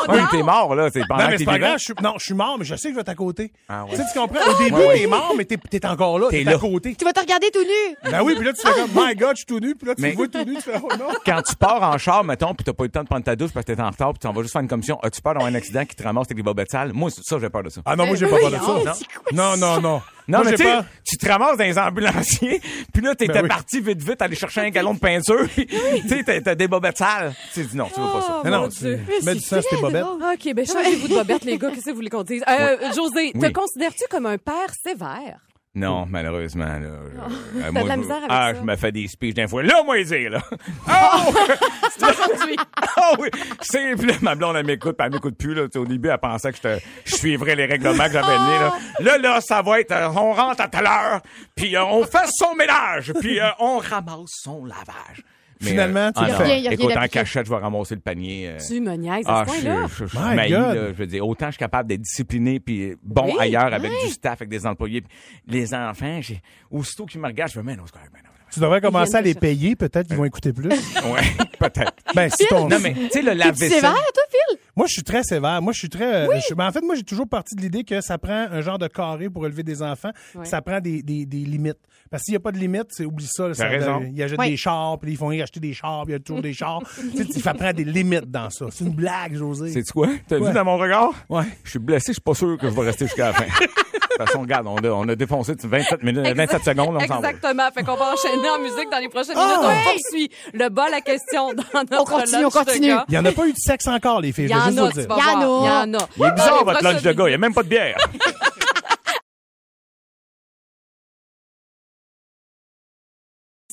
Oui, 0.07 0.19
t'es 0.31 0.43
mort, 0.43 0.75
là. 0.75 0.89
C'est 0.93 1.01
pendant 1.07 1.23
Non, 1.23 1.29
mais 1.29 1.33
que 1.33 1.37
c'est 1.39 1.45
t'es 1.45 1.45
pas 1.45 1.53
vivant. 1.55 1.67
grave. 1.67 1.79
Je 1.79 1.83
suis, 1.83 1.93
non, 2.01 2.13
je 2.19 2.23
suis 2.25 2.33
mort, 2.33 2.55
mais 2.59 2.65
je 2.65 2.75
sais 2.75 2.87
que 2.89 2.93
je 2.93 2.95
vais 2.95 3.01
être 3.01 3.09
à 3.09 3.15
côté. 3.15 3.51
Ah 3.67 3.83
ouais. 3.85 3.91
Tu 3.91 3.97
sais, 3.97 4.03
tu 4.13 4.19
comprends? 4.19 4.39
Au 4.51 4.57
début, 4.63 4.75
Ouais, 4.75 4.99
t'es 4.99 5.07
mort, 5.07 5.33
mais 5.37 5.45
t'es, 5.45 5.57
t'es 5.57 5.85
encore 5.85 6.19
là. 6.19 6.27
T'es 6.29 6.37
T'es, 6.39 6.43
là. 6.43 6.55
à 6.55 6.59
côté. 6.59 6.95
Tu 6.95 7.05
vas 7.05 7.13
te 7.13 7.19
regarder 7.19 7.49
tout 7.51 7.63
nu. 7.63 8.11
Ben 8.11 8.21
oui, 8.23 8.35
puis 8.35 8.45
là, 8.45 8.53
tu 8.53 8.61
fais 8.61 8.73
comme, 8.73 8.91
my 8.95 9.15
God, 9.15 9.31
je 9.31 9.35
suis 9.37 9.45
tout 9.45 9.59
nu. 9.59 9.75
Puis 9.75 9.87
là, 9.87 9.95
tu 9.95 10.01
Mais- 10.01 10.11
me 10.11 10.15
vois 10.15 10.27
tout 10.27 10.43
nu, 10.43 10.55
tu 10.55 10.61
fais, 10.61 10.79
oh 10.81 10.87
non. 10.99 11.07
Quand 11.25 11.41
tu 11.41 11.55
pars 11.55 11.81
en 11.81 11.97
char, 11.97 12.23
mettons, 12.23 12.53
puis 12.53 12.63
t'as 12.63 12.73
pas 12.73 12.83
eu 12.83 12.87
le 12.87 12.91
temps 12.91 13.03
de 13.03 13.07
prendre 13.07 13.23
ta 13.25 13.35
douche 13.35 13.51
parce 13.53 13.65
que 13.65 13.71
t'es 13.73 13.81
en 13.81 13.89
retard, 13.89 14.13
puis 14.13 14.19
tu 14.19 14.33
vas 14.33 14.41
juste 14.41 14.53
faire 14.53 14.61
une 14.61 14.67
commission, 14.67 14.99
as-tu 15.01 15.21
peur 15.21 15.33
d'avoir 15.33 15.51
un 15.51 15.55
accident 15.55 15.85
qui 15.85 15.95
te 15.95 16.03
ramasse 16.03 16.27
avec 16.27 16.37
des 16.37 16.43
bobettes 16.43 16.71
sales? 16.71 16.91
Moi, 16.93 17.09
ça, 17.11 17.37
j'ai 17.39 17.49
peur 17.49 17.63
de 17.63 17.69
ça. 17.69 17.81
Ah 17.85 17.95
non, 17.95 18.05
moi, 18.05 18.15
j'ai 18.15 18.27
pas 18.27 18.37
peur 18.37 18.51
de 18.51 18.55
ça. 18.57 18.61
Quoi 18.61 18.93
Non, 19.33 19.57
non, 19.57 19.81
non. 19.81 20.01
Non, 20.27 20.39
Moi, 20.39 20.51
mais 20.51 20.57
tu 20.57 20.63
sais, 20.63 20.79
tu 21.07 21.17
te 21.17 21.27
ramasses 21.29 21.57
dans 21.57 21.63
les 21.63 21.77
ambulanciers, 21.77 22.59
puis 22.93 23.03
là, 23.03 23.13
t'étais 23.13 23.33
Ben 23.33 23.43
oui. 23.43 23.47
parti 23.49 23.79
vite, 23.79 24.01
vite, 24.01 24.21
aller 24.21 24.35
chercher 24.35 24.61
un 24.61 24.69
gallon 24.69 24.93
de 24.95 24.99
peinture, 24.99 25.47
puis 25.53 25.67
tu 25.67 26.07
sais, 26.09 26.41
t'as- 26.41 26.55
des 26.55 26.67
bobettes 26.67 26.97
sales. 26.97 27.33
Tu 27.53 27.63
dis 27.63 27.77
non, 27.77 27.85
tu 27.93 27.99
veux 28.01 28.07
pas 28.07 28.21
ça. 28.21 28.41
Non, 28.43 28.51
non, 28.51 28.61
mon 28.63 28.69
tu 28.69 28.85
mets 29.23 29.35
du 29.35 29.39
sang 29.41 29.61
sur 29.61 29.69
tes 29.69 29.77
bobettes. 29.77 30.03
OK, 30.03 30.53
ben 30.55 30.65
changez-vous 30.65 31.07
de 31.09 31.13
bobette, 31.13 31.45
les 31.45 31.57
gars. 31.57 31.69
Qu'est-ce 31.69 31.85
que 31.85 31.89
vous 31.91 31.95
voulez 31.97 32.09
qu'on 32.09 32.23
dise? 32.23 32.43
Euh, 32.47 32.91
José, 32.95 33.33
te 33.33 33.51
considères-tu 33.51 34.05
comme 34.09 34.25
un 34.25 34.37
père 34.39 34.73
sévère? 34.83 35.39
Non, 35.75 36.05
malheureusement, 36.09 36.65
là. 36.65 36.79
je- 36.79 37.59
euh, 37.61 37.69
de 37.69 37.87
la 37.87 37.95
je- 37.95 37.99
misère 37.99 38.15
avec 38.17 38.27
ah, 38.29 38.53
ça. 38.53 38.59
je 38.59 38.65
me 38.65 38.75
fais 38.77 38.91
des 38.93 39.07
speeches 39.09 39.33
d'un 39.33 39.47
fois. 39.47 39.61
Là, 39.61 39.83
moi, 39.83 40.01
dit, 40.01 40.29
là. 40.29 40.41
Oh! 40.87 41.33
Aujourd'hui. 42.01 42.55
Ah 42.97 43.11
oui! 43.19 43.27
C'est, 43.61 43.95
puis 43.95 44.07
là, 44.07 44.13
ma 44.21 44.35
blonde, 44.35 44.55
elle 44.55 44.65
m'écoute, 44.65 44.95
puis 44.97 45.05
elle 45.05 45.13
m'écoute 45.13 45.37
plus, 45.37 45.53
là. 45.53 45.63
Tu 45.65 45.71
sais, 45.73 45.79
Au 45.79 45.85
début, 45.85 46.07
elle 46.09 46.17
pensait 46.17 46.51
que 46.51 46.57
je, 46.57 46.61
te- 46.61 46.79
je 47.03 47.15
suivrais 47.15 47.55
les 47.55 47.65
règlements 47.65 48.05
que 48.05 48.11
j'avais 48.13 48.25
donnés, 48.37 48.59
là. 48.59 48.73
Là, 49.01 49.17
là, 49.17 49.41
ça 49.41 49.61
va 49.61 49.81
être, 49.81 49.91
euh, 49.91 50.07
on 50.09 50.31
rentre 50.31 50.61
à 50.61 50.67
telle 50.69 50.85
heure, 50.87 51.21
puis 51.55 51.75
euh, 51.75 51.83
on 51.83 52.03
fait 52.05 52.25
son 52.31 52.55
ménage, 52.55 53.11
puis 53.19 53.39
euh, 53.41 53.49
on 53.59 53.77
ramasse 53.79 54.29
son 54.41 54.63
lavage. 54.65 55.23
Mais, 55.61 55.69
Finalement, 55.69 56.11
tu 56.11 56.21
ah. 56.21 56.37
Rien, 56.37 56.71
Écoute, 56.71 56.97
en 56.97 57.07
cachette, 57.07 57.45
je 57.45 57.51
vais 57.51 57.57
ramasser 57.57 57.95
le 57.95 58.01
panier. 58.01 58.49
euh, 58.49 58.57
Tu 58.65 58.81
me 58.81 58.93
niaises 58.95 59.25
à 59.25 59.41
ah, 59.41 59.45
ce 59.47 59.55
je, 59.55 59.61
point-là. 59.61 59.87
je, 59.87 60.05
je, 60.05 60.15
God. 60.49 60.49
là. 60.51 60.87
je 60.87 60.97
veux 60.97 61.07
dire, 61.07 61.25
autant 61.27 61.45
je 61.47 61.51
suis 61.51 61.59
capable 61.59 61.87
d'être 61.89 62.01
discipliné 62.01 62.59
puis 62.59 62.95
bon 63.01 63.25
Oui, 63.25 63.35
ailleurs 63.39 63.73
avec 63.73 63.91
du 64.03 64.09
staff, 64.09 64.41
avec 64.41 64.49
des 64.49 64.65
employés. 64.65 65.03
les 65.47 65.73
enfants, 65.73 66.19
j'ai, 66.21 66.41
aussitôt 66.69 67.05
qu'ils 67.05 67.21
me 67.21 67.27
regardent, 67.27 67.51
je 67.51 67.59
me 67.59 67.63
mais 67.63 67.75
non, 67.75 67.83
c'est 67.85 67.93
ben 68.11 68.19
Tu 68.55 68.59
devrais 68.61 68.81
commencer 68.81 69.15
à 69.15 69.21
les 69.21 69.35
payer, 69.35 69.75
peut-être 69.75 70.07
qu'ils 70.07 70.15
vont 70.17 70.25
écouter 70.25 70.51
plus. 70.53 70.69
Ouais, 71.05 71.21
peut-être. 71.59 71.93
Ben, 72.15 72.29
si 72.29 72.47
ton... 72.47 72.67
Non, 72.67 72.77
mais, 72.81 72.93
tu 72.93 73.09
sais, 73.11 73.21
le 73.21 73.33
lave-vaisselle. 73.33 73.69
sévère, 73.75 73.93
toi, 73.93 74.23
Phil? 74.29 74.57
Moi, 74.75 74.87
je 74.87 74.93
suis 74.93 75.03
très 75.03 75.23
sévère. 75.23 75.61
Moi, 75.61 75.71
je 75.73 75.79
suis 75.79 75.89
très. 75.89 76.27
euh, 76.27 76.39
je- 76.49 76.53
ben, 76.55 76.67
en 76.67 76.71
fait, 76.71 76.81
moi, 76.81 76.95
j'ai 76.95 77.03
toujours 77.03 77.27
parti 77.29 77.53
de 77.55 77.61
l'idée 77.61 77.83
que 77.83 78.01
ça 78.01 78.17
prend 78.17 78.47
un 78.51 78.61
genre 78.61 78.79
de 78.79 78.87
carré 78.87 79.29
pour 79.29 79.45
élever 79.45 79.61
des 79.63 79.81
enfants. 79.83 80.09
Ouais. 80.33 80.45
Ça 80.45 80.61
prend 80.61 80.79
des, 80.79 81.03
des, 81.03 81.25
des 81.25 81.37
limites. 81.39 81.77
Parce 82.09 82.23
qu'il 82.23 82.31
n'y 82.33 82.37
a 82.37 82.39
pas 82.39 82.51
de 82.51 82.57
limite, 82.57 82.87
c'est 82.89 83.05
oublie 83.05 83.27
ça. 83.29 83.47
là, 83.49 83.53
ça 83.53 83.67
raison. 83.67 84.01
Ils 84.11 84.21
achètent 84.23 84.39
Oui. 84.39 84.49
des 84.51 84.57
chars, 84.57 84.97
puis 84.99 85.11
ils 85.11 85.17
font 85.17 85.31
y 85.31 85.41
acheter 85.41 85.59
des 85.59 85.73
chars, 85.73 86.03
puis 86.05 86.11
il 86.13 86.15
y 86.15 86.15
a 86.15 86.19
toujours 86.19 86.41
des 86.41 86.53
chars. 86.53 86.81
tu 87.11 87.17
sais, 87.17 87.23
il 87.35 87.41
faut 87.41 87.53
prendre 87.53 87.73
des 87.73 87.83
limites 87.85 88.29
dans 88.31 88.49
ça. 88.49 88.65
C'est 88.71 88.83
une 88.85 88.93
blague, 88.95 89.35
José. 89.35 89.71
C'est 89.71 89.83
quoi? 89.91 90.09
T'as 90.27 90.37
Ouais. 90.39 90.47
vu 90.49 90.53
dans 90.53 90.65
mon 90.65 90.77
regard? 90.77 91.11
Ouais. 91.29 91.43
Je 91.63 91.71
suis 91.71 91.79
blessé, 91.79 92.07
je 92.07 92.13
suis 92.13 92.21
pas 92.21 92.33
sûr 92.33 92.57
que 92.57 92.69
je 92.69 92.73
vais 92.75 92.81
rester 92.81 93.05
jusqu'à 93.05 93.27
la 93.27 93.33
fin. 93.33 93.45
De 94.15 94.23
toute 94.23 94.27
façon, 94.27 94.41
regarde, 94.41 94.65
on 94.67 94.77
a, 94.77 94.89
on 94.91 95.09
a 95.09 95.15
défoncé 95.15 95.53
27 95.61 96.03
minutes, 96.03 96.25
27 96.35 96.63
secondes, 96.63 96.95
on 96.95 96.99
s'en 97.05 97.19
va. 97.19 97.29
Exactement. 97.31 97.69
Fait 97.73 97.83
qu'on 97.83 97.95
va 97.95 98.13
enchaîner 98.13 98.49
en 98.49 98.59
musique 98.59 98.89
dans 98.89 98.99
les 98.99 99.09
prochaines 99.09 99.35
Ah! 99.35 99.59
minutes. 99.61 99.81
On 99.85 99.91
poursuit 99.91 100.31
le 100.53 100.69
bol 100.69 100.93
à 100.93 101.01
question 101.01 101.53
dans 101.53 101.63
notre 101.73 101.99
On 102.01 102.05
continue, 102.05 102.41
lunch 102.43 102.55
on 102.55 102.59
continue. 102.63 102.93
Il 103.09 103.11
n'y 103.11 103.17
en 103.17 103.25
a 103.25 103.31
pas 103.33 103.45
eu 103.47 103.51
de 103.51 103.57
sexe 103.57 103.87
encore, 103.87 104.21
les 104.21 104.31
filles. 104.31 104.45
Il 104.45 104.53
je 104.53 104.53
y 104.53 104.55
en 104.55 104.65
juste 104.65 104.79
vous 104.79 105.13
a, 105.13 105.17
Il 105.17 105.23
y 105.23 105.35
en 105.35 105.41
a. 105.41 105.43
Il 105.43 105.65
y 105.65 105.69
en 105.69 105.93
a. 105.99 106.07
Il 106.17 106.23
est 106.25 106.31
bizarre, 106.31 106.63
votre 106.63 106.83
lunch 106.83 107.01
de 107.01 107.11
gars. 107.11 107.23
Il 107.25 107.29
n'y 107.29 107.33
a 107.33 107.37
même 107.37 107.53
pas 107.53 107.63
de 107.63 107.67
bière. 107.67 107.97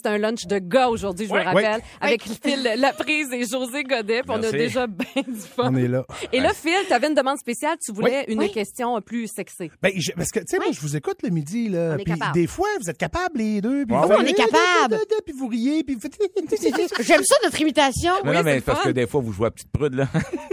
C'est 0.02 0.10
un 0.10 0.18
lunch 0.18 0.46
de 0.46 0.58
gars 0.58 0.88
aujourd'hui, 0.88 1.26
je 1.26 1.32
Ouais. 1.32 1.44
vous 1.44 1.48
le 1.58 1.64
rappelle, 1.64 1.82
avec 2.00 2.22
Phil 2.22 2.62
Laprise 2.76 3.32
et 3.32 3.44
José 3.46 3.84
Godet. 3.84 4.22
On 4.28 4.42
a 4.42 4.50
déjà 4.50 4.86
bien 4.88 5.22
du 5.26 5.40
fun. 5.40 5.70
On 5.72 5.76
est 5.76 5.88
là. 5.88 6.04
Et 6.32 6.40
là, 6.40 6.50
Phil, 6.54 6.72
tu 6.86 6.92
avais 6.92 7.08
une 7.08 7.14
demande 7.14 7.38
spéciale. 7.38 7.76
Tu 7.84 7.92
voulais 7.92 8.24
une 8.28 8.48
question 8.48 9.00
plus 9.00 9.28
sexée. 9.28 9.70
Ben, 9.82 9.92
je- 9.96 10.12
parce 10.12 10.30
que, 10.30 10.40
tu 10.40 10.46
sais, 10.48 10.56
moi, 10.58 10.66
je 10.72 10.80
vous 10.80 10.96
écoute 10.96 11.18
le 11.22 11.30
midi, 11.30 11.68
là. 11.68 11.96
On 11.98 12.02
Puis 12.02 12.14
des 12.34 12.46
fois, 12.46 12.68
vous 12.80 12.90
êtes 12.90 12.98
capables, 12.98 13.38
les 13.38 13.60
deux. 13.60 13.84
Puis 13.86 13.94
on 13.94 14.20
est 14.24 14.32
capable. 14.32 14.98
Puis 15.24 15.34
vous 15.38 15.48
riez, 15.48 15.84
puis 15.84 15.94
vous 15.94 16.00
faites. 16.00 16.12
J'aime 17.02 17.22
ça, 17.24 17.34
notre 17.44 17.60
imitation. 17.60 18.12
Non, 18.24 18.30
Oui, 18.30 18.36
non, 18.36 18.42
mais 18.42 18.54
c'est 18.56 18.60
parce 18.62 18.80
fun. 18.80 18.88
que 18.88 18.92
des 18.94 19.06
fois, 19.06 19.20
vous 19.20 19.32
jouez 19.32 19.46
à 19.46 19.50
petite 19.50 19.70
prude, 19.70 19.94
là. 19.94 20.06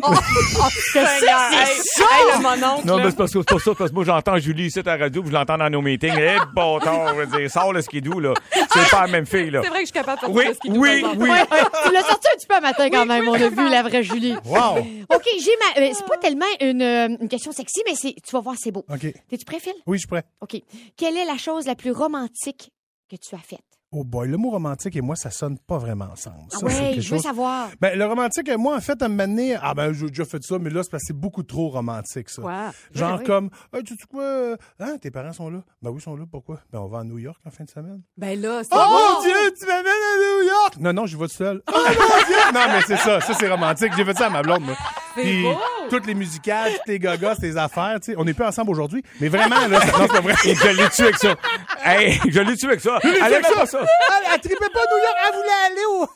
Oh, 0.04 0.14
hey, 0.96 1.00
le 2.38 2.42
mononcle. 2.42 2.86
Non, 2.88 2.98
là. 2.98 3.04
mais 3.06 3.10
c'est 3.12 3.18
parce 3.18 3.32
que 3.34 3.40
c'est 3.40 3.50
pas 3.56 3.60
ça, 3.60 3.72
parce 3.76 3.90
que 3.90 3.96
moi, 3.96 4.04
j'entends 4.06 4.38
Julie 4.38 4.66
ici 4.68 4.80
à 4.80 4.84
la 4.84 4.98
radio, 4.98 5.22
puis 5.22 5.32
je 5.32 5.36
l'entends 5.36 5.58
dans 5.58 5.70
nos 5.70 5.82
meetings. 5.82 6.14
Eh, 6.18 6.38
bon 6.54 6.80
temps, 6.80 7.08
je 7.10 7.14
veux 7.16 7.26
dire, 7.40 7.50
sors 7.52 7.74
le 7.74 7.82
skidoo, 7.82 8.20
là. 8.20 8.34
C'est 8.74 8.90
pas 8.92 9.02
la 9.06 9.12
même 9.12 9.26
fille, 9.26 9.39
là. 9.50 9.62
C'est 9.64 9.70
vrai 9.70 9.80
que 9.80 9.86
je 9.88 9.92
suis 9.92 9.94
capable 9.94 10.22
de 10.22 10.26
faire 10.26 10.36
Oui, 10.36 10.46
tout 10.48 10.54
ce 10.54 10.60
qu'il 10.60 10.74
nous 10.74 10.82
oui, 10.82 11.04
oui. 11.18 11.30
Ouais. 11.30 11.46
Tu 11.86 11.92
l'as 11.94 12.02
sorti 12.04 12.28
un 12.34 12.36
petit 12.38 12.48
peu 12.48 12.56
un 12.56 12.60
matin 12.60 12.90
quand 12.90 13.06
même. 13.06 13.28
On 13.28 13.34
a 13.34 13.50
vu 13.50 13.70
la 13.70 13.82
vraie 13.84 14.04
Julie. 14.04 14.36
Wow! 14.46 14.78
OK, 15.14 15.26
j'ai 15.40 15.52
ma. 15.58 15.82
euh, 15.82 15.92
c'est 15.94 16.06
pas 16.06 16.18
tellement 16.18 16.46
une, 16.62 16.82
euh, 16.82 17.08
une 17.20 17.30
question 17.30 17.52
sexy, 17.52 17.82
mais 17.88 17.96
c'est. 17.96 18.14
Tu 18.16 18.32
vas 18.32 18.40
voir, 18.42 18.56
c'est 18.58 18.72
beau. 18.72 18.86
OK. 18.90 19.00
T'es-tu 19.30 19.46
prêt, 19.46 19.60
Phil? 19.60 19.74
Oui, 19.86 19.98
je 19.98 20.02
suis 20.02 20.08
prêt. 20.08 20.24
OK. 20.42 20.62
Quelle 20.98 21.18
est 21.18 21.26
la 21.26 21.38
chose 21.38 21.66
la 21.66 21.76
plus 21.76 21.92
romantique 21.92 22.72
que 23.10 23.16
tu 23.16 23.36
as 23.36 23.40
faite? 23.40 23.60
Oh 23.92 24.04
boy, 24.04 24.28
le 24.28 24.38
mot 24.38 24.52
romantique 24.52 24.96
et 24.98 25.02
moi, 25.02 25.16
ça 25.16 25.32
sonne 25.32 25.58
pas 25.58 25.80
vraiment 25.80 26.06
ensemble. 26.14 26.44
Ça, 26.50 26.60
Ah 26.62 26.66
ouais, 26.66 26.92
je 26.94 26.96
veux 26.98 27.02
chose- 27.02 27.24
savoir. 27.24 27.70
Ben, 27.82 27.98
le 27.98 28.06
romantique, 28.06 28.48
moi, 28.56 28.76
en 28.76 28.82
fait, 28.82 29.02
à 29.02 29.10
me 29.10 29.16
mener, 29.16 29.56
ah 29.60 29.74
ben, 29.74 29.92
j'ai 29.94 30.06
déjà 30.10 30.26
fait 30.26 30.44
ça, 30.44 30.60
mais 30.60 30.70
là, 30.70 30.84
c'est 30.84 30.92
parce 30.92 31.02
que 31.02 31.08
c'est 31.08 31.18
beaucoup 31.20 31.42
trop 31.42 31.70
romantique, 31.70 32.30
ça. 32.30 32.44
Quoi? 32.44 32.70
Genre 32.94 33.24
comme, 33.24 33.50
hey, 33.74 33.82
tu 33.84 33.96
sais 33.96 34.06
quoi, 34.08 34.22
euh, 34.22 34.58
hein, 34.80 34.98
tes 35.02 35.10
parents 35.10 35.34
sont 35.34 35.50
là? 35.50 35.64
Ben 35.82 35.90
oui, 35.90 35.96
ils 35.98 36.04
sont 36.04 36.16
là, 36.16 36.26
pourquoi? 36.32 36.60
Ben, 36.72 36.78
on 36.80 36.88
va 36.88 37.00
à 37.00 37.04
New 37.04 37.18
York 37.18 37.40
en 37.48 37.50
fin 37.50 37.64
de 37.64 37.70
semaine. 37.72 38.04
Ben 38.16 38.40
là, 38.40 38.62
c'est 38.64 38.70
Oh, 38.74 38.78
mon 38.78 39.22
Dieu, 39.24 39.34
tu 39.60 39.66
m'amènes 39.66 39.86
à 39.88 40.18
New 40.44 40.48
York! 40.48 40.76
Non, 40.80 40.94
non, 40.94 41.06
je 41.08 41.18
vais 41.18 41.28
tout 41.28 41.34
seul. 41.34 41.64
Oh 41.68 41.72
mon 41.76 42.26
Dieu! 42.28 42.36
Non, 42.54 42.60
mais 42.68 42.82
c'est 42.86 42.98
ça, 42.98 43.20
ça 43.22 43.34
c'est 43.34 43.50
romantique. 43.50 43.94
J'ai 43.98 44.06
fait 44.06 44.16
ça 44.16 44.28
à 44.28 44.30
ma 44.30 44.44
blonde, 44.44 44.66
moi. 44.66 44.76
C'est 45.16 45.22
Puis, 45.24 45.42
beau. 45.42 45.56
toutes 45.98 46.06
les 46.08 46.14
musicales, 46.14 46.72
toutes 46.74 46.88
les 46.88 47.00
gogos, 47.00 47.34
les 47.42 47.58
affaires, 47.58 47.98
tu 48.02 48.12
sais. 48.12 48.18
On 48.18 48.24
n'est 48.26 48.34
plus 48.34 48.46
ensemble 48.46 48.72
aujourd'hui. 48.72 49.04
Mais 49.20 49.28
vraiment, 49.30 49.68
là, 49.68 49.82
ça- 49.82 49.98
non, 49.98 50.08
c'est 50.08 50.14
pas 50.14 50.22
vrai. 50.22 50.34
Et 50.46 50.56
je 50.56 50.68
l'ai 50.68 50.90
tué 50.90 51.04
avec 51.04 51.18
ça. 51.18 51.36
Hey, 51.84 52.20
je 52.28 52.40
l'ai 52.40 52.56
tué 52.58 52.68
avec 52.68 52.82
ça. 52.82 53.00
Elle 53.04 53.16
aimait 53.34 53.42
pas 53.42 53.66
ça. 53.66 53.80
Elle, 53.82 54.34
elle 54.34 54.40
tripait 54.42 54.56
pas 54.74 54.80
New 54.80 55.04
York, 55.04 55.18
elle 55.28 55.34
voulait 55.36 55.66
aller 55.66 55.86
au 56.02 56.10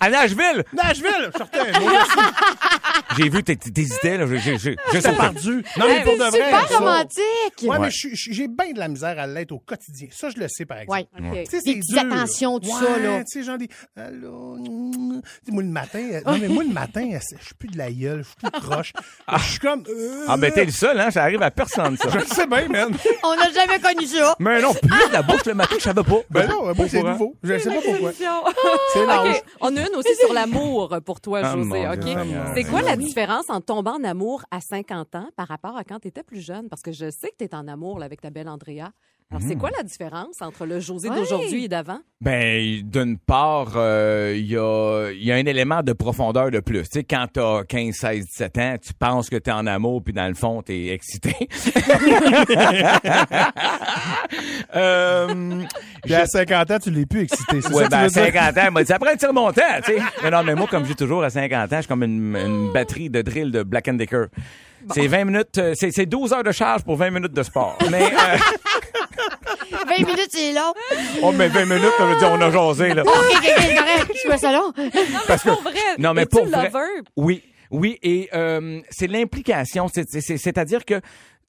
À 0.00 0.10
Nashville, 0.10 0.64
Nashville. 0.72 1.30
J'ai 3.16 3.28
vu, 3.28 3.42
t'hé- 3.42 3.56
t'hésitais, 3.56 4.16
là. 4.16 4.26
J'ai, 4.26 4.58
j'ai, 4.58 4.76
sauté. 5.00 5.16
perdu. 5.16 5.62
Non, 5.78 5.86
mais 5.86 6.02
pour 6.02 6.14
de 6.14 6.18
vrai. 6.30 6.44
Super 6.44 6.68
ça- 6.68 6.78
romantique. 6.78 7.62
Ouais, 7.62 7.78
mais 7.78 7.90
je 7.90 7.96
suis- 7.96 8.32
j'ai 8.34 8.48
bien 8.48 8.72
de 8.72 8.78
la 8.78 8.88
misère 8.88 9.18
à 9.18 9.26
l'être 9.26 9.52
au 9.52 9.58
quotidien. 9.58 10.08
Ça, 10.10 10.30
je 10.30 10.38
le 10.40 10.46
sais, 10.48 10.64
par 10.64 10.78
exemple. 10.78 10.98
Ouais. 11.22 11.30
OK. 11.30 11.44
Tu 11.44 11.50
sais, 11.50 11.58
Des 11.58 11.72
c'est 11.72 11.78
petites 11.78 11.90
dur. 11.90 12.00
attentions, 12.00 12.58
tout 12.60 12.68
Ouais, 12.68 12.86
ça, 12.86 12.98
là. 12.98 13.18
Tu 13.24 13.24
sais, 13.40 13.42
genre 13.42 13.58
des. 13.58 13.68
Allô. 13.96 14.56
mm, 14.56 15.20
tu 15.22 15.28
sais, 15.46 15.52
moi, 15.52 15.62
le 15.62 15.68
matin. 15.68 15.98
euh, 16.12 16.20
Non, 16.26 16.38
mais 16.38 16.48
moi, 16.48 16.64
le 16.64 16.72
matin, 16.72 17.08
euh, 17.12 17.18
c'est- 17.20 17.36
je 17.38 17.44
suis 17.46 17.54
plus 17.54 17.68
de 17.68 17.78
la 17.78 17.90
gueule. 17.92 18.22
Je 18.24 18.28
suis 18.28 18.36
tout 18.52 18.60
croche. 18.60 18.92
Je 19.36 19.42
suis 19.50 19.58
comme. 19.60 19.84
euh, 19.88 20.24
Ah, 20.28 20.36
ben, 20.36 20.52
t'es 20.52 20.64
le 20.64 20.72
seul, 20.72 20.98
hein. 21.00 21.10
Ça 21.10 21.22
arrive 21.22 21.40
à 21.42 21.50
personne, 21.50 21.96
ça. 21.96 22.08
Je 22.12 22.18
le 22.18 22.24
sais 22.26 22.46
bien, 22.46 22.68
man. 22.68 22.92
On 23.22 23.36
n'a 23.36 23.50
jamais 23.50 23.78
connu 23.78 24.06
ça. 24.06 24.34
Mais 24.38 24.60
non, 24.60 24.72
plus 24.74 25.08
de 25.08 25.12
la 25.12 25.22
bouche 25.22 25.44
le 25.46 25.54
matin, 25.54 25.76
je 25.78 25.82
savais 25.82 26.02
pas. 26.02 26.16
Ben 26.30 26.48
non, 26.48 26.72
c'est 26.88 27.02
nouveau. 27.02 27.34
Je 27.42 27.58
sais 27.58 27.70
pas 27.70 27.80
pourquoi. 27.82 28.12
C'est 28.12 29.06
l'âge. 29.06 29.36
OK. 29.36 29.44
On 29.60 29.76
a 29.76 29.80
une 29.80 29.94
aussi 29.96 30.14
sur 30.16 30.32
l'amour 30.32 30.98
pour 31.04 31.20
toi, 31.20 31.40
Ah, 31.44 31.54
José. 31.56 31.86
OK? 31.88 32.18
C'est 32.54 32.64
quoi 32.64 32.82
la 32.82 32.96
différence 32.96 33.48
en 33.48 33.60
tombant 33.60 33.94
en 33.98 34.04
amour 34.04 34.42
à 34.50 34.60
50 34.60 35.14
ans 35.14 35.28
par 35.36 35.48
rapport 35.48 35.76
à 35.76 35.84
quand 35.84 36.00
tu 36.00 36.08
étais 36.08 36.22
plus 36.24 36.40
jeune? 36.44 36.68
Parce 36.68 36.82
que 36.82 36.92
je 36.92 37.10
sais 37.10 37.28
que 37.28 37.36
tu 37.38 37.44
es 37.44 37.54
en 37.54 37.68
amour 37.68 37.98
là, 38.00 38.06
avec 38.06 38.20
ta 38.20 38.30
belle 38.30 38.48
Andrea. 38.48 38.90
Alors, 39.34 39.48
c'est 39.48 39.56
quoi 39.56 39.70
la 39.74 39.82
différence 39.82 40.42
entre 40.42 40.66
le 40.66 40.78
José 40.78 41.08
Ouais. 41.08 41.16
d'aujourd'hui 41.16 41.64
et 41.64 41.68
d'avant? 41.68 42.00
Ben, 42.20 42.82
d'une 42.82 43.16
part, 43.18 43.72
euh, 43.76 44.34
il 44.36 44.44
y, 44.46 44.58
a, 44.58 45.10
il 45.10 45.24
y 45.24 45.32
a 45.32 45.36
un 45.36 45.46
élément 45.46 45.82
de 45.82 45.94
profondeur 45.94 46.50
de 46.50 46.60
plus. 46.60 46.82
Tu 46.82 46.98
sais, 46.98 47.04
quand 47.04 47.26
t'as 47.32 47.64
15, 47.64 47.94
16, 47.94 48.26
17 48.26 48.58
ans, 48.58 48.76
tu 48.84 48.92
penses 48.92 49.30
que 49.30 49.36
t'es 49.36 49.50
en 49.50 49.66
amour, 49.66 50.02
puis 50.04 50.12
dans 50.12 50.28
le 50.28 50.34
fond, 50.34 50.60
t'es 50.60 50.88
excité. 50.88 51.34
euh, 54.76 55.62
Puis 56.02 56.14
à 56.14 56.26
50 56.26 56.70
ans, 56.70 56.78
tu 56.78 56.90
l'es 56.90 57.06
plus 57.06 57.22
excité. 57.22 57.60
C'est 57.62 57.72
Ouais, 57.72 57.84
ça 57.84 57.88
que 57.88 57.90
ben, 57.90 58.08
tu 58.10 58.18
à 58.18 58.24
veux 58.24 58.30
dire? 58.30 58.42
50 58.42 58.58
ans, 58.58 58.62
elle 58.66 58.70
m'a 58.72 58.84
dit, 58.84 58.92
après, 58.92 59.16
tire 59.16 59.32
mon 59.32 59.50
temps, 59.52 59.62
tu 59.84 59.92
sais. 59.94 59.98
Mais 60.22 60.30
non, 60.30 60.42
mais 60.44 60.54
moi, 60.54 60.66
comme 60.70 60.82
je 60.84 60.88
dis 60.90 60.96
toujours, 60.96 61.24
à 61.24 61.30
50 61.30 61.72
ans, 61.72 61.76
je 61.76 61.80
suis 61.80 61.88
comme 61.88 62.02
une, 62.02 62.36
une 62.36 62.72
batterie 62.72 63.08
de 63.10 63.22
drill 63.22 63.50
de 63.50 63.62
Black 63.62 63.88
and 63.88 63.94
Decker. 63.94 64.26
C'est 64.94 65.06
20 65.06 65.24
minutes, 65.24 65.58
euh, 65.58 65.74
c'est, 65.76 65.90
c'est 65.90 66.06
12 66.06 66.32
heures 66.32 66.42
de 66.42 66.52
charge 66.52 66.82
pour 66.84 66.96
20 66.96 67.10
minutes 67.10 67.32
de 67.32 67.42
sport. 67.42 67.76
Mais, 67.90 68.02
euh, 68.04 68.36
20 69.88 69.98
minutes, 69.98 70.28
c'est 70.30 70.52
long. 70.52 70.72
oh, 71.22 71.32
mais 71.32 71.48
20 71.48 71.64
minutes, 71.66 71.92
ça 71.96 72.06
veut 72.06 72.16
dire, 72.18 72.30
on 72.32 72.40
a 72.40 72.50
jasé, 72.50 72.94
là. 72.94 73.02
OK, 73.02 73.08
OK, 73.08 73.36
OK, 73.36 73.44
c'est 73.58 73.74
correct. 73.74 74.12
Je 74.24 74.30
au 74.32 74.36
salon. 74.36 74.72
Parce 75.26 75.42
que- 75.42 75.50
Pour 75.50 75.62
vrai, 75.62 75.72
Non, 75.98 76.14
mais 76.14 76.26
pour 76.26 76.46
vrai- 76.46 76.64
lover? 76.66 76.86
Oui, 77.16 77.42
oui, 77.70 77.98
et 78.02 78.28
euh, 78.34 78.80
c'est 78.90 79.06
l'implication, 79.06 79.88
c'est- 79.92 80.20
c'est- 80.20 80.36
c'est-à-dire 80.36 80.84
que 80.84 81.00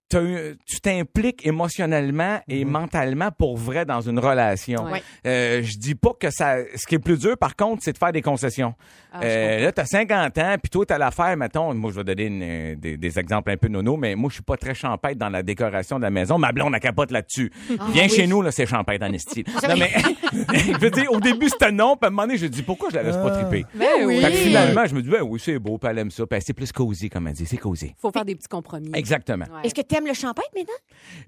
tu 0.10 0.80
t'impliques 0.82 1.46
émotionnellement 1.46 2.39
et 2.48 2.66
mentalement 2.66 3.30
pour 3.32 3.58
vrai 3.58 3.86
dans 3.86 4.02
une 4.02 4.20
relation. 4.20 4.84
Ouais. 4.86 5.02
Euh, 5.26 5.63
je 5.63 5.78
dis 5.78 5.96
pas 5.96 6.12
que 6.20 6.30
ça. 6.30 6.58
Ce 6.76 6.86
qui 6.86 6.96
est 6.96 7.00
plus 7.00 7.18
dur, 7.20 7.38
par 7.38 7.56
contre, 7.56 7.82
c'est 7.84 7.94
de 7.94 7.98
faire 7.98 8.12
des 8.12 8.22
concessions. 8.22 8.76
Ah, 9.12 9.22
Euh, 9.24 9.60
là, 9.62 9.72
t'as 9.72 9.86
50 9.86 10.38
ans, 10.38 10.56
puis 10.62 10.70
toi, 10.70 10.86
t'as 10.86 10.98
l'affaire, 10.98 11.36
mettons, 11.38 11.74
moi, 11.74 11.92
je 11.92 11.96
vais 11.98 12.04
donner 12.04 12.26
une, 12.26 12.42
euh, 12.44 12.76
des, 12.76 12.98
des 12.98 13.20
exemples 13.20 13.52
un 13.52 13.58
peu 13.58 13.68
nono, 13.68 13.98
mais 13.98 14.16
moi, 14.16 14.30
je 14.30 14.36
suis 14.36 14.44
pas 14.44 14.58
très 14.58 14.74
champêtre 14.76 15.18
dans 15.18 15.30
la 15.30 15.42
décoration 15.44 15.98
de 15.98 16.04
la 16.04 16.10
maison. 16.12 16.38
Ma 16.38 16.52
blonde, 16.52 16.74
elle 16.76 16.80
capote 16.80 17.12
là-dessus. 17.12 17.52
Ah 17.80 17.88
Viens 17.92 18.08
chez 18.08 18.28
nous, 18.28 18.42
là, 18.42 18.52
c'est 18.52 18.66
champêtre 18.66 19.06
en 19.06 19.18
style. 19.18 19.46
non, 19.68 19.76
mais, 19.78 19.92
je 20.54 20.80
veux 20.80 20.92
dire, 20.92 21.12
au 21.12 21.20
début, 21.20 21.50
c'était 21.50 21.72
non, 21.72 21.96
puis 21.96 22.06
à 22.06 22.08
un 22.08 22.12
moment 22.12 22.24
donné, 22.24 22.38
je 22.38 22.48
dis, 22.48 22.62
pourquoi 22.63 22.89
je 22.92 22.96
la 22.96 23.04
laisse 23.04 23.18
pas 23.18 23.32
triper? 23.32 23.66
Ben 23.76 23.88
oui. 24.06 24.22
Fait 24.22 24.32
que 24.32 24.38
finalement, 24.38 24.86
je 24.86 24.96
me 24.96 25.02
dis, 25.02 25.10
ben 25.10 25.22
oui, 25.22 25.39
c'est 25.44 25.58
beau, 25.60 25.78
puis 25.78 25.89
elle 25.89 25.98
aime 26.00 26.12
ça. 26.12 26.26
Puis 26.28 26.39
c'est 26.42 26.54
plus 26.54 26.72
cosy, 26.72 27.10
comme 27.10 27.28
elle 27.28 27.34
dit, 27.34 27.46
c'est 27.46 27.58
cosy. 27.58 27.94
faut 28.00 28.12
faire 28.12 28.26
des 28.26 28.36
petits 28.36 28.48
compromis. 28.48 28.92
Exactement. 28.94 29.46
Ouais. 29.46 29.62
Est-ce 29.66 29.74
que 29.76 29.82
tu 29.94 29.98
aimes 30.00 30.08
le 30.08 30.14
champagne 30.14 30.46
maintenant? 30.56 30.74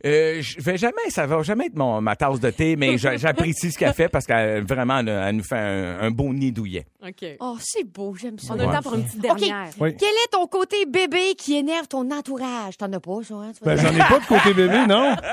Euh, 0.06 0.42
je 0.42 0.60
vais 0.62 0.78
jamais, 0.78 1.10
ça 1.10 1.26
va 1.26 1.42
jamais 1.44 1.68
être 1.68 1.76
mon, 1.76 2.02
ma 2.02 2.16
tasse 2.16 2.40
de 2.40 2.50
thé, 2.50 2.76
mais 2.76 2.98
j'a- 2.98 3.18
j'apprécie 3.18 3.72
ce 3.72 3.78
qu'elle 3.78 3.94
fait 3.94 4.08
parce 4.10 4.26
qu'elle 4.26 4.64
vraiment, 4.66 5.00
elle, 5.00 5.10
elle 5.10 5.36
nous 5.36 5.44
fait 5.44 5.58
un, 5.58 6.00
un 6.02 6.12
beau 6.12 6.34
nid 6.34 6.52
douillet. 6.52 6.86
OK. 7.06 7.26
Oh, 7.40 7.58
c'est 7.62 7.84
beau, 7.84 8.16
j'aime 8.16 8.40
ça. 8.40 8.54
On 8.56 8.60
a 8.60 8.66
le 8.66 8.72
temps 8.72 8.82
pour 8.82 8.96
une 8.96 9.06
petite 9.06 9.22
dernière. 9.22 9.68
Oui. 9.80 9.96
Quel 9.98 10.10
est 10.10 10.32
ton 10.32 10.48
côté 10.48 10.86
bébé 10.86 11.36
qui 11.38 11.56
énerve 11.56 11.88
ton 11.88 12.10
entourage? 12.12 12.78
T'en 12.78 12.92
as 12.94 13.00
pas, 13.00 13.18
ça, 13.24 13.36
hein? 13.36 13.52
Ben, 13.64 13.78
j'en 13.78 13.94
ai 13.94 14.00
pas 14.00 14.20
de 14.20 14.26
côté 14.26 14.54
bébé, 14.54 14.86
non. 14.88 15.16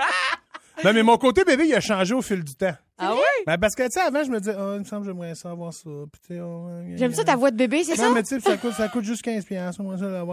Non, 0.84 0.92
mais 0.92 1.02
mon 1.02 1.16
côté 1.18 1.44
bébé, 1.44 1.64
il 1.66 1.74
a 1.74 1.80
changé 1.80 2.12
au 2.14 2.22
fil 2.22 2.42
du 2.42 2.54
temps. 2.56 2.72
Ah 2.98 3.14
oui? 3.14 3.20
Ben, 3.46 3.58
parce 3.58 3.74
que, 3.74 3.82
tu 3.84 3.88
sais, 3.92 4.00
avant, 4.00 4.22
je 4.22 4.30
me 4.30 4.38
disais, 4.38 4.54
oh, 4.56 4.72
il 4.74 4.80
me 4.80 4.84
semble 4.84 5.02
que 5.02 5.08
j'aimerais 5.12 5.34
ça 5.34 5.50
avoir 5.50 5.72
ça. 5.72 5.88
Puis, 6.28 6.38
oh, 6.40 6.68
euh, 6.68 6.94
J'aime 6.96 7.12
ça 7.14 7.24
ta 7.24 7.34
voix 7.36 7.50
de 7.50 7.56
bébé, 7.56 7.82
c'est 7.84 7.96
ça? 7.96 8.06
Non, 8.08 8.14
mais 8.14 8.22
tu 8.22 8.28
sais, 8.28 8.40
ça 8.40 8.56
coûte, 8.56 8.72
ça 8.74 8.88
coûte 8.88 9.04
juste 9.04 9.22
15 9.22 9.44
piastres. 9.44 9.82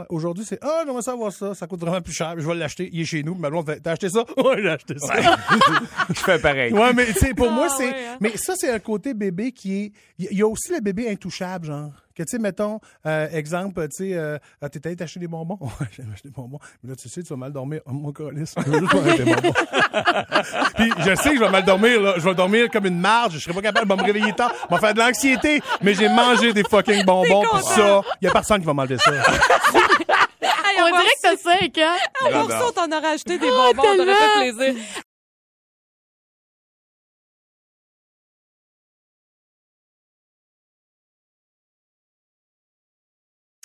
Aujourd'hui, 0.10 0.46
c'est, 0.46 0.60
ah, 0.62 0.84
j'aimerais 0.86 1.02
ça 1.02 1.14
avoir 1.14 1.32
ça. 1.32 1.56
Ça 1.56 1.66
coûte 1.68 1.80
vraiment 1.82 2.02
plus 2.02 2.14
cher. 2.14 2.36
Je 2.38 2.46
vais 2.48 2.56
l'acheter. 2.56 2.90
Il 2.92 3.02
est 3.02 3.06
chez 3.06 3.24
nous. 3.24 3.34
Ma 3.36 3.50
blonde 3.50 3.66
fait, 3.66 3.80
t'as 3.80 3.94
acheté 3.94 4.10
ça? 4.10 4.24
Ouais, 4.38 4.62
j'ai 4.62 4.70
acheté 4.70 5.00
ça. 5.00 5.14
Je 6.10 6.20
fais 6.20 6.40
pareil. 6.40 6.74
Ouais, 6.74 6.94
mais 6.94 7.06
tu 7.08 7.14
sais, 7.14 7.34
pour 7.34 7.48
Ah, 7.50 7.52
moi, 7.56 7.70
c'est. 7.70 7.90
ouais, 7.90 8.06
hein. 8.12 8.18
Mais 8.20 8.36
ça, 8.38 8.54
c'est 8.58 8.70
un 8.72 8.80
côté 8.80 9.14
bébé 9.14 9.52
qui 9.52 9.82
est. 9.84 9.92
Il 10.18 10.38
y- 10.38 10.42
a 10.42 10.48
aussi 10.48 10.72
le 10.74 10.82
bébé 10.82 11.10
intouchable, 11.10 11.66
genre. 11.68 11.92
Que, 12.16 12.24
tu 12.24 12.32
sais, 12.32 12.40
mettons, 12.40 12.80
euh, 13.06 13.30
exemple, 13.32 13.88
tu 13.88 14.10
sais, 14.10 14.14
euh, 14.18 14.38
ah, 14.62 14.68
t'es 14.68 14.86
allé 14.86 14.96
t'acheter 14.98 15.22
des 15.22 15.28
bonbons? 15.28 15.58
Ouais, 15.62 15.88
j'ai 15.92 16.04
acheté 16.12 16.28
des 16.30 16.34
bonbons. 16.36 16.60
Mais 16.84 16.90
là, 16.90 16.96
tu 16.98 17.08
sais, 17.08 17.24
tu 17.24 17.30
vas 17.30 17.38
mal 17.38 17.54
dormir. 17.54 17.80
Oh, 17.86 17.92
mon. 17.94 18.12
Je 18.18 18.40
juste 18.40 18.58
manger 18.58 19.24
des 19.24 19.24
bonbons. 19.36 19.54
Puis, 20.76 20.92
je 21.00 21.16
sais 21.16 21.30
que 21.30 21.36
je 21.38 21.44
vais 21.44 21.50
mal 21.52 21.64
dormir, 21.64 22.02
là. 22.02 22.14
Je 22.18 22.24
vais 22.28 22.36
dormir 22.36 22.49
comme 22.72 22.86
une 22.86 23.00
marge. 23.00 23.34
Je 23.34 23.40
serai 23.40 23.54
pas 23.54 23.62
capable 23.62 23.88
de 23.88 23.96
me 24.02 24.04
réveiller 24.06 24.34
tard. 24.34 24.52
Je 24.70 24.76
vais 24.76 24.82
faire 24.82 24.94
de 24.94 25.00
l'anxiété. 25.00 25.62
Mais 25.82 25.94
j'ai 25.94 26.10
mangé 26.10 26.54
des 26.54 26.64
fucking 26.64 27.04
bonbons. 27.06 27.44
Puis 27.54 27.64
ça, 27.64 28.02
il 28.22 28.26
y 28.26 28.28
a 28.28 28.32
personne 28.32 28.60
qui 28.60 28.66
va 28.66 28.74
m'enlever 28.74 28.98
ça. 28.98 29.12
On 30.82 30.86
dirait 30.92 31.04
que 31.04 31.22
t'as 31.22 31.38
5 31.38 31.78
ans. 31.78 32.48
Ça, 32.50 32.66
on 32.68 32.72
t'en 32.72 32.98
aurait 32.98 33.14
acheté 33.14 33.38
des 33.38 33.50
bonbons, 33.50 33.74
on 33.78 33.96
t'aurait 33.98 33.98
tellement. 33.98 34.14
fait 34.16 34.54
plaisir. 34.54 34.76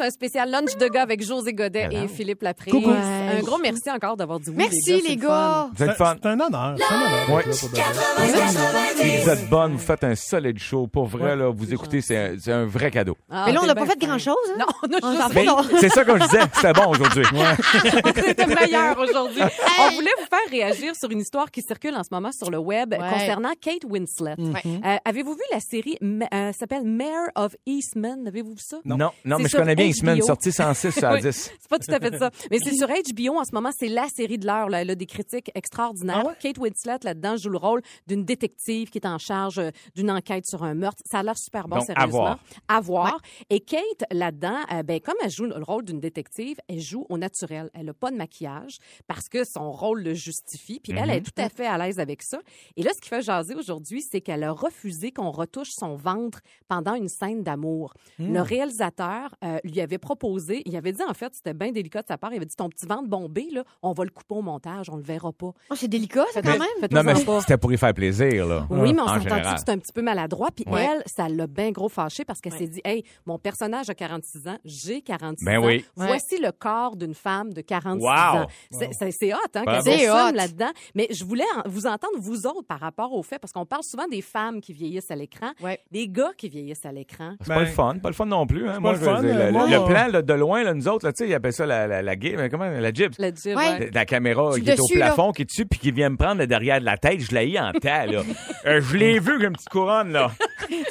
Un 0.00 0.10
spécial 0.10 0.50
lunch 0.50 0.76
de 0.76 0.86
gars 0.88 1.02
avec 1.02 1.24
José 1.24 1.52
Godet 1.52 1.88
et 1.90 2.08
Philippe 2.08 2.42
Laprise. 2.42 2.72
Coucou. 2.72 2.90
Un 2.90 3.40
gros 3.42 3.58
merci 3.58 3.90
encore 3.90 4.16
d'avoir 4.16 4.38
dit 4.40 4.50
oui. 4.50 4.56
Merci, 4.56 5.02
les 5.06 5.16
gars. 5.16 5.28
gars. 5.28 5.70
Vous 5.74 5.84
êtes 5.84 5.96
fun. 5.96 6.14
C'est 6.22 6.28
un 6.28 6.38
honneur. 6.40 6.74
C'est 6.78 6.94
un 6.94 6.96
honneur. 6.96 7.30
Ouais. 7.30 7.44
là. 7.46 9.22
Vous 9.22 9.28
êtes 9.30 9.48
bonne, 9.48 9.72
vous 9.72 9.78
faites 9.78 10.04
un 10.04 10.14
solide 10.14 10.58
show. 10.58 10.86
Pour 10.86 11.06
vrai, 11.06 11.36
là, 11.36 11.50
vous 11.50 11.72
écoutez, 11.72 12.00
c'est 12.00 12.16
un, 12.16 12.36
c'est 12.38 12.52
un 12.52 12.66
vrai 12.66 12.90
cadeau. 12.90 13.16
Ah, 13.30 13.44
Mais 13.46 13.52
là, 13.52 13.60
on 13.62 13.66
n'a 13.66 13.74
pas 13.74 13.86
fait 13.86 13.98
grand-chose. 13.98 14.34
Hein? 14.54 14.58
Non, 14.58 14.66
on 14.82 14.92
a 14.92 15.60
juste 15.62 15.80
c'est 15.80 15.88
ça 15.88 16.04
que 16.04 16.18
je 16.18 16.24
disais, 16.24 16.40
c'était 16.54 16.72
bon 16.72 16.86
aujourd'hui. 16.90 17.24
C'était 18.28 18.46
meilleur 18.46 18.98
aujourd'hui. 18.98 19.42
On 19.42 19.90
voulait 19.94 20.10
vous 20.18 20.26
faire 20.28 20.50
réagir 20.50 20.94
sur 20.96 21.10
une 21.10 21.20
histoire 21.20 21.50
qui 21.50 21.62
circule 21.62 21.94
en 21.94 22.02
ce 22.02 22.08
moment 22.10 22.30
sur 22.32 22.50
le 22.50 22.58
web 22.58 22.88
Ouais. 22.92 22.98
concernant 23.12 23.52
Kate 23.60 23.84
Winslet. 23.86 24.34
Ouais. 24.38 24.62
Euh, 24.84 24.96
Avez-vous 25.04 25.34
vu 25.34 25.42
la 25.52 25.60
série 25.60 25.96
euh, 26.02 26.52
s'appelle 26.52 26.84
Mayor 26.84 27.28
of 27.36 27.54
Eastman? 27.66 28.26
Avez-vous 28.26 28.52
vu 28.52 28.60
ça? 28.60 28.78
Non, 28.84 28.96
non, 28.96 29.10
mais 29.38 29.48
je 29.48 29.56
connais 29.56 29.74
bien 29.74 29.86
Eastman, 29.88 30.18
HBO. 30.18 30.26
sorti 30.26 30.52
106 30.52 31.02
à 31.02 31.14
Oui. 31.14 31.20
10. 31.22 31.32
C'est 31.58 31.68
pas 31.68 31.78
tout 31.78 31.90
à 31.92 31.98
fait 32.00 32.16
ça. 32.18 32.30
Mais 32.50 32.58
c'est 32.58 32.74
sur 32.74 32.88
HBO 32.88 33.38
en 33.38 33.44
ce 33.44 33.54
moment. 33.54 33.70
C'est 33.78 33.88
la 33.88 34.08
série 34.08 34.38
de 34.38 34.46
l'heure. 34.46 34.68
là. 34.68 34.82
Elle 34.82 34.90
a 34.90 34.94
des 34.94 35.06
critiques 35.06 35.50
extraordinaires. 35.54 36.22
Ah 36.24 36.28
ouais? 36.28 36.34
Kate 36.40 36.58
Winslet, 36.58 36.98
là-dedans, 37.04 37.36
joue 37.36 37.50
le 37.50 37.58
rôle 37.58 37.82
d'une 38.06 38.24
détective 38.24 38.90
qui 38.90 38.98
est 38.98 39.06
en 39.06 39.18
charge 39.18 39.58
euh, 39.58 39.70
d'une 39.94 40.10
enquête 40.10 40.46
sur 40.46 40.62
un 40.62 40.74
meurtre. 40.74 41.02
Ça 41.10 41.18
a 41.20 41.22
l'air 41.22 41.36
super 41.38 41.68
bon, 41.68 41.76
Donc, 41.76 41.84
à 41.90 41.94
sérieusement. 41.94 42.18
voir. 42.20 42.38
À 42.68 42.80
voir. 42.80 43.20
Et 43.50 43.60
Kate, 43.60 44.04
là-dedans, 44.10 44.58
euh, 44.72 44.82
ben, 44.82 45.00
comme 45.00 45.16
elle 45.22 45.30
joue 45.30 45.44
le 45.46 45.62
rôle 45.62 45.84
d'une 45.84 46.00
détective, 46.00 46.56
elle 46.68 46.80
joue 46.80 47.06
au 47.08 47.18
naturel. 47.18 47.70
Elle 47.74 47.88
a 47.88 47.94
pas 47.94 48.10
de 48.10 48.16
maquillage 48.16 48.78
parce 49.06 49.28
que 49.28 49.44
son 49.44 49.70
rôle 49.70 50.02
le 50.02 50.14
justifie. 50.14 50.80
Puis 50.80 50.92
elle 50.96 51.10
est 51.10 51.20
tout 51.22 51.32
à 51.40 51.48
fait 51.48 51.66
à 51.66 51.78
l'aise 51.78 51.98
avec 51.98 52.22
ça. 52.22 52.38
Et 52.76 52.82
là, 52.82 52.90
ce 52.94 53.00
qui 53.00 53.08
fait 53.08 53.22
jaser 53.22 53.54
aujourd'hui, 53.54 54.02
c'est 54.02 54.20
qu'elle 54.20 54.42
a 54.44 54.52
refusé 54.52 55.10
qu'on 55.12 55.30
retouche 55.30 55.70
son 55.70 55.96
ventre 55.96 56.40
pendant 56.68 56.94
une 56.94 57.08
scène 57.08 57.42
d'amour. 57.42 57.94
Hmm. 58.18 58.32
Le 58.34 58.40
réalisateur 58.42 59.34
euh, 59.44 59.58
lui 59.64 59.77
lui 59.78 59.84
avait 59.84 59.98
proposé, 59.98 60.62
il 60.66 60.76
avait 60.76 60.92
dit 60.92 61.02
en 61.08 61.14
fait, 61.14 61.34
c'était 61.34 61.54
bien 61.54 61.70
délicat 61.72 62.02
de 62.02 62.06
sa 62.08 62.18
part, 62.18 62.32
il 62.32 62.36
avait 62.36 62.46
dit 62.46 62.56
ton 62.56 62.68
petit 62.68 62.86
ventre 62.86 63.08
bombé, 63.08 63.48
là, 63.52 63.62
on 63.82 63.92
va 63.92 64.04
le 64.04 64.10
couper 64.10 64.34
au 64.34 64.42
montage, 64.42 64.90
on 64.90 64.96
le 64.96 65.02
verra 65.02 65.32
pas. 65.32 65.52
Oh, 65.70 65.74
c'est 65.74 65.88
délicat, 65.88 66.24
ça, 66.32 66.42
quand 66.42 66.50
Mais- 66.50 66.58
même. 66.58 66.90
Non, 66.90 67.02
mais 67.04 67.14
c'était 67.40 67.56
pour 67.58 67.72
y 67.72 67.78
faire 67.78 67.94
plaisir, 67.94 68.46
là. 68.46 68.66
Oui, 68.70 68.92
mais 68.92 69.00
on 69.00 69.04
En 69.04 69.08
s'entend 69.08 69.20
général. 69.20 69.54
que 69.54 69.60
c'est 69.60 69.70
un 69.70 69.78
petit 69.78 69.92
peu 69.92 70.02
maladroit. 70.02 70.48
Puis 70.54 70.64
Ouais. 70.68 70.84
elle, 70.90 71.02
ça 71.06 71.28
l'a 71.28 71.46
bien 71.46 71.70
gros 71.70 71.88
fâché 71.88 72.24
parce 72.24 72.40
qu'elle 72.40 72.52
s'est 72.54 72.66
dit 72.66 72.80
Hey, 72.84 73.04
mon 73.26 73.38
personnage 73.38 73.88
a 73.90 73.94
46 73.94 74.48
ans, 74.48 74.58
j'ai 74.64 75.00
46 75.02 75.44
Ben 75.44 75.58
ans. 75.58 75.66
oui. 75.66 75.84
Voici 75.96 76.38
le 76.40 76.50
corps 76.52 76.96
d'une 76.96 77.14
femme 77.14 77.52
de 77.52 77.60
46 77.60 78.04
Wow. 78.04 78.10
ans. 78.42 78.46
C'est- 78.70 79.32
hot, 79.32 79.36
hein, 79.54 79.62
Bravo. 79.64 79.82
qu'elle 79.84 80.34
là-dedans. 80.34 80.70
Mais 80.94 81.06
je 81.10 81.24
voulais 81.24 81.44
vous 81.66 81.86
entendre, 81.86 82.14
vous 82.18 82.46
autres, 82.46 82.66
par 82.66 82.80
rapport 82.80 83.12
au 83.12 83.22
fait, 83.22 83.38
parce 83.38 83.52
qu'on 83.52 83.66
parle 83.66 83.82
souvent 83.84 84.06
des 84.08 84.22
femmes 84.22 84.60
qui 84.60 84.72
vieillissent 84.72 85.10
à 85.10 85.16
l'écran, 85.16 85.50
Ouais. 85.62 85.80
des 85.90 86.08
gars 86.08 86.32
qui 86.36 86.48
vieillissent 86.48 86.84
à 86.86 86.92
l'écran. 86.92 87.34
C'est 87.40 87.48
Ben, 87.48 87.54
pas 87.56 87.60
le 87.60 87.66
fun, 87.66 87.98
pas 88.02 88.08
le 88.08 88.14
fun 88.14 88.26
non 88.26 88.46
plus. 88.46 88.68
Hein. 88.68 88.80
Moi, 88.80 88.94
je 88.94 88.98
veux 89.00 89.06
dire, 89.06 89.36
euh, 89.36 89.46
le, 89.46 89.52
moi, 89.52 89.67
le 89.70 89.78
on- 89.78 89.86
plan 89.86 90.06
là, 90.08 90.22
de 90.22 90.32
loin, 90.34 90.62
là, 90.62 90.74
nous 90.74 90.88
autres, 90.88 91.06
là, 91.06 91.12
tu 91.12 91.24
sais, 91.24 91.30
ils 91.30 91.34
appellent 91.34 91.52
ça 91.52 91.66
la, 91.66 91.86
la, 91.86 92.02
la, 92.02 92.16
gay- 92.16 92.34
mais 92.36 92.48
comment, 92.50 92.66
la 92.68 92.92
jib. 92.92 93.12
Le 93.18 93.30
jib, 93.34 93.56
Ouais. 93.56 93.90
La 93.92 94.04
caméra 94.04 94.52
qui 94.58 94.68
est 94.70 94.80
au 94.80 94.86
plafond, 94.92 95.32
qui 95.32 95.42
est 95.42 95.44
dessus, 95.46 95.66
puis 95.66 95.78
qui 95.78 95.92
vient 95.92 96.10
me 96.10 96.16
prendre 96.16 96.44
derrière 96.44 96.80
de 96.80 96.84
la 96.84 96.96
tête. 96.96 97.20
Je 97.20 97.34
l'ai 97.34 97.50
eu 97.52 97.58
en 97.58 97.72
temps, 97.72 98.04
là. 98.06 98.22
Euh, 98.66 98.80
je 98.80 98.96
l'ai 98.96 99.18
vu 99.18 99.32
comme 99.38 99.42
une 99.46 99.52
petite 99.52 99.68
couronne, 99.68 100.12
là. 100.12 100.30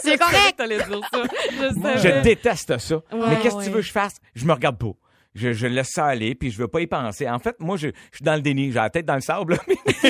C'est 0.02 0.18
correct. 0.18 0.56
T'allais 0.58 0.78
dire 0.78 1.02
ça. 1.12 1.98
Je 1.98 2.22
déteste 2.24 2.78
ça. 2.78 2.96
Ouais, 2.96 3.02
mais 3.30 3.36
qu'est-ce 3.42 3.56
que 3.58 3.64
tu 3.64 3.70
veux 3.70 3.78
que 3.78 3.82
je 3.86 3.92
fasse? 3.92 4.16
Je 4.36 4.46
me 4.46 4.54
regarde 4.54 4.78
pas. 4.78 4.92
Je, 5.36 5.54
je 5.54 5.68
laisse 5.68 5.90
ça 5.92 6.06
aller, 6.06 6.34
puis 6.34 6.50
je 6.50 6.58
veux 6.58 6.68
pas 6.68 6.82
y 6.82 6.88
penser. 6.88 7.30
En 7.30 7.38
fait, 7.38 7.56
moi, 7.60 7.78
je, 7.78 7.90
je 8.12 8.16
suis 8.18 8.24
dans 8.26 8.34
le 8.36 8.42
déni. 8.42 8.70
J'ai 8.70 8.76
la 8.80 8.90
tête 8.90 9.06
dans 9.06 9.14
le 9.16 9.22
sable, 9.22 9.54
là. 9.54 9.60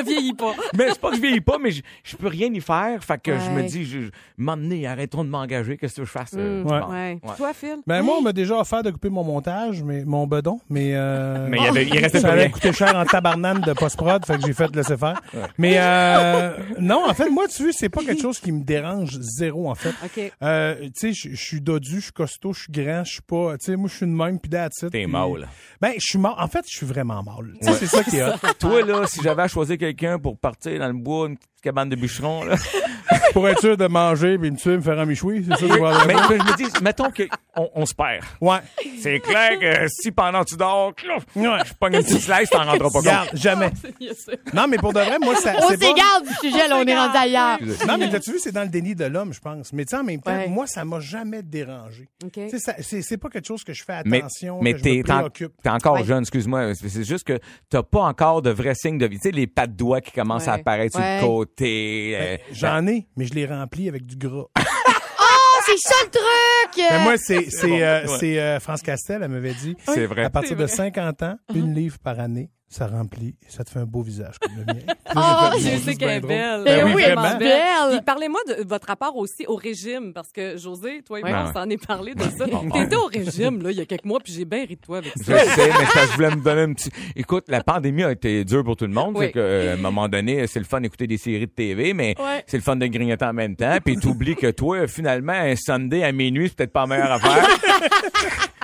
Je 0.00 0.04
vieillis 0.04 0.32
pas. 0.34 0.52
mais 0.76 0.88
c'est 0.90 1.00
pas 1.00 1.10
que 1.10 1.16
je 1.16 1.20
vieillis 1.20 1.40
pas, 1.40 1.58
mais 1.58 1.70
je, 1.70 1.82
je 2.02 2.16
peux 2.16 2.28
rien 2.28 2.48
y 2.52 2.60
faire. 2.60 3.02
Fait 3.04 3.20
que 3.20 3.38
je 3.38 3.50
me 3.50 3.62
dis, 3.62 3.84
je, 3.84 4.00
je- 4.02 4.10
m'emmener, 4.36 4.86
arrêtons 4.86 5.24
de 5.24 5.28
m'engager. 5.30 5.76
Qu'est-ce 5.76 5.96
que 5.96 6.04
je 6.04 6.10
fasse? 6.10 6.32
Euh, 6.36 6.62
Mm, 6.64 6.66
Ouais. 6.70 6.80
bon. 6.80 6.92
ouais. 6.92 7.18
Puis 7.22 7.30
Toi, 7.36 7.52
Phil? 7.54 7.76
Ben 7.86 8.02
moi, 8.02 8.16
on 8.18 8.22
m'a 8.22 8.32
déjà 8.32 8.58
offert 8.58 8.82
de 8.82 8.90
couper 8.90 9.08
mon 9.10 9.24
montage, 9.24 9.82
mais 9.82 10.04
mon 10.04 10.26
bedon, 10.26 10.60
mais 10.68 10.92
euh, 10.94 11.46
Mais 11.50 11.58
il 11.58 11.64
y 11.64 11.68
avait- 11.68 11.86
il 11.86 11.98
restait 11.98 12.20
ça 12.20 12.30
plus 12.30 12.38
rien. 12.40 12.48
coûter 12.50 12.72
cher 12.72 12.94
en 12.96 13.04
tabarnane 13.04 13.60
de 13.60 13.72
post-prod, 13.72 14.24
fait 14.26 14.36
que 14.38 14.46
j'ai 14.46 14.52
fait 14.52 14.74
laisser 14.74 14.96
faire. 14.96 15.20
Mais 15.58 15.76
euh, 15.78 16.56
non, 16.78 17.08
en 17.08 17.14
fait, 17.14 17.28
moi, 17.30 17.46
tu 17.48 17.62
vois, 17.64 17.72
c'est 17.72 17.88
pas 17.88 18.02
quelque 18.04 18.20
chose 18.22 18.38
qui 18.40 18.52
me 18.52 18.62
dérange 18.62 19.18
zéro, 19.20 19.68
en 19.70 19.74
fait. 19.74 19.94
OK. 20.04 20.32
Euh, 20.42 20.74
tu 20.86 20.90
sais, 20.94 21.12
je 21.12 21.34
je 21.34 21.42
suis 21.42 21.60
dodu, 21.60 21.96
je 21.96 22.04
suis 22.04 22.12
costaud, 22.12 22.52
je 22.52 22.62
suis 22.62 22.72
grand, 22.72 23.04
je 23.04 23.12
suis 23.12 23.22
pas, 23.22 23.56
tu 23.58 23.66
sais, 23.66 23.76
moi, 23.76 23.88
je 23.90 23.96
suis 23.96 24.06
de 24.06 24.10
même, 24.12 24.38
puis 24.38 24.50
that's 24.50 24.82
it, 24.82 24.90
T'es 24.90 25.02
puis- 25.04 25.06
mâle. 25.06 25.48
Ben, 25.80 25.92
je 25.96 26.00
suis 26.06 26.18
mâle. 26.18 26.34
En 26.38 26.48
fait, 26.48 26.64
je 26.70 26.76
suis 26.76 26.86
vraiment 26.86 27.22
mâle. 27.22 27.52
Tu 27.60 27.64
sais, 27.66 27.70
Ouais. 27.72 27.76
c'est 27.80 27.86
ça 27.86 28.04
qui 28.04 28.16
est 28.16 28.22
hot. 28.28 28.36
Toi, 28.58 28.82
là, 28.82 29.06
si 29.06 29.20
j'avais 29.22 29.42
à 29.42 29.48
choisir 29.48 29.76
quelqu'un 29.84 30.18
pour 30.18 30.38
partir 30.38 30.78
dans 30.78 30.86
le 30.86 30.94
bois, 30.94 31.28
cabane 31.64 31.88
de 31.88 31.96
bûcheron, 31.96 32.44
là. 32.44 32.56
Pour 33.32 33.48
être 33.48 33.60
sûr 33.60 33.76
de 33.76 33.86
manger, 33.86 34.38
puis 34.38 34.50
me 34.50 34.56
tuer, 34.56 34.76
me 34.76 34.80
faire 34.80 34.98
un 34.98 35.04
michoui, 35.04 35.44
c'est 35.44 35.50
ça 35.50 35.56
que 35.56 35.66
je 35.66 36.06
mais, 36.06 36.14
mais 36.28 36.38
je 36.38 36.52
me 36.52 36.56
dis, 36.56 36.82
mettons 36.82 37.10
qu'on 37.10 37.68
on 37.74 37.84
se 37.86 37.94
perd. 37.94 38.22
Ouais. 38.40 38.58
C'est 39.00 39.20
clair 39.20 39.58
que 39.58 39.86
si 39.88 40.10
pendant 40.12 40.42
que 40.44 40.50
tu 40.50 40.56
dors, 40.56 40.94
clouf, 40.94 41.24
je 41.34 41.74
pogne 41.78 41.94
une 41.96 42.02
petite 42.02 42.20
slice, 42.20 42.48
t'en 42.50 42.64
rendras 42.64 42.90
pas 42.90 43.02
compte. 43.24 43.36
jamais. 43.36 43.70
Non, 44.54 44.66
mais 44.68 44.76
pour 44.78 44.92
de 44.92 45.00
vrai, 45.00 45.18
moi, 45.20 45.34
ça. 45.36 45.52
On 45.62 45.68
s'égare 45.70 46.22
du 46.22 46.32
sujet, 46.48 46.68
là, 46.68 46.76
on 46.78 46.86
est 46.86 46.96
rendu 46.96 47.16
ailleurs. 47.16 47.58
Non, 47.88 47.96
mais 47.98 48.08
t'as-tu 48.10 48.32
vu, 48.32 48.38
c'est 48.38 48.52
dans 48.52 48.62
le 48.62 48.68
déni 48.68 48.94
de 48.94 49.04
l'homme, 49.04 49.32
je 49.32 49.40
pense. 49.40 49.72
Mais 49.72 49.84
tu 49.84 49.90
sais, 49.90 49.96
en 49.96 50.04
même 50.04 50.20
temps, 50.20 50.34
Ouais. 50.34 50.48
moi, 50.48 50.66
ça 50.66 50.84
m'a 50.84 51.00
jamais 51.00 51.42
dérangé. 51.42 52.08
OK. 52.24 52.32
Tu 52.32 52.50
sais, 52.50 52.58
ça- 52.58 52.74
c'est 52.80 53.16
pas 53.16 53.28
quelque 53.28 53.46
chose 53.46 53.64
que 53.64 53.72
je 53.72 53.82
fais 53.84 54.02
Mais, 54.04 54.18
attention, 54.18 54.60
mais 54.62 54.72
que 54.72 54.78
je 54.78 54.82
t'es 54.84 54.96
me 54.98 55.02
préoccupe. 55.02 55.52
t'es 55.62 55.68
encore 55.70 55.94
Ouais. 55.94 56.04
jeune, 56.04 56.20
excuse-moi. 56.20 56.72
C'est 56.74 57.04
juste 57.04 57.24
que 57.26 57.38
t'as 57.70 57.82
pas 57.82 58.02
encore 58.02 58.42
de 58.42 58.50
vrais 58.50 58.74
signes 58.74 58.98
de 58.98 59.06
vie. 59.06 59.18
Tu 59.18 59.28
sais, 59.30 59.34
les 59.34 59.46
pattes 59.46 59.72
de 59.72 59.76
doigts 59.76 60.00
qui 60.00 60.12
commencent 60.12 60.48
à 60.48 60.54
apparaître 60.54 60.98
Ouais. 60.98 61.18
sur 61.20 61.26
le 61.28 61.34
côté. 61.34 61.53
Euh, 61.62 62.36
Ben, 62.36 62.38
J'en 62.52 62.86
ai, 62.86 63.06
mais 63.16 63.26
je 63.26 63.34
les 63.34 63.46
remplis 63.46 63.88
avec 63.88 64.04
du 64.06 64.16
gras. 64.16 64.46
Oh, 64.58 64.60
c'est 65.66 65.78
ça 65.78 65.94
le 66.04 66.10
truc! 66.10 66.86
Ben, 66.90 67.02
moi, 67.02 67.14
c'est 67.16 67.48
c'est 67.50 67.68
bon. 67.68 67.80
euh, 67.80 68.06
Ouais. 68.18 68.38
euh, 68.38 68.60
France 68.60 68.82
Castel, 68.82 69.22
elle 69.22 69.30
m'avait 69.30 69.54
dit. 69.54 69.76
C'est 69.86 70.06
vrai. 70.06 70.24
À 70.24 70.30
partir 70.30 70.56
de 70.56 70.64
vrai. 70.64 70.74
50 70.74 71.22
ans, 71.22 71.36
une 71.54 71.74
livre 71.74 71.98
par 71.98 72.18
année, 72.20 72.50
ça 72.68 72.86
remplit, 72.88 73.36
ça 73.48 73.62
te 73.62 73.70
fait 73.70 73.78
un 73.78 73.84
beau 73.84 74.02
visage 74.02 74.34
comme 74.40 74.52
le 74.56 74.64
mien. 74.64 74.80
Oh, 75.16 75.50
Je 75.56 75.78
sais 75.78 75.94
qu'elle 75.94 76.10
est 76.10 76.20
belle. 76.20 76.64
Ben 76.64 76.74
Ben 76.78 76.86
oui, 76.86 76.92
oui, 76.96 77.02
elle 77.06 77.12
est 77.12 77.14
vraiment. 77.14 77.38
belle. 77.38 78.02
Parlez-moi 78.04 78.40
de 78.48 78.64
votre 78.66 78.88
rapport 78.88 79.16
aussi 79.16 79.46
au 79.46 79.54
régime, 79.54 80.12
parce 80.12 80.32
que 80.32 80.56
José, 80.56 81.02
toi 81.06 81.20
et 81.20 81.22
moi, 81.22 81.30
Ouais. 81.30 81.38
on 81.50 81.52
s'en 81.52 81.70
est 81.70 81.86
parlé 81.86 82.14
de 82.16 82.22
ça. 82.22 82.46
T'étais 82.72 82.96
au 82.96 83.06
régime, 83.06 83.62
là, 83.62 83.70
il 83.70 83.76
y 83.76 83.80
a 83.80 83.86
quelques 83.86 84.04
mois, 84.04 84.18
puis 84.18 84.32
j'ai 84.32 84.44
bien 84.44 84.64
ri 84.66 84.74
de 84.74 84.80
toi 84.80 84.98
avec 84.98 85.12
Je 85.16 85.22
ça. 85.22 85.38
sais, 85.38 85.68
mais 85.68 85.84
que 85.86 85.98
je 86.10 86.14
voulais 86.16 86.30
me 86.34 86.42
donner 86.42 86.62
un 86.62 86.72
petit. 86.72 86.90
Écoute, 87.14 87.44
la 87.46 87.62
pandémie 87.62 88.02
a 88.02 88.10
été 88.10 88.44
dure 88.44 88.64
pour 88.64 88.74
tout 88.74 88.86
le 88.86 88.92
monde. 88.92 89.14
Oui. 89.16 89.26
Fait 89.26 89.32
que, 89.32 89.38
euh, 89.38 89.70
à 89.70 89.74
un 89.74 89.80
moment 89.80 90.08
donné, 90.08 90.44
c'est 90.48 90.58
le 90.58 90.64
fun 90.64 90.80
d'écouter 90.80 91.06
des 91.06 91.18
séries 91.18 91.46
de 91.46 91.52
TV, 91.52 91.92
mais 91.94 92.16
Ouais. 92.18 92.42
c'est 92.48 92.56
le 92.56 92.62
fun 92.64 92.74
de 92.74 92.86
grignoter 92.86 93.24
en 93.24 93.32
même 93.34 93.54
temps. 93.54 93.76
Puis 93.84 93.96
t'oublies 93.98 94.34
que 94.34 94.50
toi, 94.50 94.88
finalement, 94.88 95.32
un 95.32 95.54
Sunday 95.54 96.02
à 96.02 96.10
minuit, 96.10 96.48
c'est 96.48 96.56
peut-être 96.56 96.72
pas 96.72 96.80
la 96.80 96.86
meilleure 96.88 97.12
affaire. 97.12 97.46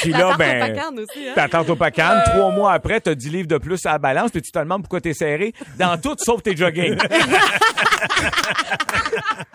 Puis 0.00 0.12
là, 0.12 0.34
ben. 0.38 0.60
pacane 0.60 0.98
aussi, 1.00 1.28
hein? 1.28 1.34
Ta 1.48 1.60
au 1.62 1.76
pacane, 1.76 2.22
trois 2.26 2.50
mois 2.50 2.72
après, 2.72 3.00
t'as 3.00 3.14
10 3.14 3.30
livres 3.30 3.48
de 3.48 3.58
plus 3.58 3.84
à 3.86 3.92
la 3.92 3.98
balance, 3.98 4.30
puis 4.30 4.42
tu 4.42 4.52
te 4.52 4.58
demandes 4.58 4.82
pourquoi 4.82 5.00
t'es 5.00 5.14
serré 5.14 5.52
dans 5.78 5.98
tout 5.98 6.16
sauf 6.18 6.42
tes 6.42 6.56
jogging. 6.56 6.96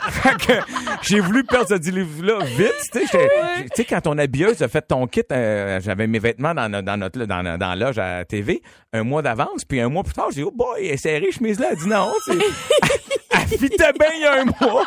fait 0.09 0.37
que 0.37 0.53
j'ai 1.01 1.19
voulu 1.19 1.43
perdre 1.43 1.69
ce 1.69 1.75
10 1.75 1.91
livres-là 1.91 2.39
vite. 2.45 2.73
Tu 2.91 3.07
sais, 3.07 3.85
quand 3.85 4.01
ton 4.01 4.17
habilleuse 4.17 4.61
a 4.61 4.67
fait 4.67 4.81
ton 4.81 5.07
kit, 5.07 5.21
euh, 5.31 5.79
j'avais 5.81 6.07
mes 6.07 6.19
vêtements 6.19 6.53
dans, 6.53 6.69
notre- 6.69 6.85
dans, 6.85 6.97
notre, 6.97 7.25
dans, 7.25 7.79
loge 7.79 7.97
à 7.99 8.25
TV 8.25 8.61
un 8.91 9.03
mois 9.03 9.21
d'avance, 9.21 9.65
puis 9.65 9.79
un 9.79 9.89
mois 9.89 10.03
plus 10.03 10.13
tard, 10.13 10.27
j'ai 10.29 10.41
dit, 10.41 10.47
oh 10.47 10.53
boy, 10.55 10.79
elle 10.79 10.91
est 10.91 10.97
serrée, 10.97 11.31
chemise-là. 11.31 11.69
Elle 11.71 11.77
dit 11.77 11.87
non, 11.87 12.11
fitait 13.57 13.93
bien 13.99 14.09
il 14.15 14.21
y 14.21 14.25
a 14.25 14.41
un 14.41 14.45
mois. 14.45 14.85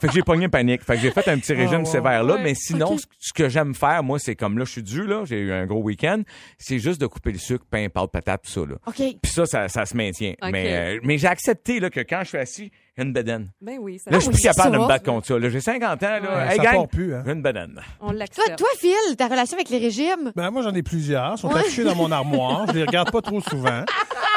Fait 0.00 0.08
que 0.08 0.12
j'ai 0.12 0.22
pogné 0.22 0.48
panique. 0.48 0.82
Fait 0.82 0.94
que 0.96 1.00
j'ai 1.00 1.10
fait 1.10 1.26
un 1.28 1.38
petit 1.38 1.52
régime 1.52 1.80
wow. 1.80 1.84
sévère 1.86 2.22
là. 2.24 2.34
Ouais. 2.34 2.42
Mais 2.42 2.54
sinon, 2.54 2.96
ce- 2.98 3.06
ce 3.18 3.32
que 3.32 3.48
j'aime 3.48 3.74
faire, 3.74 4.02
moi, 4.02 4.18
c'est 4.18 4.34
comme 4.36 4.58
là, 4.58 4.64
je 4.64 4.70
suis 4.72 4.82
dû, 4.82 5.04
là, 5.06 5.24
j'ai 5.24 5.38
eu 5.38 5.52
un 5.52 5.66
gros 5.66 5.82
week-end, 5.82 6.22
c'est 6.58 6.78
juste 6.78 7.00
de 7.00 7.06
couper 7.06 7.32
le 7.32 7.38
sucre, 7.38 7.64
pain, 7.70 7.88
pâte, 7.88 8.10
patate, 8.10 8.42
tout 8.44 8.50
ça, 8.50 8.60
là. 8.60 8.76
OK. 8.86 8.96
Puis 9.22 9.32
ça, 9.32 9.46
ça, 9.46 9.68
ça 9.68 9.86
se 9.86 9.96
maintient. 9.96 10.34
Ok. 10.42 10.50
Mais, 10.52 10.96
euh, 10.96 11.00
mais 11.02 11.18
j'ai 11.18 11.28
accepté 11.28 11.80
là, 11.80 11.90
que 11.90 12.00
quand 12.00 12.20
je 12.22 12.28
suis 12.28 12.38
assis, 12.38 12.70
une 12.96 13.12
bedaine. 13.12 13.50
Ben 13.60 13.78
oui, 13.80 13.98
ça 13.98 14.10
Là, 14.10 14.18
je 14.18 14.22
suis 14.22 14.28
oui, 14.30 14.34
plus 14.36 14.42
capable 14.44 14.76
de 14.76 14.82
me 14.82 14.86
battre 14.86 15.04
contre 15.04 15.26
ça. 15.26 15.38
Là, 15.38 15.48
j'ai 15.48 15.60
50 15.60 16.02
ans. 16.02 16.06
Là. 16.06 16.20
Ouais, 16.20 16.52
hey, 16.52 16.56
ça 16.58 16.62
gang, 16.62 16.74
part 16.74 16.88
plus, 16.88 17.14
hein. 17.14 17.22
j'ai 17.26 17.32
une 17.32 17.42
bedaine. 17.42 17.80
on 18.00 18.06
Toi, 18.08 18.14
l'accepte. 18.18 18.56
toi, 18.58 18.68
Phil, 18.78 19.16
ta 19.16 19.26
relation 19.26 19.56
avec 19.56 19.68
les 19.70 19.78
régimes? 19.78 20.32
Ben, 20.36 20.50
moi, 20.50 20.62
j'en 20.62 20.72
ai 20.74 20.82
plusieurs. 20.82 21.34
Ils 21.34 21.38
sont 21.38 21.48
Ouais. 21.52 21.60
affichés 21.60 21.84
dans 21.84 21.96
mon 21.96 22.10
armoire. 22.12 22.66
Je 22.68 22.72
les 22.74 22.84
regarde 22.84 23.10
pas 23.10 23.20
trop 23.22 23.40
souvent. 23.40 23.84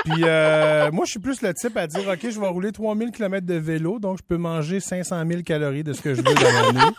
Puis, 0.05 0.23
euh, 0.23 0.89
moi, 0.91 1.05
je 1.05 1.11
suis 1.11 1.19
plus 1.19 1.41
le 1.41 1.53
type 1.53 1.75
à 1.77 1.85
dire, 1.87 2.07
OK, 2.07 2.19
je 2.29 2.39
vais 2.39 2.47
rouler 2.47 2.71
3000 2.71 3.11
km 3.11 3.45
de 3.45 3.55
vélo, 3.55 3.99
donc 3.99 4.17
je 4.19 4.23
peux 4.23 4.37
manger 4.37 4.79
500 4.79 5.23
000 5.27 5.41
calories 5.43 5.83
de 5.83 5.93
ce 5.93 6.01
que 6.01 6.13
je 6.13 6.21
veux 6.21 6.33
dans 6.33 6.41
l'année. 6.41 6.91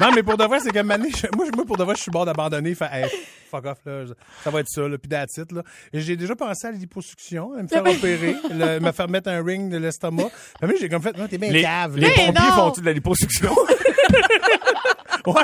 Non, 0.00 0.10
mais 0.14 0.22
pour 0.22 0.36
de 0.36 0.44
vrai, 0.44 0.60
c'est 0.60 0.70
comme 0.72 0.90
année, 0.90 1.10
je- 1.10 1.26
moi, 1.36 1.46
moi, 1.54 1.64
pour 1.64 1.76
de 1.76 1.84
vrai, 1.84 1.94
je 1.96 2.02
suis 2.02 2.10
bord 2.10 2.24
d'abandonner. 2.26 2.74
Fait, 2.74 2.88
hey, 2.92 3.10
fuck 3.50 3.64
off, 3.66 3.78
là. 3.86 4.04
Ça 4.42 4.50
va 4.50 4.60
être 4.60 4.68
ça, 4.68 4.88
là. 4.88 4.96
Puis 4.98 5.10
it, 5.38 5.52
là. 5.52 5.62
Et 5.92 6.00
j'ai 6.00 6.16
déjà 6.16 6.34
pensé 6.34 6.66
à 6.66 6.72
la 6.72 6.78
liposuction, 6.78 7.52
à 7.58 7.62
me 7.62 7.68
faire 7.68 7.82
opérer, 7.82 8.36
le- 8.50 8.80
me 8.80 8.92
faire 8.92 9.08
mettre 9.08 9.30
un 9.30 9.42
ring 9.44 9.70
de 9.70 9.76
l'estomac. 9.78 10.30
Mais 10.60 10.68
moi, 10.68 10.76
j'ai 10.80 10.88
comme 10.88 11.02
fait, 11.02 11.16
non, 11.16 11.28
t'es 11.28 11.38
bien 11.38 11.50
Les, 11.50 11.62
cave, 11.62 11.96
les 11.96 12.10
pompiers 12.10 12.50
font-ils 12.56 12.80
de 12.80 12.86
la 12.86 12.92
liposuction? 12.92 13.54
Ouais. 15.26 15.42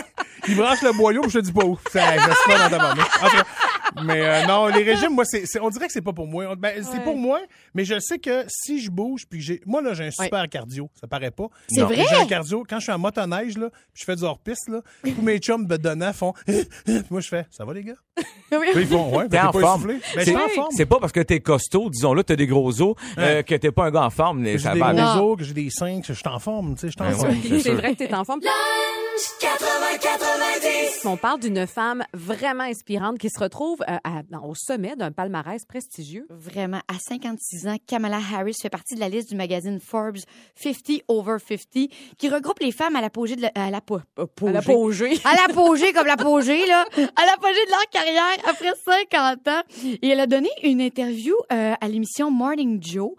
Ils 0.48 0.56
branchent 0.56 0.82
le 0.82 0.92
boyau, 0.92 1.22
je 1.28 1.38
te 1.38 1.44
dis 1.44 1.52
pas 1.52 1.64
où. 1.64 1.78
Ça, 1.90 2.00
se 2.16 2.50
fait 2.50 2.58
dans 2.70 2.78
ta 2.78 2.94
Mais 4.04 4.20
euh, 4.20 4.46
non, 4.46 4.68
les 4.68 4.82
régimes, 4.82 5.10
moi, 5.14 5.24
c'est, 5.24 5.44
on 5.60 5.68
dirait 5.68 5.86
que 5.86 5.92
c'est 5.92 6.00
pas 6.00 6.12
pour 6.12 6.26
moi. 6.26 6.54
Ben, 6.56 6.82
c'est 6.82 7.02
pour 7.02 7.16
moi, 7.16 7.40
mais 7.74 7.84
je 7.84 7.98
sais 7.98 8.18
que 8.18 8.44
si 8.48 8.80
je 8.80 8.90
bouge, 8.90 9.24
puis 9.28 9.40
j'ai, 9.40 9.60
moi 9.66 9.82
là, 9.82 9.92
j'ai 9.94 10.06
un 10.06 10.10
super 10.10 10.48
cardio, 10.48 10.88
ça 11.00 11.06
paraît 11.06 11.30
pas. 11.30 11.46
C'est 11.68 11.82
vrai? 11.82 12.04
J'ai 12.08 12.16
un 12.16 12.26
cardio 12.26 12.64
quand 12.68 12.78
je 12.78 12.84
suis 12.84 12.92
en 12.92 12.98
motoneige 12.98 13.58
là, 13.58 13.68
puis 13.92 14.00
je 14.00 14.04
fais 14.04 14.16
du 14.16 14.22
hors-piste 14.22 14.68
là, 14.68 14.80
tous 15.04 15.22
mes 15.22 15.38
chums 15.38 15.66
me 15.66 15.76
donnant 15.76 16.12
font, 16.12 16.32
Puis 16.46 16.64
moi 17.10 17.20
je 17.20 17.28
fais, 17.28 17.46
ça 17.50 17.64
va 17.64 17.74
les 17.74 17.84
gars? 17.84 17.94
Ils 18.76 18.86
font, 18.86 19.16
ouais, 19.16 19.24
T'es 19.28 19.38
ben, 19.38 19.46
en 19.48 19.52
pas 19.52 19.60
forme. 19.60 19.86
Ben, 19.88 20.00
je 20.14 20.20
C'est- 20.20 20.24
suis 20.26 20.36
en 20.36 20.48
forme. 20.48 20.68
C'est 20.76 20.86
pas 20.86 20.98
parce 21.00 21.12
que 21.12 21.20
t'es 21.20 21.40
costaud, 21.40 21.90
disons-là, 21.90 22.22
t'as 22.22 22.36
des 22.36 22.46
gros 22.46 22.80
os, 22.80 22.94
euh, 23.18 23.42
que 23.42 23.54
t'es 23.56 23.70
pas 23.72 23.84
un 23.86 23.90
gars 23.90 24.04
en 24.04 24.10
forme. 24.10 24.40
mais 24.40 24.52
Que 24.54 24.58
ça 24.58 24.70
j'ai 24.70 24.74
des 24.74 24.80
va 24.80 24.92
gros 25.16 25.32
os, 25.32 25.38
que 25.38 25.44
j'ai 25.44 25.54
des 25.54 25.68
seins, 25.70 26.00
que 26.00 26.06
je 26.08 26.12
suis 26.14 26.28
en 26.28 26.38
forme, 26.38 26.74
tu 26.76 26.82
sais, 26.82 26.86
je 26.88 26.92
suis 26.92 27.02
en 27.02 27.10
Ben 27.10 27.16
forme. 27.16 27.30
ouais, 27.52 27.60
c'est 27.60 27.74
vrai 27.74 27.92
que 27.94 27.98
t'es 27.98 28.14
en 28.14 28.24
forme. 28.24 28.40
On 31.04 31.16
parle 31.16 31.40
d'une 31.40 31.66
femme 31.66 32.04
vraiment 32.14 32.64
inspirante 32.64 33.18
qui 33.18 33.28
se 33.30 33.38
retrouve 33.38 33.82
euh, 33.88 33.96
à- 34.04 34.22
au 34.46 34.54
sommet 34.54 34.96
d'un 34.96 35.12
palmarès 35.12 35.64
prestigieux. 35.64 36.26
Vraiment, 36.30 36.80
à 36.88 36.94
56 36.98 37.66
ans, 37.68 37.76
Kamala 37.86 38.18
Harris 38.32 38.54
fait 38.60 38.70
partie 38.70 38.94
de 38.94 39.00
la 39.00 39.08
liste 39.08 39.28
du 39.30 39.36
magazine 39.36 39.80
Forbes 39.80 40.18
50 40.56 41.02
Over 41.08 41.36
50, 41.46 41.88
qui 42.18 42.28
regroupe 42.28 42.60
les 42.60 42.72
femmes 42.72 42.96
à 42.96 43.00
l'apogée 43.00 43.36
de 43.36 43.42
la, 43.42 43.50
à 43.54 43.70
l'apogée. 43.70 44.02
à 45.24 45.46
l'apogée 45.46 45.92
comme 45.92 46.06
l'apogée 46.06 46.66
là, 46.66 46.84
à 47.16 47.26
l'apogée 47.26 47.64
de 47.66 47.70
leur 47.70 47.88
carrière 47.90 48.36
après 48.48 48.72
50 48.84 49.48
ans. 49.48 49.62
Et 50.02 50.08
elle 50.08 50.20
a 50.20 50.26
donné 50.26 50.48
une 50.62 50.80
interview 50.80 51.34
euh, 51.52 51.74
à 51.80 51.88
l'émission 51.88 52.30
Morning 52.30 52.82
Joe 52.82 53.10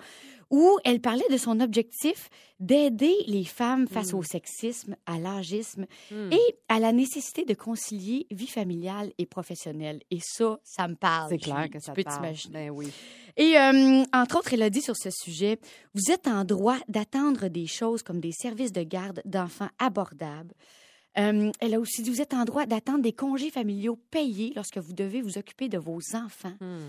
où 0.51 0.77
elle 0.83 1.01
parlait 1.01 1.27
de 1.31 1.37
son 1.37 1.59
objectif 1.59 2.29
d'aider 2.59 3.15
les 3.25 3.45
femmes 3.45 3.87
face 3.87 4.13
au 4.13 4.21
sexisme, 4.21 4.95
à 5.07 5.17
l'âgisme 5.17 5.87
et 6.11 6.55
à 6.67 6.79
la 6.79 6.91
nécessité 6.91 7.43
de 7.43 7.55
concilier 7.55 8.27
vie 8.29 8.47
familiale 8.47 9.11
et 9.17 9.25
professionnelle. 9.25 10.01
Et 10.11 10.19
ça, 10.21 10.59
ça 10.63 10.87
me 10.87 10.95
parle. 10.95 11.29
C'est 11.29 11.37
clair 11.39 11.69
que 11.71 11.79
ça 11.79 11.93
Tu 11.93 12.03
peux 12.03 12.11
t'imaginer. 12.11 12.53
Ben 12.53 12.69
oui. 12.69 12.91
Et 13.37 13.57
euh, 13.57 14.03
entre 14.13 14.37
autres, 14.37 14.53
elle 14.53 14.61
a 14.61 14.69
dit 14.69 14.81
sur 14.81 14.95
ce 14.95 15.09
sujet, 15.09 15.57
vous 15.95 16.11
êtes 16.11 16.27
en 16.27 16.43
droit 16.43 16.77
d'attendre 16.87 17.47
des 17.47 17.65
choses 17.65 18.03
comme 18.03 18.19
des 18.19 18.33
services 18.33 18.73
de 18.73 18.83
garde 18.83 19.21
d'enfants 19.25 19.69
abordables, 19.79 20.53
Euh, 21.17 21.51
elle 21.59 21.73
a 21.73 21.79
aussi 21.79 22.03
dit, 22.03 22.09
vous 22.09 22.21
êtes 22.21 22.33
en 22.33 22.45
droit 22.45 22.65
d'attendre 22.65 23.01
des 23.01 23.11
congés 23.11 23.51
familiaux 23.51 23.99
payés 24.11 24.53
lorsque 24.55 24.77
vous 24.77 24.93
devez 24.93 25.21
vous 25.21 25.37
occuper 25.37 25.67
de 25.67 25.77
vos 25.77 25.99
enfants. 26.13 26.53
Hmm. 26.61 26.87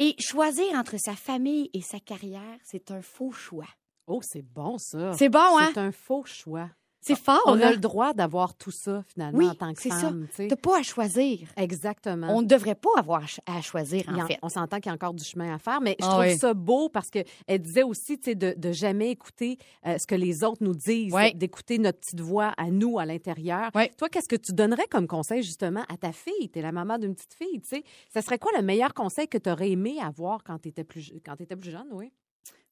Et 0.00 0.16
choisir 0.18 0.74
entre 0.74 0.96
sa 0.98 1.14
famille 1.14 1.70
et 1.72 1.80
sa 1.80 2.00
carrière, 2.00 2.58
c'est 2.64 2.90
un 2.90 3.00
faux 3.00 3.30
choix. 3.30 3.68
Oh, 4.06 4.20
c'est 4.22 4.42
bon, 4.42 4.76
ça. 4.78 5.12
C'est 5.12 5.28
bon, 5.28 5.58
hein? 5.58 5.70
C'est 5.72 5.80
un 5.80 5.92
faux 5.92 6.24
choix. 6.24 6.68
C'est 7.06 7.18
fort, 7.18 7.42
On 7.46 7.60
a 7.60 7.70
le 7.70 7.76
droit 7.76 8.14
d'avoir 8.14 8.54
tout 8.56 8.70
ça, 8.70 9.04
finalement, 9.08 9.38
Oui, 9.38 9.46
en 9.48 9.54
tant 9.54 9.74
que 9.74 9.80
c'est 9.82 9.90
ça. 9.90 9.96
femme. 9.96 10.26
tu 10.30 10.36
sais. 10.36 10.48
T'as 10.48 10.56
pas 10.56 10.78
à 10.78 10.82
choisir. 10.82 11.48
Exactement. 11.56 12.28
On 12.30 12.40
ne 12.40 12.46
devrait 12.46 12.74
pas 12.74 12.88
avoir 12.96 13.22
à 13.24 13.26
ch- 13.26 13.40
à 13.46 13.60
choisir, 13.60 14.08
en 14.08 14.20
en- 14.22 14.26
fait. 14.26 14.38
On 14.42 14.48
s'entend 14.48 14.76
qu'il 14.78 14.86
y 14.86 14.90
a 14.90 14.94
encore 14.94 15.12
du 15.12 15.22
chemin 15.22 15.54
à 15.54 15.58
faire, 15.58 15.80
mais 15.82 15.96
je 16.00 16.06
Ah 16.06 16.08
trouve 16.10 16.20
oui. 16.24 16.38
ça 16.38 16.54
beau 16.54 16.88
parce 16.88 17.10
que 17.10 17.18
elle 17.46 17.60
disait 17.60 17.82
aussi, 17.82 18.16
tu 18.18 18.30
sais, 18.30 18.34
de, 18.34 18.54
de 18.56 18.72
jamais 18.72 19.10
écouter 19.10 19.58
euh, 19.86 19.98
ce 19.98 20.06
que 20.06 20.14
les 20.14 20.42
autres 20.44 20.62
nous 20.64 20.74
disent, 20.74 21.14
d'écouter 21.34 21.78
notre 21.78 21.98
petite 22.00 22.20
voix 22.20 22.54
à 22.56 22.70
nous 22.70 22.98
à 22.98 23.04
l'intérieur. 23.04 23.70
Toi, 23.98 24.08
qu'est-ce 24.08 24.28
que 24.28 24.36
tu 24.36 24.52
donnerais 24.52 24.86
comme 24.90 25.06
conseil 25.06 25.42
justement 25.42 25.84
à 25.88 25.96
ta 25.98 26.12
fille? 26.12 26.48
Tu 26.50 26.58
es 26.58 26.62
la 26.62 26.72
maman 26.72 26.98
d'une 26.98 27.14
petite 27.14 27.34
fille, 27.34 27.60
tu 27.60 27.68
sais. 27.68 27.84
Ça 28.12 28.22
serait 28.22 28.38
quoi 28.38 28.50
le 28.56 28.62
meilleur 28.62 28.94
conseil 28.94 29.28
que 29.28 29.36
tu 29.38 29.50
aurais 29.50 29.70
aimé 29.70 29.98
avoir 30.02 30.42
quand 30.42 30.58
tu 30.58 30.68
étais 30.70 30.84
plus 30.84 31.12
quand 31.24 31.38
étais 31.40 31.56
plus 31.56 31.70
jeune, 31.70 31.88
oui? 31.92 32.12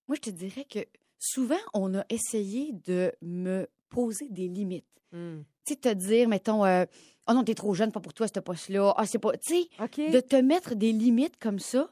Moi, 0.08 0.16
je 0.16 0.20
te 0.22 0.30
dirais 0.30 0.64
que 0.64 0.80
souvent, 1.18 1.54
on 1.74 1.94
a 1.94 2.04
essayé 2.08 2.72
de 2.86 3.12
me 3.22 3.66
poser 3.94 4.28
des 4.30 4.48
limites. 4.48 4.86
Hmm. 5.12 5.42
Tu 5.64 5.74
sais, 5.74 5.76
te 5.80 5.92
dire, 5.92 6.28
mettons, 6.28 6.64
euh, 6.64 6.84
oh 7.28 7.34
non, 7.34 7.44
t'es 7.44 7.54
trop 7.54 7.74
jeune, 7.74 7.92
pas 7.92 8.00
pour 8.00 8.14
toi, 8.14 8.26
ce 8.26 8.40
poste-là. 8.40 8.94
Ah, 8.96 9.06
c'est 9.06 9.18
pas. 9.18 9.36
Tu 9.36 9.54
sais, 9.54 9.68
de 10.10 10.20
te 10.20 10.36
mettre 10.36 10.74
des 10.74 10.92
limites 10.92 11.36
comme 11.38 11.58
ça. 11.58 11.90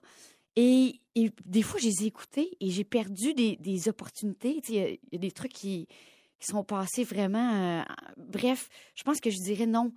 Et, 0.56 1.00
et 1.14 1.30
des 1.44 1.62
fois, 1.62 1.78
je 1.78 1.86
les 1.86 2.02
ai 2.04 2.06
écoutées 2.06 2.56
et 2.60 2.70
j'ai 2.70 2.84
perdu 2.84 3.34
des, 3.34 3.56
des 3.56 3.88
opportunités. 3.88 4.60
Tu 4.64 4.72
sais, 4.72 4.98
Il 5.12 5.12
y, 5.12 5.14
y 5.14 5.16
a 5.16 5.18
des 5.18 5.30
trucs 5.30 5.52
qui, 5.52 5.86
qui 6.40 6.46
sont 6.46 6.64
passés 6.64 7.04
vraiment. 7.04 7.54
euh, 7.54 7.82
bref, 8.16 8.68
je 8.96 9.02
pense 9.04 9.20
que 9.20 9.30
je 9.30 9.38
dirais 9.38 9.66
non. 9.66 9.92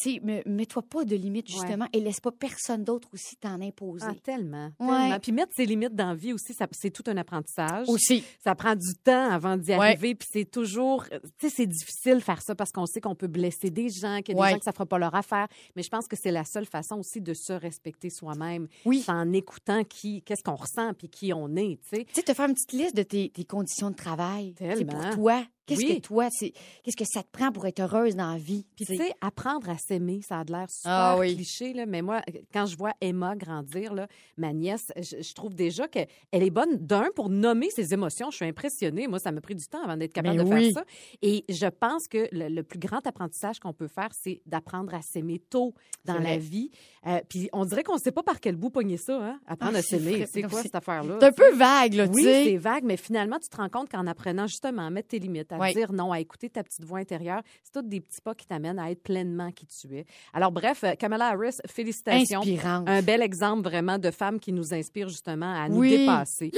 Tu 0.00 0.14
sais, 0.14 0.20
me- 0.22 0.42
mets-toi 0.46 0.82
pas 0.82 1.04
de 1.04 1.14
limites, 1.14 1.48
Ouais. 1.48 1.54
justement, 1.54 1.86
et 1.92 2.00
laisse 2.00 2.20
pas 2.20 2.32
personne 2.32 2.82
d'autre 2.84 3.08
aussi 3.12 3.36
t'en 3.36 3.60
imposer. 3.60 4.06
Ah, 4.08 4.14
tellement, 4.22 4.70
Ouais. 4.80 4.86
tellement. 4.88 5.18
Puis 5.20 5.32
mettre 5.32 5.52
ses 5.54 5.66
limites 5.66 5.94
dans 5.94 6.08
la 6.08 6.14
vie 6.14 6.32
aussi, 6.32 6.52
c'est 6.72 6.90
tout 6.90 7.04
un 7.06 7.16
apprentissage. 7.16 7.88
Aussi. 7.88 8.24
Ça 8.42 8.54
prend 8.54 8.74
du 8.74 8.94
temps 9.04 9.30
avant 9.30 9.56
d'y 9.56 9.70
Ouais. 9.70 9.76
arriver. 9.76 10.14
Puis 10.14 10.26
c'est 10.30 10.50
toujours, 10.50 11.04
tu 11.38 11.48
sais, 11.48 11.50
c'est 11.50 11.66
difficile 11.66 12.14
de 12.14 12.20
faire 12.20 12.42
ça 12.42 12.54
parce 12.54 12.72
qu'on 12.72 12.86
sait 12.86 13.00
qu'on 13.00 13.14
peut 13.14 13.28
blesser 13.28 13.70
des 13.70 13.88
gens, 13.88 14.20
qu'il 14.22 14.36
y 14.36 14.40
a 14.40 14.44
des 14.46 14.52
gens 14.52 14.58
que 14.58 14.64
ça 14.64 14.72
fera 14.72 14.86
pas 14.86 14.98
leur 14.98 15.14
affaire. 15.14 15.46
Mais 15.76 15.82
je 15.82 15.88
pense 15.88 16.08
que 16.08 16.16
c'est 16.20 16.32
la 16.32 16.44
seule 16.44 16.66
façon 16.66 16.96
aussi 16.98 17.20
de 17.20 17.32
se 17.34 17.52
respecter 17.52 18.10
soi-même. 18.10 18.66
Oui. 18.84 19.04
En 19.08 19.32
écoutant 19.32 19.84
qui, 19.84 20.22
qu'est-ce 20.22 20.42
qu'on 20.42 20.56
ressent 20.56 20.92
puis 20.94 21.08
qui 21.08 21.32
on 21.32 21.54
est, 21.56 21.78
tu 21.82 21.98
sais. 21.98 22.04
Tu 22.06 22.14
sais, 22.14 22.22
te 22.22 22.34
faire 22.34 22.48
une 22.48 22.54
petite 22.54 22.72
liste 22.72 22.96
de 22.96 23.02
tes, 23.04 23.30
tes 23.30 23.44
conditions 23.44 23.90
de 23.90 23.96
travail. 23.96 24.54
Tellement. 24.54 24.92
pour 25.00 25.10
toi. 25.14 25.44
Qu'est-ce 25.66 25.80
Oui. 25.80 25.96
que 25.96 26.00
toi, 26.06 26.28
c'est 26.30 26.52
qu'est-ce 26.82 26.96
que 26.96 27.04
ça 27.06 27.22
te 27.22 27.28
prend 27.30 27.50
pour 27.50 27.66
être 27.66 27.80
heureuse 27.80 28.14
dans 28.16 28.32
la 28.32 28.38
vie? 28.38 28.66
Puis 28.76 28.84
tu 28.84 28.96
sais, 28.96 29.12
apprendre 29.20 29.68
à 29.70 29.78
s'aimer, 29.78 30.20
ça 30.22 30.40
a 30.40 30.44
de 30.44 30.52
l'air 30.52 30.68
super 30.70 30.92
Ah 30.92 31.16
oui. 31.18 31.34
cliché, 31.34 31.72
là, 31.72 31.86
mais 31.86 32.02
moi, 32.02 32.20
quand 32.52 32.66
je 32.66 32.76
vois 32.76 32.92
Emma 33.00 33.34
grandir, 33.34 33.94
là, 33.94 34.06
ma 34.36 34.52
nièce, 34.52 34.86
je, 34.96 35.22
je 35.22 35.34
trouve 35.34 35.54
déjà 35.54 35.88
qu'elle 35.88 36.06
est 36.32 36.50
bonne, 36.50 36.76
d'un, 36.76 37.06
pour 37.16 37.28
nommer 37.30 37.70
ses 37.70 37.94
émotions. 37.94 38.30
Je 38.30 38.36
suis 38.36 38.44
impressionnée. 38.44 39.06
Moi, 39.08 39.18
ça 39.18 39.32
m'a 39.32 39.40
pris 39.40 39.54
du 39.54 39.64
temps 39.66 39.82
avant 39.82 39.96
d'être 39.96 40.12
capable 40.12 40.36
Ben 40.38 40.44
de 40.44 40.54
oui. 40.54 40.64
faire 40.72 40.82
ça. 40.82 40.84
Et 41.22 41.44
je 41.48 41.66
pense 41.66 42.08
que 42.08 42.28
le, 42.32 42.48
le 42.48 42.62
plus 42.62 42.78
grand 42.78 43.06
apprentissage 43.06 43.58
qu'on 43.58 43.72
peut 43.72 43.88
faire, 43.88 44.10
c'est 44.12 44.42
d'apprendre 44.46 44.92
à 44.94 45.00
s'aimer 45.02 45.38
tôt 45.38 45.72
dans 46.04 46.18
la 46.18 46.36
vie. 46.36 46.70
Euh, 47.06 47.20
puis 47.28 47.48
on 47.52 47.64
dirait 47.64 47.82
qu'on 47.84 47.94
ne 47.94 48.00
sait 48.00 48.12
pas 48.12 48.22
par 48.22 48.40
quel 48.40 48.56
bout 48.56 48.70
pogner 48.70 48.96
ça, 48.98 49.16
hein? 49.18 49.40
Apprendre 49.46 49.76
Ah, 49.76 49.78
à 49.78 49.82
s'aimer. 49.82 50.26
C'est 50.26 50.42
quoi 50.42 50.58
c'est- 50.58 50.64
cette 50.64 50.74
affaire-là? 50.74 51.16
C'est 51.20 51.26
un 51.26 51.32
peu 51.32 51.52
vague, 51.54 51.94
là, 51.94 52.06
tu 52.08 52.14
Oui, 52.14 52.22
sais. 52.22 52.44
c'est 52.44 52.56
vague, 52.56 52.84
mais 52.84 52.96
finalement, 52.96 53.38
tu 53.38 53.48
te 53.48 53.56
rends 53.56 53.68
compte 53.70 53.88
qu'en 53.90 54.06
apprenant 54.06 54.46
justement 54.46 54.86
à 54.86 54.90
mettre 54.90 55.08
tes 55.08 55.18
limites, 55.18 55.52
à 55.54 55.58
Oui. 55.58 55.74
dire 55.74 55.92
non, 55.92 56.12
à 56.12 56.20
écouter 56.20 56.48
ta 56.50 56.62
petite 56.62 56.84
voix 56.84 56.98
intérieure, 56.98 57.42
c'est 57.62 57.72
tous 57.72 57.82
des 57.88 58.00
petits 58.00 58.20
pas 58.20 58.34
qui 58.34 58.46
t'amènent 58.46 58.78
à 58.78 58.90
être 58.90 59.02
pleinement 59.02 59.50
qui 59.52 59.66
tu 59.66 59.96
es. 59.96 60.06
Alors, 60.32 60.52
bref, 60.52 60.84
euh, 60.84 60.94
Kamala 60.94 61.28
Harris, 61.28 61.56
félicitations. 61.66 62.40
Inspirante. 62.40 62.88
Un 62.88 63.02
bel 63.02 63.22
exemple 63.22 63.62
vraiment 63.62 63.98
de 63.98 64.10
femme 64.10 64.38
qui 64.40 64.52
nous 64.52 64.72
inspire 64.74 65.08
justement 65.08 65.52
à 65.54 65.68
nous 65.68 65.78
Oui. 65.80 65.98
dépasser. 65.98 66.50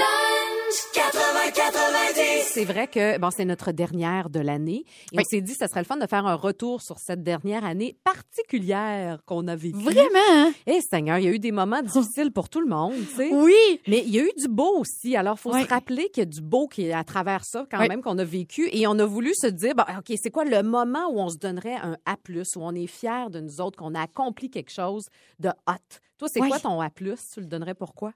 C'est 2.45 2.65
vrai 2.65 2.89
que 2.89 3.19
bon, 3.19 3.31
c'est 3.31 3.45
notre 3.45 3.73
dernière 3.73 4.31
de 4.31 4.41
l'année. 4.41 4.85
Et 5.13 5.19
on 5.19 5.25
s'est 5.25 5.41
dit 5.41 5.53
que 5.53 5.59
ça 5.59 5.69
serait 5.69 5.81
le 5.81 5.87
fun 5.87 5.97
de 5.97 6.07
faire 6.07 6.27
un 6.27 6.35
retour 6.35 6.83
sur 6.83 6.99
cette 6.99 7.23
dernière 7.23 7.65
année 7.65 7.97
particulière 8.03 9.21
qu'on 9.27 9.47
a 9.49 9.57
vécue. 9.57 9.79
Vraiment, 9.79 10.19
hein? 10.31 10.53
Eh 10.67 10.81
Seigneur, 10.81 11.19
il 11.19 11.25
y 11.25 11.29
a 11.29 11.31
eu 11.31 11.39
des 11.39 11.53
moments 11.53 11.83
difficiles 11.83 12.33
pour 12.33 12.49
tout 12.49 12.61
le 12.61 12.67
monde, 12.67 12.95
tu 12.95 13.15
sais. 13.15 13.31
Oui. 13.33 13.81
Mais 13.87 14.03
il 14.07 14.11
y 14.11 14.19
a 14.19 14.23
eu 14.23 14.33
du 14.37 14.49
beau 14.49 14.79
aussi. 14.79 15.17
Alors, 15.17 15.37
il 15.39 15.41
faut 15.41 15.53
se 15.53 15.69
rappeler 15.69 16.09
qu'il 16.09 16.23
y 16.23 16.27
a 16.27 16.31
du 16.31 16.41
beau 16.41 16.67
qui 16.67 16.87
est 16.87 16.93
à 16.93 17.05
travers 17.05 17.45
ça, 17.45 17.67
quand 17.71 17.87
même, 17.87 18.03
qu'on 18.03 18.19
a 18.19 18.25
vécu. 18.25 18.69
Et 18.73 18.87
on 18.87 18.99
a 18.99 19.05
voulu 19.07 19.35
se 19.35 19.47
dire, 19.47 19.75
bon, 19.75 19.85
OK, 19.99 20.17
c'est 20.21 20.31
quoi 20.31 20.45
le 20.45 20.63
moment 20.63 21.09
où 21.11 21.21
on 21.21 21.29
se 21.29 21.37
donnerait 21.37 21.77
un 21.77 21.97
A, 22.07 22.17
où 22.29 22.61
on 22.61 22.75
est 22.75 22.87
fier 22.87 23.31
de 23.31 23.41
nous 23.41 23.61
autres, 23.61 23.79
qu'on 23.79 23.95
a 23.95 24.03
accompli 24.03 24.51
quelque 24.51 24.73
chose 24.73 25.07
de 25.39 25.49
hot? 25.49 26.01
Toi, 26.19 26.29
c'est 26.33 26.41
quoi 26.41 26.59
ton 26.59 26.81
A? 26.81 26.91
Tu 26.91 27.05
le 27.05 27.47
donnerais 27.47 27.75
pourquoi? 27.75 28.13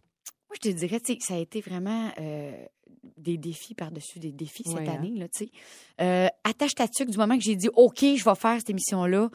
Moi, 0.51 0.57
je 0.63 0.69
te 0.71 0.75
dirais, 0.75 1.01
tu 1.01 1.13
sais, 1.15 1.19
ça 1.21 1.35
a 1.35 1.39
été 1.39 1.61
vraiment 1.61 2.11
euh, 2.19 2.53
des 3.17 3.39
défis 3.39 3.75
par-dessus 3.75 4.19
des 4.19 4.33
défis 4.33 4.65
cette 4.67 4.75
Ouais, 4.81 4.89
année, 4.89 5.13
là, 5.17 5.29
tu 5.29 5.45
sais. 5.47 5.51
Euh, 6.01 6.27
attache 6.45 6.75
ta 6.75 6.89
tuque 6.89 7.11
du 7.11 7.17
moment 7.19 7.37
que 7.39 7.43
j'ai 7.45 7.55
dit, 7.57 7.69
OK, 7.75 8.01
je 8.01 8.25
vais 8.25 8.35
faire 8.35 8.59
cette 8.59 8.71
émission-là. 8.71 9.31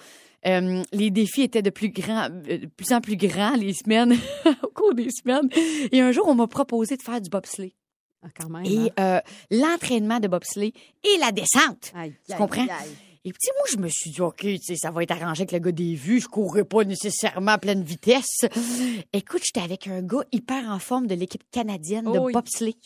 euh, 0.46 0.84
les 0.92 1.10
défis 1.12 1.44
étaient 1.44 1.62
de 1.62 1.70
plus, 1.70 1.90
grand, 1.90 2.30
euh, 2.30 2.58
de 2.58 2.66
plus 2.68 2.92
en 2.94 3.00
plus 3.02 3.16
grands 3.16 3.56
les 3.56 3.74
semaines, 3.74 4.14
au 4.64 4.68
cours 4.68 4.94
des 4.94 5.10
semaines. 5.10 5.50
Et 5.92 6.02
un 6.02 6.12
jour, 6.12 6.28
on 6.28 6.36
m'a 6.36 6.48
proposé 6.48 6.98
de 6.98 7.02
faire 7.02 7.22
du 7.22 7.30
bobsleigh. 7.30 7.74
Ah, 8.22 8.28
quand 8.38 8.50
même. 8.50 8.66
Et 8.66 8.92
hein? 8.98 9.22
l'entraînement 9.52 10.20
de 10.20 10.28
bobsleigh 10.28 10.74
et 11.04 11.18
la 11.20 11.32
descente. 11.32 11.92
Aïe, 11.96 12.14
Tu 12.26 12.34
aïe, 12.34 12.38
comprends? 12.38 12.64
aïe. 12.64 12.92
Et 13.28 13.32
puis, 13.34 13.50
moi, 13.58 13.66
je 13.72 13.78
me 13.78 13.90
suis 13.90 14.12
dit, 14.12 14.22
OK, 14.22 14.46
ça 14.76 14.92
va 14.92 15.02
être 15.02 15.10
arrangé 15.10 15.42
avec 15.42 15.52
le 15.52 15.58
gars 15.58 15.72
des 15.72 15.96
vues. 15.96 16.22
Je 16.22 16.28
courrais 16.28 16.64
pas 16.64 16.84
nécessairement 16.84 17.54
à 17.54 17.58
pleine 17.58 17.82
vitesse. 17.82 18.46
Écoute, 19.14 19.42
j'étais 19.44 19.66
avec 19.66 19.88
un 19.88 20.04
gars 20.04 20.24
hyper 20.32 20.70
en 20.70 20.78
forme 20.78 21.08
de 21.08 21.16
l'équipe 21.16 21.42
canadienne 21.52 22.06
de 22.06 22.20
Oh, 22.20 22.30
bobsleigh. 22.32 22.78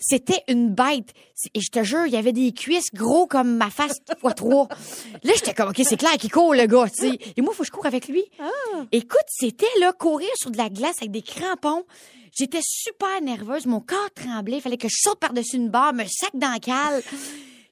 C'était 0.00 0.42
une 0.48 0.70
bête. 0.70 1.12
Et 1.52 1.60
je 1.60 1.70
te 1.70 1.82
jure, 1.84 2.06
il 2.06 2.12
y 2.14 2.16
avait 2.16 2.32
des 2.32 2.52
cuisses 2.52 2.88
gros 2.94 3.26
comme 3.26 3.58
ma 3.58 3.68
face 3.68 3.98
fois 4.20 4.32
trois. 4.32 4.66
Là, 5.22 5.32
j'étais 5.34 5.52
comme, 5.52 5.68
OK, 5.68 5.82
c'est 5.84 5.98
clair 5.98 6.12
qu'il 6.12 6.32
court, 6.32 6.54
le 6.54 6.66
gars, 6.66 6.88
tu 6.88 7.10
sais. 7.10 7.18
Et 7.36 7.42
moi, 7.42 7.52
il 7.52 7.56
faut 7.56 7.62
que 7.62 7.66
je 7.66 7.72
cours 7.72 7.84
avec 7.84 8.08
lui. 8.08 8.24
Écoute, 8.92 9.26
c'était, 9.28 9.66
là, 9.80 9.92
courir 9.92 10.30
sur 10.36 10.50
de 10.50 10.56
la 10.56 10.70
glace 10.70 10.96
avec 11.00 11.10
des 11.10 11.20
crampons. 11.22 11.84
J'étais 12.38 12.60
super 12.62 13.20
nerveuse. 13.22 13.66
Mon 13.66 13.80
corps 13.80 14.10
tremblait. 14.14 14.56
Il 14.56 14.62
fallait 14.62 14.78
que 14.78 14.88
je 14.88 14.96
saute 14.98 15.18
par-dessus 15.18 15.56
une 15.56 15.68
barre, 15.68 15.92
me 15.92 16.04
sac 16.04 16.30
dans 16.34 16.52
le 16.54 16.60
cale. 16.60 17.02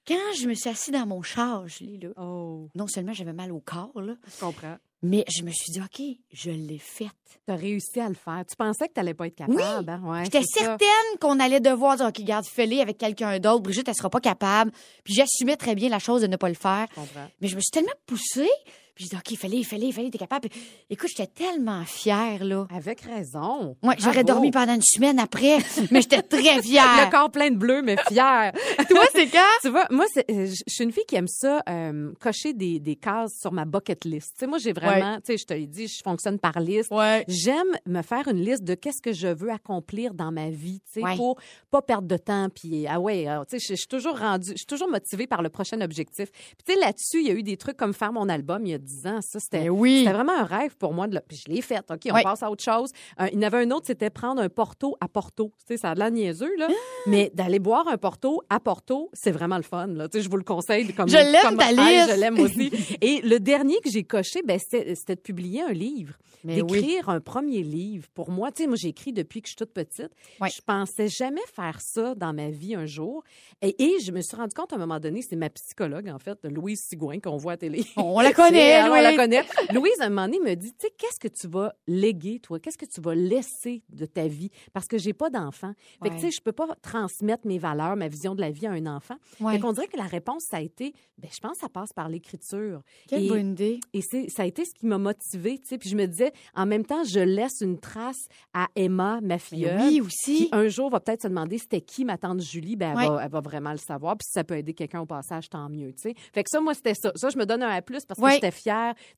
Quand 0.07 0.33
je 0.39 0.47
me 0.47 0.55
suis 0.55 0.69
assise 0.71 0.93
dans 0.93 1.07
mon 1.07 1.23
char, 1.23 1.67
Julie, 1.69 1.99
là, 1.99 2.09
Oh, 2.19 2.69
non 2.75 2.87
seulement 2.87 3.13
j'avais 3.13 3.33
mal 3.33 3.53
au 3.53 3.61
corps, 3.61 4.01
là, 4.01 4.15
je 4.27 4.41
comprends. 4.45 4.77
mais 5.03 5.25
je 5.35 5.43
me 5.43 5.51
suis 5.51 5.73
dit, 5.73 5.81
OK, 5.81 6.03
je 6.33 6.51
l'ai 6.51 6.79
faite. 6.79 7.09
Tu 7.47 7.53
as 7.53 7.57
réussi 7.57 8.01
à 8.01 8.09
le 8.09 8.15
faire. 8.15 8.43
Tu 8.49 8.55
pensais 8.57 8.89
que 8.89 8.93
tu 8.95 9.01
n'allais 9.01 9.15
pas 9.15 9.27
être 9.27 9.35
capable. 9.35 9.57
Oui. 9.57 9.63
hein? 9.95 10.01
Ouais, 10.05 10.25
J'étais 10.25 10.43
certaine 10.43 10.89
qu'on 11.21 11.39
allait 11.41 11.61
devoir 11.61 11.97
dire, 11.97 12.07
OK, 12.07 12.21
garde, 12.23 12.47
fais-les 12.47 12.81
avec 12.81 12.99
quelqu'un 12.99 13.39
d'autre. 13.39 13.63
Brigitte, 13.63 13.89
elle 13.89 13.95
sera 13.95 14.11
pas 14.11 14.21
capable. 14.21 14.71
Puis 15.05 15.15
j'assumais 15.15 15.57
très 15.57 15.75
bien 15.75 15.89
la 15.89 15.99
chose 15.99 16.23
de 16.23 16.27
ne 16.27 16.37
pas 16.37 16.49
le 16.49 16.55
faire. 16.55 16.87
Je 16.91 16.95
comprends. 16.97 17.27
Mais 17.41 17.49
je 17.49 17.57
me 17.57 17.61
suis 17.61 17.71
tellement 17.71 17.93
poussée. 18.07 18.49
Puis 18.95 19.05
j'ai 19.05 19.11
dit, 19.11 19.17
OK, 19.17 19.39
fais-les, 19.39 19.65
fais-les, 19.65 19.93
fais-les, 19.93 20.11
t'es 20.11 20.19
capable. 20.19 20.49
Puis, 20.49 20.61
écoute, 20.91 21.09
j'étais 21.17 21.27
tellement 21.27 21.85
fière, 21.85 22.45
là. 22.45 22.67
Avec 22.75 23.01
raison. 23.01 23.77
Ouais, 23.83 23.97
j'aurais 23.99 24.25
dormi 24.25 24.51
pendant 24.51 24.75
une 24.75 24.83
semaine 24.83 25.19
après, 25.19 25.59
mais 25.91 26.01
j'étais 26.03 26.23
très 26.23 26.57
Le 26.57 26.63
fière. 26.63 27.09
corps 27.11 27.31
plein 27.31 27.51
de 27.51 27.57
bleu, 27.57 27.83
mais 27.83 27.97
fier. 28.09 28.53
Toi, 28.89 29.05
c'est 29.13 29.29
quand? 29.29 29.41
tu 29.63 29.71
vois, 29.71 29.87
moi, 29.91 30.05
c'est- 30.13 30.25
euh, 30.31 30.47
je 30.47 30.63
je 30.67 30.73
suis 30.75 30.85
une 30.85 30.93
fille 30.93 31.05
qui 31.07 31.17
aime 31.17 31.29
ça, 31.29 31.63
euh, 31.69 32.13
cocher 32.21 32.53
des, 32.53 32.81
des 32.81 32.97
cases 32.97 33.33
sur 33.41 33.53
ma 33.53 33.65
bucket 33.65 34.05
list. 34.05 34.33
Tu 34.35 34.41
sais, 34.41 34.47
moi, 34.47 34.59
j'ai 34.59 34.73
vraiment, 34.73 35.17
tu 35.17 35.23
sais, 35.27 35.37
je 35.39 35.45
te 35.45 35.55
l'ai 35.55 35.67
dit, 35.67 35.87
je 35.89 36.03
fonctionne 36.03 36.39
par 36.39 36.59
liste. 36.61 36.91
Ouais. 36.91 37.25
J'aime 37.29 37.67
me 37.87 38.03
faire 38.03 38.27
une 38.29 38.41
liste 38.41 38.65
de 38.65 38.75
qu'est-ce 38.75 39.01
que 39.03 39.13
je 39.13 39.29
veux 39.29 39.51
accomplir 39.51 40.15
dans 40.15 40.33
ma 40.33 40.51
vie, 40.51 40.81
tu 40.87 41.01
sais, 41.01 41.03
Ouais. 41.05 41.17
pour 41.17 41.39
pas 41.71 41.83
perdre 41.83 42.09
de 42.09 42.17
temps. 42.17 42.49
Puis, 42.55 42.87
ah 42.89 42.99
ouais, 43.01 43.29
euh, 43.29 43.41
tu 43.49 43.59
sais, 43.59 43.59
je 43.59 43.75
je 43.75 43.79
suis 43.81 43.89
toujours 43.89 44.17
rendue, 44.19 44.51
je 44.53 44.57
suis 44.59 44.67
toujours 44.67 44.89
motivée 44.89 45.27
par 45.27 45.43
le 45.43 45.49
prochain 45.49 45.81
objectif. 45.81 46.31
Puis, 46.31 46.57
tu 46.65 46.73
sais, 46.75 46.79
là-dessus, 46.81 47.21
il 47.21 47.27
y 47.27 47.31
a 47.31 47.35
eu 47.35 47.43
des 47.43 47.57
trucs 47.57 47.77
comme 47.77 47.93
faire 47.93 48.13
mon 48.13 48.29
album 48.29 48.65
il 48.65 48.71
y 48.71 48.75
a 48.75 48.79
10 48.85 49.07
ans. 49.07 49.21
Ça, 49.21 49.41
c'était 49.41 49.65
Ben 49.65 49.71
oui. 49.71 50.05
vraiment 50.05 50.39
un 50.39 50.45
rêve 50.45 50.77
pour 50.77 50.93
moi. 50.93 51.07
De 51.07 51.15
le... 51.15 51.21
Puis 51.27 51.43
je 51.47 51.53
l'ai 51.53 51.61
fait. 51.63 51.85
OK, 51.91 52.01
on 52.07 52.23
passe 52.23 52.43
à 52.43 52.51
autre 52.51 52.63
chose. 52.63 52.91
Euh, 53.21 53.29
il 53.33 53.37
y 53.37 53.39
en 53.39 53.43
avait 53.43 53.65
un 53.65 53.71
autre, 53.71 53.87
c'était 53.87 54.11
prendre 54.11 54.41
un 54.41 54.49
Porto 54.49 54.97
à 55.01 55.09
Porto. 55.09 55.53
Tu 55.67 55.75
sais, 55.75 55.77
ça 55.79 55.91
a 55.91 55.95
de 55.95 55.99
la 56.01 56.11
niaiseux, 56.11 56.55
là. 56.57 56.69
Ah! 56.71 56.75
Mais 57.07 57.31
d'aller 57.35 57.59
boire 57.59 57.89
un 57.89 57.99
Porto 57.99 58.43
à 58.51 58.61
Porto, 58.61 59.11
c'est 59.13 59.33
vraiment 59.33 59.57
le 59.57 59.63
fun, 59.63 59.87
là. 59.89 60.09
Tu 60.09 60.19
sais, 60.19 60.25
je 60.25 60.31
vous 60.31 60.37
le 60.37 60.45
conseille. 60.45 60.93
Comme, 60.95 61.09
Je 61.09 61.17
l'aime, 61.17 61.57
ta 61.57 61.73
liste. 61.73 62.15
Je 62.15 62.21
l'aime 62.21 62.39
aussi. 62.39 62.71
Et 63.01 63.21
le 63.23 63.39
dernier 63.39 63.77
que 63.83 63.91
j'ai 63.91 64.05
coché, 64.05 64.43
ben, 64.45 64.59
c'était 64.59 65.17
de 65.17 65.21
publier 65.21 65.63
un 65.63 65.73
livre. 65.73 66.15
Oui. 66.45 66.57
D'écrire 66.57 67.09
un 67.09 67.21
premier 67.21 67.63
livre. 67.63 68.07
Pour 68.15 68.31
moi, 68.31 68.53
tu 68.53 68.63
sais, 68.63 68.67
moi, 68.69 68.77
j'ai 68.77 68.89
écrit 68.89 69.13
depuis 69.13 69.41
que 69.41 69.49
je 69.49 69.53
suis 69.53 69.57
toute 69.57 69.73
petite. 69.73 70.11
Je 70.43 70.61
pensais 70.61 71.09
jamais 71.09 71.41
faire 71.55 71.81
ça 71.81 72.15
dans 72.15 72.35
ma 72.35 72.51
vie 72.51 72.75
un 72.75 72.85
jour. 72.87 73.25
Et, 73.63 73.83
et 73.83 74.01
je 74.01 74.13
me 74.13 74.21
suis 74.21 74.37
rendu 74.37 74.55
compte 74.55 74.73
à 74.73 74.77
un 74.77 74.79
moment 74.79 75.01
donné, 75.01 75.23
c'est 75.23 75.37
ma 75.37 75.49
psychologue, 75.49 76.09
en 76.09 76.19
fait, 76.19 76.39
Louise 76.45 76.81
Sigouin, 76.81 77.19
qu'on 77.19 77.37
voit 77.37 77.53
à 77.53 77.57
télé. 77.57 77.85
On 77.97 78.21
la 78.21 78.33
connaît. 78.33 78.74
Alors, 78.75 78.97
on 78.97 79.01
la 79.01 79.11
Louise. 79.11 79.17
connaît. 79.17 79.45
Louise, 79.73 80.01
un 80.01 80.09
moment 80.09 80.27
donné, 80.27 80.39
me 80.41 80.55
dit, 80.55 80.73
tu 80.73 80.87
sais, 80.87 80.93
qu'est-ce 80.97 81.19
que 81.21 81.29
tu 81.29 81.47
vas 81.49 81.73
léguer, 81.87 82.41
toi? 82.41 82.59
Qu'est-ce 82.61 82.79
que 82.79 82.87
tu 82.87 83.01
vas 83.01 83.15
laisser 83.15 83.83
de 83.91 84.07
ta 84.07 84.27
vie? 84.29 84.51
Parce 84.73 84.87
que 84.87 84.99
j'ai 84.99 85.13
pas 85.13 85.31
d'enfant. 85.31 85.73
Fait 86.03 86.11
que, 86.11 86.15
tu 86.15 86.21
sais, 86.23 86.31
je 86.31 86.41
peux 86.41 86.53
pas 86.53 86.69
transmettre 86.83 87.47
mes 87.47 87.59
valeurs, 87.59 87.97
ma 87.97 88.09
vision 88.09 88.35
de 88.35 88.41
la 88.41 88.51
vie 88.51 88.67
à 88.67 88.73
un 88.73 88.87
enfant. 88.87 89.17
Fait 89.39 89.59
qu'on 89.59 89.73
dirait 89.73 89.87
que 89.89 89.97
la 89.97 90.05
réponse, 90.07 90.45
ça 90.51 90.59
a 90.59 90.61
été, 90.61 90.93
ben, 91.19 91.29
je 91.33 91.39
pense 91.41 91.53
que 91.53 91.59
ça 91.61 91.69
passe 91.69 91.93
par 91.93 92.09
l'écriture. 92.09 92.83
Quelle 93.09 93.25
Et- 93.25 93.29
bonne 93.29 93.53
idée. 93.53 93.81
Et 93.93 94.01
c'est, 94.03 94.29
ça 94.29 94.43
a 94.43 94.47
été 94.47 94.65
ce 94.65 94.75
qui 94.75 94.87
m'a 94.87 94.99
motivée, 94.99 95.59
tu 95.59 95.69
sais. 95.69 95.79
Puis 95.79 95.89
je 95.91 95.97
me 95.97 96.07
disais, 96.07 96.33
en 96.55 96.67
même 96.67 96.85
temps, 96.85 97.05
je 97.05 97.21
laisse 97.21 97.61
une 97.61 97.79
trace 97.79 98.27
à 98.53 98.67
Emma, 98.77 99.21
ma 99.23 99.39
fille. 99.39 99.71
oui, 99.81 100.01
aussi. 100.01 100.47
Qui 100.47 100.49
un 100.53 100.69
jour 100.69 100.91
va 100.91 101.01
peut-être 101.01 101.23
se 101.23 101.29
demander 101.29 101.59
c'était 101.59 101.81
qui 101.81 102.05
ma 102.05 102.19
tante 102.19 102.41
Julie? 102.41 102.77
Ben, 102.77 102.91
elle, 102.99 103.09
va, 103.09 103.21
elle 103.25 103.31
va 103.31 103.41
vraiment 103.41 103.73
le 103.73 103.79
savoir. 103.79 104.17
Puis 104.17 104.27
si 104.27 104.33
ça 104.33 104.45
peut 104.45 104.57
aider 104.57 104.75
quelqu'un 104.75 105.01
au 105.01 105.07
passage, 105.07 105.49
tant 105.49 105.69
mieux, 105.69 105.93
tu 105.93 106.03
sais. 106.03 106.15
Fait 106.33 106.43
que 106.43 106.51
ça, 106.51 106.61
moi, 106.61 106.75
c'était 106.75 106.95
ça. 106.95 107.13
Ça, 107.15 107.29
je 107.31 107.39
me 107.39 107.45
donne 107.47 107.63
un 107.63 107.69
A+, 107.69 107.83
parce 107.83 108.05
que 108.21 108.31
j'étais 108.31 108.51
fière 108.51 108.64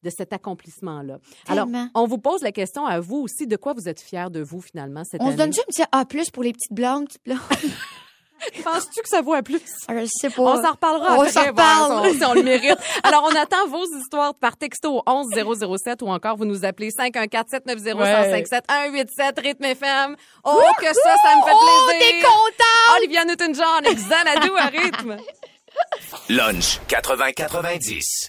de 0.03 0.11
cet 0.11 0.33
accomplissement-là. 0.33 1.19
Alors, 1.49 1.67
on 1.95 2.07
vous 2.07 2.19
pose 2.19 2.43
la 2.43 2.53
question 2.53 2.87
à 2.87 3.01
vous 3.01 3.17
aussi. 3.19 3.47
De 3.47 3.57
quoi 3.57 3.73
vous 3.75 3.89
êtes 3.89 4.01
fiers 4.01 4.31
de 4.31 4.41
vous, 4.43 4.61
finalement, 4.61 5.03
cette 5.05 5.21
On 5.21 5.27
se 5.27 5.29
année? 5.29 5.37
donne-tu 5.37 5.61
un 5.61 5.65
petit 5.65 5.83
A 5.93 6.31
pour 6.33 6.43
les 6.43 6.53
petites 6.53 6.73
blondes? 6.73 7.07
petites 7.07 7.25
blondes? 7.25 7.39
Penses-tu 8.65 9.01
que 9.01 9.09
ça 9.09 9.23
vaut 9.23 9.33
à 9.33 9.43
plus? 9.43 9.61
Je 9.89 10.07
sais 10.21 10.29
pas. 10.29 10.43
On 10.43 10.63
s'en 10.63 10.73
reparlera 10.73 11.13
On 11.17 11.21
après, 11.21 11.31
s'en 11.33 11.41
voir 11.53 11.89
reparle. 11.89 12.15
si 12.15 12.25
on, 12.25 12.31
on 12.31 12.35
le 12.35 12.43
mérite. 12.43 12.77
Alors, 13.03 13.25
on 13.33 13.35
attend 13.35 13.67
vos 13.69 13.83
histoires 13.99 14.35
par 14.35 14.59
texto 14.59 14.99
au 14.99 15.03
11 15.07 15.27
007 15.83 16.03
ou 16.03 16.09
encore 16.09 16.37
vous 16.37 16.45
nous 16.45 16.65
appelez 16.67 16.91
514 16.91 17.47
790 17.51 17.95
1057 17.95 18.65
187 18.69 19.41
Rythme 19.41 19.65
FM. 19.65 20.17
Oh, 20.45 20.61
que 20.79 20.85
ça, 20.85 20.93
ça 21.23 21.37
me 21.37 21.43
fait 21.45 21.53
Oh, 21.55 21.89
plaisir. 21.89 22.11
t'es 22.13 22.21
contente! 22.23 22.99
Olivia 22.99 23.25
Newton-John 23.25 23.87
et 23.91 23.95
Xanadu 23.95 24.51
à 24.59 24.67
rythme. 24.67 25.17
Lunch 26.29 26.79
80-90. 26.89 28.29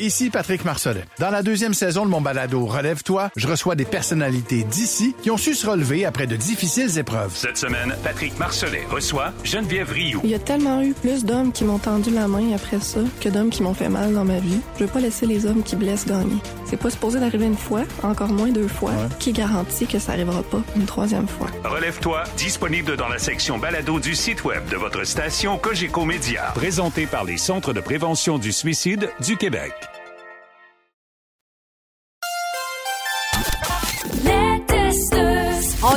Ici 0.00 0.30
Patrick 0.30 0.64
Marcelet. 0.64 1.04
Dans 1.18 1.30
la 1.30 1.42
deuxième 1.42 1.74
saison 1.74 2.04
de 2.04 2.10
mon 2.10 2.20
balado 2.20 2.64
Relève-toi, 2.66 3.30
je 3.34 3.48
reçois 3.48 3.74
des 3.74 3.84
personnalités 3.84 4.62
d'ici 4.62 5.14
qui 5.22 5.30
ont 5.30 5.36
su 5.36 5.54
se 5.54 5.66
relever 5.66 6.04
après 6.04 6.28
de 6.28 6.36
difficiles 6.36 6.98
épreuves. 6.98 7.32
Cette 7.34 7.56
semaine, 7.56 7.96
Patrick 8.04 8.38
Marcelet 8.38 8.84
reçoit 8.88 9.32
Geneviève 9.42 9.90
Rioux. 9.90 10.20
Il 10.22 10.30
y 10.30 10.34
a 10.34 10.38
tellement 10.38 10.82
eu 10.82 10.92
plus 10.92 11.24
d'hommes 11.24 11.50
qui 11.50 11.64
m'ont 11.64 11.78
tendu 11.78 12.10
la 12.10 12.28
main 12.28 12.54
après 12.54 12.78
ça 12.78 13.00
que 13.20 13.28
d'hommes 13.28 13.50
qui 13.50 13.62
m'ont 13.62 13.74
fait 13.74 13.88
mal 13.88 14.14
dans 14.14 14.24
ma 14.24 14.38
vie. 14.38 14.60
Je 14.78 14.84
veux 14.84 14.90
pas 14.90 15.00
laisser 15.00 15.26
les 15.26 15.46
hommes 15.46 15.64
qui 15.64 15.74
blessent 15.74 16.06
gagner. 16.06 16.36
C'est 16.68 16.76
pas 16.76 16.90
supposé 16.90 17.18
d'arriver 17.18 17.46
une 17.46 17.56
fois, 17.56 17.84
encore 18.02 18.28
moins 18.28 18.50
deux 18.50 18.68
fois. 18.68 18.92
Qui 19.18 19.32
garantit 19.32 19.86
que 19.86 19.98
ça 19.98 20.12
arrivera 20.12 20.42
pas 20.42 20.60
une 20.76 20.84
troisième 20.84 21.26
fois? 21.26 21.46
Relève-toi, 21.64 22.24
disponible 22.36 22.96
dans 22.96 23.08
la 23.08 23.18
section 23.18 23.58
balado 23.58 23.98
du 24.00 24.14
site 24.14 24.44
web 24.44 24.68
de 24.68 24.76
votre 24.76 25.04
station 25.04 25.56
Cogeco 25.56 26.04
Média. 26.04 26.52
Présenté 26.54 27.06
par 27.06 27.24
les 27.24 27.38
Centres 27.38 27.72
de 27.72 27.80
prévention 27.80 28.38
du 28.38 28.52
suicide 28.52 29.08
du 29.20 29.36
Québec. 29.38 29.72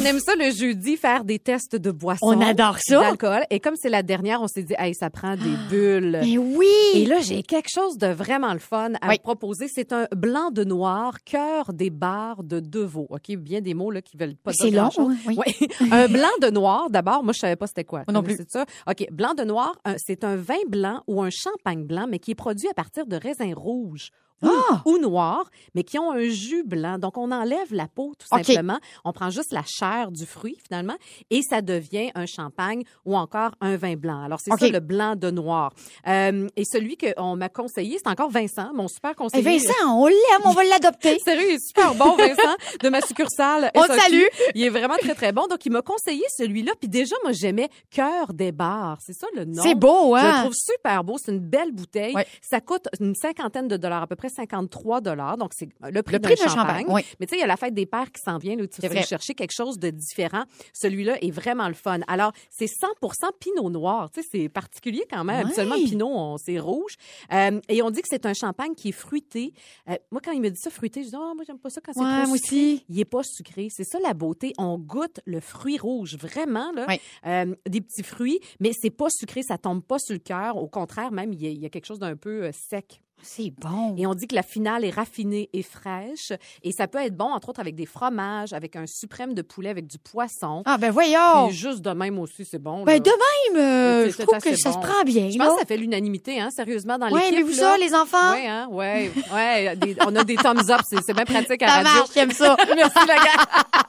On 0.01 0.05
aime 0.05 0.19
ça 0.19 0.35
le 0.35 0.49
jeudi, 0.51 0.97
faire 0.97 1.23
des 1.23 1.37
tests 1.37 1.75
de 1.75 1.91
boissons. 1.91 2.25
On 2.25 2.41
adore 2.41 2.77
ça. 2.79 3.01
D'alcool. 3.01 3.43
Et 3.51 3.59
comme 3.59 3.75
c'est 3.75 3.89
la 3.89 4.01
dernière, 4.01 4.41
on 4.41 4.47
s'est 4.47 4.63
dit, 4.63 4.73
hey, 4.79 4.95
ça 4.95 5.11
prend 5.11 5.35
des 5.35 5.55
bulles. 5.69 6.19
Mais 6.23 6.37
oui! 6.39 6.65
Et 6.95 7.05
là, 7.05 7.19
j'ai 7.21 7.43
quelque 7.43 7.69
chose 7.71 7.97
de 7.97 8.07
vraiment 8.07 8.53
le 8.53 8.59
fun 8.59 8.93
à 9.01 9.09
Oui. 9.09 9.15
vous 9.17 9.21
proposer. 9.21 9.67
C'est 9.71 9.93
un 9.93 10.07
blanc 10.15 10.49
de 10.49 10.63
noir, 10.63 11.17
cœur 11.23 11.71
des 11.73 11.91
bars 11.91 12.43
de 12.43 12.59
Deveau. 12.59 13.05
OK, 13.09 13.35
bien 13.37 13.61
des 13.61 13.73
mots 13.75 13.91
là 13.91 14.01
qui 14.01 14.17
veulent 14.17 14.35
pas 14.35 14.53
C'est 14.53 14.71
long, 14.71 14.89
oui. 15.27 15.37
Oui. 15.37 15.67
un 15.91 16.07
blanc 16.07 16.29
de 16.41 16.49
noir, 16.49 16.89
d'abord, 16.89 17.23
moi 17.23 17.33
je 17.33 17.39
savais 17.39 17.55
pas 17.55 17.67
c'était 17.67 17.83
quoi. 17.83 18.03
Moi 18.07 18.13
non 18.13 18.23
plus. 18.23 18.37
C'est 18.37 18.49
ça? 18.49 18.65
OK, 18.89 19.05
blanc 19.11 19.33
de 19.35 19.43
noir, 19.43 19.75
c'est 19.97 20.23
un 20.23 20.35
vin 20.35 20.55
blanc 20.67 21.03
ou 21.07 21.21
un 21.21 21.29
champagne 21.29 21.83
blanc 21.85 22.07
mais 22.09 22.17
qui 22.19 22.31
est 22.31 22.35
produit 22.35 22.67
à 22.69 22.73
partir 22.73 23.05
de 23.05 23.17
raisins 23.17 23.53
rouges. 23.53 24.09
Ou, 24.41 24.49
Ah! 24.49 24.81
ou 24.85 24.97
noirs, 24.97 25.49
mais 25.75 25.83
qui 25.83 25.99
ont 25.99 26.11
un 26.11 26.27
jus 26.29 26.63
blanc. 26.63 26.97
Donc, 26.97 27.17
on 27.17 27.31
enlève 27.31 27.73
la 27.73 27.87
peau, 27.87 28.13
tout 28.17 28.27
simplement. 28.27 28.79
On 29.05 29.11
prend 29.13 29.29
juste 29.29 29.51
la 29.51 29.63
chair 29.65 30.11
du 30.11 30.25
fruit, 30.25 30.57
finalement, 30.67 30.95
et 31.29 31.41
ça 31.41 31.61
devient 31.61 32.11
un 32.15 32.25
champagne 32.25 32.83
ou 33.05 33.15
encore 33.17 33.51
un 33.61 33.75
vin 33.77 33.95
blanc. 33.95 34.23
Alors, 34.23 34.39
c'est 34.41 34.51
ça, 34.57 34.67
le 34.67 34.79
blanc 34.79 35.15
de 35.15 35.29
noir. 35.31 35.71
Euh, 36.07 36.47
et 36.55 36.63
celui 36.65 36.97
qu'on 36.97 37.35
m'a 37.35 37.49
conseillé, 37.49 37.97
c'est 38.03 38.09
encore 38.09 38.29
Vincent, 38.29 38.71
mon 38.73 38.87
super 38.87 39.11
Hey, 39.11 39.15
conseiller. 39.15 39.43
Vincent, 39.59 39.73
on 39.99 40.07
l'aime, 40.07 40.41
on 40.45 40.51
va 40.51 40.63
l'adopter. 40.63 41.17
Sérieux, 41.25 41.47
il 41.49 41.55
est 41.55 41.67
super 41.67 41.93
bon, 41.95 42.15
Vincent, 42.15 42.55
de 42.81 42.89
ma 42.89 43.01
succursale. 43.01 43.71
On 43.75 43.83
salue. 43.83 44.23
Il 44.55 44.63
est 44.63 44.69
vraiment 44.69 44.95
très, 44.97 45.13
très 45.15 45.31
bon. 45.31 45.47
Donc, 45.47 45.65
il 45.65 45.71
m'a 45.71 45.81
conseillé 45.81 46.23
celui-là. 46.37 46.71
Puis 46.79 46.87
déjà, 46.89 47.15
moi, 47.23 47.31
j'aimais 47.33 47.69
Cœur 47.89 48.33
des 48.33 48.51
bars. 48.51 48.97
C'est 49.05 49.13
ça 49.13 49.27
le 49.35 49.45
nom? 49.45 49.61
C'est 49.61 49.75
beau, 49.75 50.15
Je 50.17 50.21
le 50.23 50.27
hein? 50.29 50.39
trouve 50.41 50.53
super 50.53 51.03
beau. 51.03 51.17
C'est 51.23 51.31
une 51.31 51.39
belle 51.39 51.71
bouteille. 51.71 52.15
Ouais. 52.15 52.25
Ça 52.41 52.61
coûte 52.61 52.87
une 52.99 53.13
cinquantaine 53.15 53.67
de 53.67 53.77
dollars, 53.77 54.03
à 54.03 54.07
peu 54.07 54.15
près 54.15 54.29
53 54.31 55.01
dollars. 55.01 55.37
Donc, 55.37 55.51
c'est 55.55 55.69
le 55.81 56.01
prix 56.01 56.15
Le 56.15 56.19
prix 56.19 56.35
d'un 56.35 56.47
champagne. 56.47 56.85
champagne, 56.85 56.85
oui. 56.89 57.01
Mais 57.19 57.25
tu 57.27 57.31
sais, 57.31 57.37
il 57.37 57.41
y 57.41 57.43
a 57.43 57.47
la 57.47 57.57
fête 57.57 57.73
des 57.73 57.85
pères 57.85 58.11
qui 58.11 58.21
s'en 58.23 58.37
vient. 58.37 58.55
Là, 58.55 58.63
où 58.63 58.67
tu 58.67 58.81
vas 58.81 59.01
chercher 59.03 59.33
quelque 59.35 59.53
chose 59.55 59.77
de 59.77 59.89
différent. 59.89 60.43
Celui-là 60.73 61.17
est 61.23 61.31
vraiment 61.31 61.67
le 61.67 61.73
fun. 61.73 61.99
Alors, 62.07 62.31
c'est 62.49 62.65
100% 62.65 63.13
pinot 63.39 63.69
noir. 63.69 64.09
Tu 64.11 64.21
sais, 64.21 64.27
c'est 64.31 64.49
particulier 64.49 65.03
quand 65.09 65.23
même. 65.23 65.37
Ouais. 65.37 65.43
Habituellement, 65.45 65.75
le 65.75 65.83
pinot, 65.83 66.37
c'est 66.43 66.59
rouge. 66.59 66.95
Euh, 67.31 67.59
et 67.69 67.81
on 67.81 67.89
dit 67.91 68.01
que 68.01 68.07
c'est 68.09 68.25
un 68.25 68.33
champagne 68.33 68.73
qui 68.75 68.89
est 68.89 68.93
fruité. 68.93 69.53
Euh, 69.89 69.95
moi, 70.11 70.21
quand 70.23 70.31
il 70.31 70.41
me 70.41 70.49
dit 70.49 70.59
ça, 70.59 70.69
fruité, 70.69 71.03
je 71.03 71.09
dis, 71.09 71.15
oh, 71.15 71.33
moi, 71.35 71.43
j'aime 71.45 71.59
pas 71.59 71.69
ça 71.69 71.81
quand 71.81 71.93
c'est 71.93 71.99
Ouais, 72.01 72.23
trop 72.23 72.35
sucré. 72.35 72.55
aussi. 72.57 72.85
Il 72.89 72.99
est 72.99 73.05
pas 73.05 73.23
sucré. 73.23 73.67
C'est 73.69 73.83
ça 73.83 73.99
la 74.01 74.13
beauté. 74.13 74.53
On 74.57 74.77
goûte 74.77 75.19
le 75.25 75.39
fruit 75.39 75.77
rouge, 75.77 76.15
vraiment, 76.17 76.71
là. 76.73 76.87
Euh, 77.25 77.55
des 77.67 77.81
petits 77.81 78.03
fruits, 78.03 78.39
mais 78.59 78.71
c'est 78.79 78.89
pas 78.89 79.07
sucré, 79.09 79.41
ça 79.43 79.57
tombe 79.57 79.83
pas 79.83 79.99
sur 79.99 80.13
le 80.13 80.19
cœur. 80.19 80.57
Au 80.57 80.67
contraire, 80.67 81.11
même, 81.11 81.33
il 81.33 81.41
y 81.41 81.47
a, 81.47 81.49
il 81.49 81.59
y 81.59 81.65
a 81.65 81.69
quelque 81.69 81.85
chose 81.85 81.99
d'un 81.99 82.15
peu 82.15 82.49
sec. 82.51 83.01
C'est 83.23 83.51
bon. 83.59 83.95
Et 83.97 84.05
on 84.07 84.13
dit 84.13 84.27
que 84.27 84.35
la 84.35 84.43
finale 84.43 84.83
est 84.85 84.89
raffinée 84.89 85.49
et 85.53 85.63
fraîche. 85.63 86.31
Et 86.63 86.71
ça 86.71 86.87
peut 86.87 86.99
être 86.99 87.15
bon, 87.15 87.25
entre 87.31 87.49
autres, 87.49 87.59
avec 87.59 87.75
des 87.75 87.85
fromages, 87.85 88.53
avec 88.53 88.75
un 88.75 88.85
suprême 88.87 89.33
de 89.33 89.41
poulet, 89.41 89.69
avec 89.69 89.87
du 89.87 89.97
poisson. 89.99 90.63
Ah, 90.65 90.77
ben 90.77 90.91
voyons. 90.91 91.47
Puis 91.47 91.55
juste 91.55 91.81
de 91.81 91.91
même 91.91 92.17
aussi, 92.19 92.45
c'est 92.45 92.59
bon. 92.59 92.83
Ben 92.83 92.93
là. 92.93 92.99
de 92.99 93.09
même, 93.55 93.61
euh, 93.63 94.09
je 94.11 94.21
trouve 94.23 94.39
que 94.39 94.55
ça 94.55 94.71
bon. 94.71 94.81
se 94.81 94.87
prend 94.87 95.03
bien. 95.03 95.29
Je 95.29 95.37
là. 95.37 95.45
pense 95.45 95.53
que 95.55 95.59
ça 95.61 95.65
fait 95.65 95.77
l'unanimité, 95.77 96.39
hein, 96.39 96.49
sérieusement, 96.51 96.97
dans 96.97 97.09
Ouais, 97.11 97.21
l'équipe. 97.29 97.35
mais 97.37 97.41
vous 97.43 97.49
là. 97.61 97.71
ça, 97.71 97.77
les 97.77 97.93
enfants? 97.93 98.33
Oui, 98.33 98.47
hein, 98.47 98.67
ouais, 98.71 99.11
ouais. 99.33 99.75
des- 99.75 99.95
on 100.05 100.15
a 100.15 100.23
des 100.23 100.35
thumbs 100.35 100.69
up, 100.69 100.81
c'est 100.89 101.13
bien 101.13 101.25
pratique 101.25 101.61
à 101.63 101.67
Ça 101.67 101.73
radio. 101.75 101.91
marche, 101.93 102.09
j'aime 102.13 102.31
ça. 102.31 102.55
Merci, 102.75 102.97
la 103.07 103.15
gang. 103.15 103.80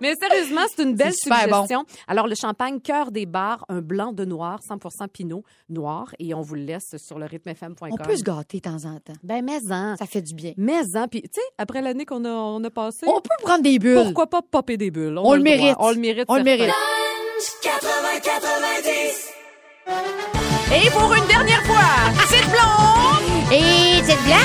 Mais 0.00 0.14
sérieusement, 0.20 0.62
c'est 0.74 0.82
une 0.82 0.94
belle 0.94 1.12
C'est 1.12 1.28
super 1.30 1.48
bon. 1.48 1.66
suggestion. 1.66 1.84
Alors, 2.08 2.26
le 2.26 2.34
champagne 2.34 2.80
Cœur 2.80 3.10
des 3.10 3.26
bars, 3.26 3.64
un 3.68 3.80
blanc 3.80 4.12
de 4.12 4.24
noir, 4.24 4.60
100% 4.68 5.08
pinot 5.08 5.42
noir, 5.68 6.06
et 6.18 6.34
on 6.34 6.40
vous 6.42 6.54
le 6.54 6.62
laisse 6.62 6.96
sur 6.96 7.18
le 7.18 7.26
rythmefm.com. 7.26 7.88
On 7.92 7.96
peut 7.96 8.16
se 8.16 8.22
gâter 8.22 8.58
de 8.58 8.62
temps 8.62 8.84
en 8.86 8.98
temps. 9.00 9.12
Ben, 9.22 9.44
mais-en. 9.44 9.96
Ça 9.96 10.06
fait 10.06 10.22
du 10.22 10.34
bien. 10.34 10.52
Mais-en. 10.56 11.08
Puis, 11.08 11.22
tu 11.22 11.28
sais, 11.34 11.40
après 11.58 11.82
l'année 11.82 12.06
qu'on 12.06 12.24
a, 12.24 12.30
on 12.30 12.62
a 12.64 12.70
passée, 12.70 13.06
On 13.06 13.20
peut 13.20 13.28
prendre 13.42 13.62
des 13.62 13.78
bulles. 13.78 14.02
pourquoi 14.02 14.26
pas 14.28 14.42
popper 14.42 14.76
des 14.76 14.90
bulles? 14.90 15.18
On 15.18 15.34
le 15.34 15.42
mérite. 15.42 15.76
On 15.78 15.90
le 15.90 15.96
mérite. 15.96 16.24
On 16.28 16.36
le 16.36 16.44
mérite. 16.44 16.70
80-90. 17.62 20.39
Et 20.72 20.88
pour 20.90 21.12
une 21.14 21.26
dernière 21.26 21.62
fois, 21.64 22.12
c'est 22.28 22.44
blonde! 22.48 23.52
Et 23.52 24.02
c'est 24.04 24.22
bien! 24.24 24.36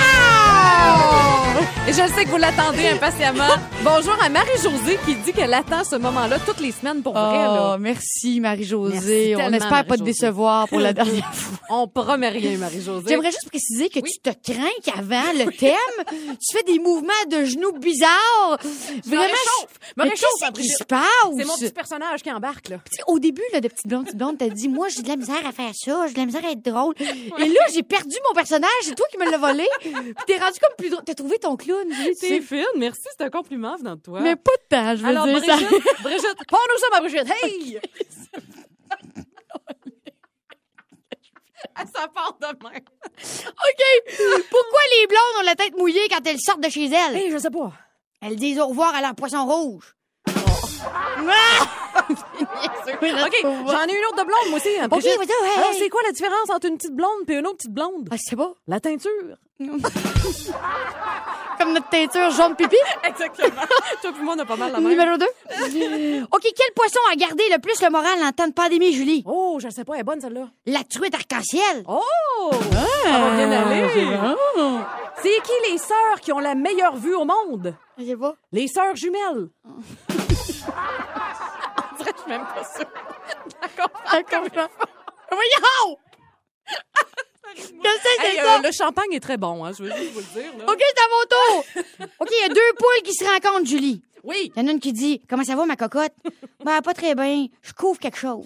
Et 1.87 1.93
je 1.93 1.97
sais 2.15 2.25
que 2.25 2.29
vous 2.29 2.37
l'attendez 2.37 2.87
impatiemment. 2.87 3.43
Bonjour 3.83 4.17
à 4.19 4.27
Marie-Josée 4.27 4.97
qui 5.05 5.13
dit 5.17 5.31
qu'elle 5.33 5.53
attend 5.53 5.83
ce 5.83 5.95
moment-là 5.97 6.39
toutes 6.39 6.59
les 6.59 6.71
semaines 6.71 7.03
pour 7.03 7.13
vrai. 7.13 7.21
là. 7.43 7.73
Oh, 7.75 7.77
merci 7.79 8.39
Marie-Josée. 8.39 9.35
On 9.35 9.53
espère 9.53 9.85
pas 9.85 9.95
te 9.95 10.01
décevoir 10.01 10.67
pour 10.67 10.79
la 10.79 10.93
dernière 10.93 11.31
fois. 11.33 11.59
On 11.69 11.87
promet 11.87 12.29
rien, 12.29 12.57
Marie-Josée. 12.57 13.05
J'aimerais 13.07 13.29
juste 13.29 13.47
préciser 13.49 13.89
que 13.89 13.99
tu 13.99 14.17
te 14.19 14.31
crains 14.51 14.65
qu'avant 14.83 15.31
le 15.37 15.51
thème, 15.51 15.75
tu 16.09 16.57
fais 16.57 16.63
des 16.63 16.79
mouvements 16.79 17.13
de 17.29 17.45
genoux 17.45 17.73
bizarres. 17.73 18.57
Vraiment. 19.05 19.21
réchauffe. 19.21 19.79
Me 19.97 20.03
réchauffe, 20.03 20.39
qu'est-ce 20.39 20.61
qui 20.61 20.67
se 20.69 20.83
passe? 20.85 21.03
C'est 21.37 21.45
mon 21.45 21.55
petit 21.55 21.69
personnage 21.71 22.23
qui 22.23 22.31
embarque, 22.31 22.69
là. 22.69 22.77
Au 23.07 23.19
début, 23.19 23.43
là, 23.53 23.61
de 23.61 23.67
Petite 23.67 23.87
Blonde, 23.87 24.05
Petite 24.05 24.17
Blonde, 24.17 24.37
t'as 24.39 24.49
dit, 24.49 24.69
moi, 24.69 24.87
j'ai 24.89 25.03
de 25.03 25.07
la 25.07 25.17
misère 25.17 25.45
à 25.47 25.51
faire 25.51 25.71
ça, 25.75 26.07
de 26.15 26.19
la 26.21 26.25
misère 26.25 26.45
à 26.45 26.51
être 26.51 26.61
drôle. 26.61 26.95
Et 26.99 27.45
là, 27.49 27.61
j'ai 27.73 27.83
perdu 27.83 28.15
mon 28.27 28.33
personnage, 28.33 28.69
c'est 28.81 28.95
toi 28.95 29.05
qui 29.11 29.17
me 29.17 29.29
l'as 29.29 29.37
volé. 29.37 29.67
Puis 29.81 29.93
t'es 30.27 30.37
rendu 30.37 30.59
comme 30.59 30.75
plus 30.77 30.89
drôle. 30.89 31.03
T'as 31.05 31.13
trouvé 31.13 31.37
ton 31.39 31.55
clown. 31.55 31.87
C'est 32.17 32.41
fine, 32.41 32.65
merci, 32.77 33.03
c'est 33.17 33.23
un 33.23 33.29
compliment 33.29 33.75
venant 33.77 33.95
de 33.95 34.01
toi. 34.01 34.19
Mais 34.21 34.35
pas 34.35 34.51
de 34.51 34.67
temps, 34.75 34.95
je 34.95 35.01
veux 35.01 35.07
Alors, 35.07 35.25
dire. 35.25 35.39
ça. 35.43 35.55
Brigitte, 35.55 36.01
Brigitte, 36.03 36.37
parle-nous 36.49 36.79
ça, 36.79 36.87
ma 36.91 36.99
Brigitte. 37.01 37.31
Hey! 37.43 37.79
ça 41.93 42.07
part 42.07 42.37
demain. 42.39 42.77
OK. 42.77 43.83
Pourquoi 44.49 44.79
les 44.99 45.07
blondes 45.07 45.39
ont 45.41 45.45
la 45.45 45.55
tête 45.55 45.75
mouillée 45.77 46.07
quand 46.09 46.25
elles 46.25 46.39
sortent 46.39 46.61
de 46.63 46.69
chez 46.69 46.85
elles? 46.85 47.15
Hey, 47.15 47.31
je 47.31 47.37
sais 47.37 47.49
pas. 47.49 47.73
Elles 48.21 48.35
disent 48.37 48.59
au 48.59 48.67
revoir 48.67 48.95
à 48.95 49.01
leur 49.01 49.15
poisson 49.15 49.45
rouge. 49.45 49.95
OK, 52.93 53.35
j'en 53.43 53.85
ai 53.87 53.97
une 53.97 54.05
autre 54.09 54.17
de 54.17 54.23
blonde, 54.23 54.49
moi 54.49 54.57
aussi. 54.59 54.69
hein, 54.79 54.85
OK, 54.85 54.89
Brigitte. 54.91 55.17
vas-y, 55.17 55.29
hey. 55.29 55.57
Alors, 55.57 55.73
c'est 55.77 55.89
quoi 55.89 56.01
la 56.05 56.11
différence 56.11 56.49
entre 56.49 56.67
une 56.67 56.77
petite 56.77 56.95
blonde 56.95 57.29
et 57.29 57.33
une 57.33 57.47
autre 57.47 57.57
petite 57.57 57.73
blonde? 57.73 58.07
Ah, 58.11 58.15
c'est 58.19 58.35
pas. 58.35 58.51
La 58.67 58.79
teinture. 58.79 59.11
Comme 61.57 61.71
notre 61.73 61.87
teinture 61.89 62.29
jaune 62.31 62.55
pipi. 62.55 62.75
Exactement. 63.07 63.61
Toi 64.01 64.11
puis 64.13 64.21
moi, 64.23 64.33
on 64.37 64.39
a 64.39 64.45
pas 64.45 64.57
mal 64.57 64.73
la 64.73 64.79
même. 64.81 64.89
Numéro 64.89 65.17
2. 65.17 65.25
OK, 66.31 66.41
quel 66.41 66.73
poisson 66.75 66.99
a 67.11 67.15
gardé 67.15 67.43
le 67.49 67.59
plus 67.59 67.81
le 67.81 67.89
moral 67.89 68.21
en 68.21 68.31
temps 68.33 68.47
de 68.47 68.53
pandémie, 68.53 68.91
Julie? 68.91 69.23
Oh, 69.25 69.57
je 69.61 69.69
sais 69.69 69.85
pas, 69.85 69.93
elle 69.93 70.01
est 70.01 70.03
bonne 70.03 70.19
celle-là. 70.19 70.49
La 70.65 70.83
truite 70.83 71.15
arc-en-ciel. 71.15 71.83
Oh! 71.87 72.51
Ça 73.03 73.11
va 73.19 73.31
bien 73.37 73.49
aller. 73.51 73.87
C'est 75.23 75.41
qui 75.43 75.71
les 75.71 75.77
sœurs 75.77 76.19
qui 76.21 76.33
ont 76.33 76.39
la 76.39 76.55
meilleure 76.55 76.97
vue 76.97 77.15
au 77.15 77.23
monde? 77.23 77.73
Je 77.97 78.03
sais 78.05 78.17
pas. 78.17 78.35
Les 78.51 78.67
sœurs 78.67 78.95
jumelles. 78.97 79.47
On 79.69 79.73
dirait 81.97 82.11
que 82.11 82.14
je 82.14 82.14
suis 82.25 82.31
même 82.37 82.45
pas 82.45 82.63
sûre. 82.63 82.85
D'accord. 83.61 83.89
D'accord. 84.11 84.69
Voyons! 85.31 85.97
Que 87.55 87.89
c'est 88.01 88.25
Hey, 88.25 88.37
ça? 88.37 88.55
euh, 88.57 88.61
le 88.63 88.71
champagne 88.71 89.11
est 89.13 89.19
très 89.19 89.37
bon, 89.37 89.63
hein, 89.65 89.71
je 89.77 89.83
veux 89.83 89.91
juste 89.95 90.11
vous 90.13 90.19
le 90.19 90.41
dire. 90.41 90.51
Là. 90.57 90.65
OK, 90.71 90.79
c'est 90.79 91.01
à 91.01 91.07
mon 91.11 91.25
tour. 91.29 92.07
OK, 92.19 92.29
il 92.31 92.41
y 92.41 92.45
a 92.45 92.49
deux 92.49 92.73
poules 92.77 93.03
qui 93.03 93.13
se 93.13 93.23
rencontrent, 93.23 93.65
Julie. 93.67 94.01
Oui. 94.23 94.51
Il 94.55 94.61
y 94.61 94.65
en 94.65 94.67
a 94.67 94.71
une 94.71 94.79
qui 94.79 94.91
dit 94.91 95.21
Comment 95.29 95.43
ça 95.43 95.55
va, 95.55 95.65
ma 95.67 95.75
cocotte? 95.75 96.13
ben, 96.65 96.81
pas 96.81 96.93
très 96.95 97.13
bien. 97.13 97.45
Je 97.61 97.73
couvre 97.73 97.99
quelque 97.99 98.17
chose. 98.17 98.45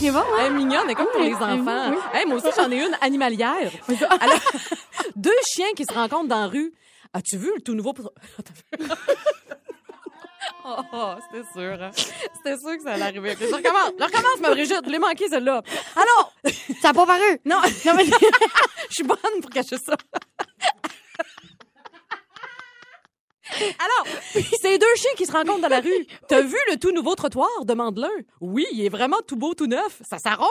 C'est 0.00 0.10
bon, 0.10 0.18
hein? 0.18 0.24
Elle 0.40 0.46
est 0.46 0.50
mignonne, 0.50 0.82
elle 0.86 0.90
est 0.90 0.94
comme 0.96 1.06
pour 1.12 1.20
les 1.20 1.28
oui, 1.28 1.34
enfants. 1.34 1.90
oui. 1.92 1.96
Hey, 2.12 2.26
moi 2.26 2.36
aussi, 2.38 2.48
j'en 2.56 2.70
ai 2.70 2.84
une 2.84 2.96
animalière. 3.00 3.70
Alors, 4.20 4.40
deux 5.14 5.30
chiens 5.54 5.72
qui 5.76 5.84
se 5.84 5.92
rencontrent 5.94 6.28
dans 6.28 6.40
la 6.40 6.48
rue. 6.48 6.72
As-tu 7.14 7.36
vu 7.36 7.52
le 7.54 7.60
tout 7.62 7.74
nouveau... 7.74 7.94
Oh, 10.64 10.76
oh, 10.92 11.14
c'était 11.30 11.46
sûr. 11.52 11.82
hein. 11.82 11.90
C'était 11.94 12.56
sûr 12.58 12.76
que 12.76 12.82
ça 12.82 12.92
allait 12.92 13.02
arriver. 13.04 13.36
Je 13.40 13.46
recommence, 13.46 13.92
je 13.98 14.04
recommence, 14.04 14.40
ma 14.40 14.50
Brigitte. 14.50 14.82
Je 14.84 14.90
l'ai 14.90 14.98
manqué, 14.98 15.28
celle-là? 15.28 15.62
Alors, 15.96 16.32
Ça 16.80 16.88
n'a 16.88 16.94
pas 16.94 17.06
paru. 17.06 17.40
non, 17.44 17.60
Non, 17.86 17.92
mais... 17.96 18.04
je 18.88 18.94
suis 18.94 19.04
bonne 19.04 19.40
pour 19.40 19.50
cacher 19.50 19.76
ça. 19.78 19.94
Alors, 23.78 24.06
c'est 24.62 24.78
deux 24.78 24.94
chiens 24.96 25.10
qui 25.16 25.26
se 25.26 25.32
rencontrent 25.32 25.60
dans 25.60 25.68
la 25.68 25.80
rue. 25.80 26.06
T'as 26.26 26.40
vu 26.40 26.56
le 26.70 26.78
tout 26.78 26.90
nouveau 26.92 27.14
trottoir? 27.14 27.50
Demande 27.64 27.98
l'un. 27.98 28.08
Oui, 28.40 28.64
il 28.72 28.82
est 28.84 28.88
vraiment 28.88 29.18
tout 29.26 29.36
beau, 29.36 29.52
tout 29.54 29.66
neuf. 29.66 30.00
Ça 30.08 30.18
s'arrose. 30.18 30.48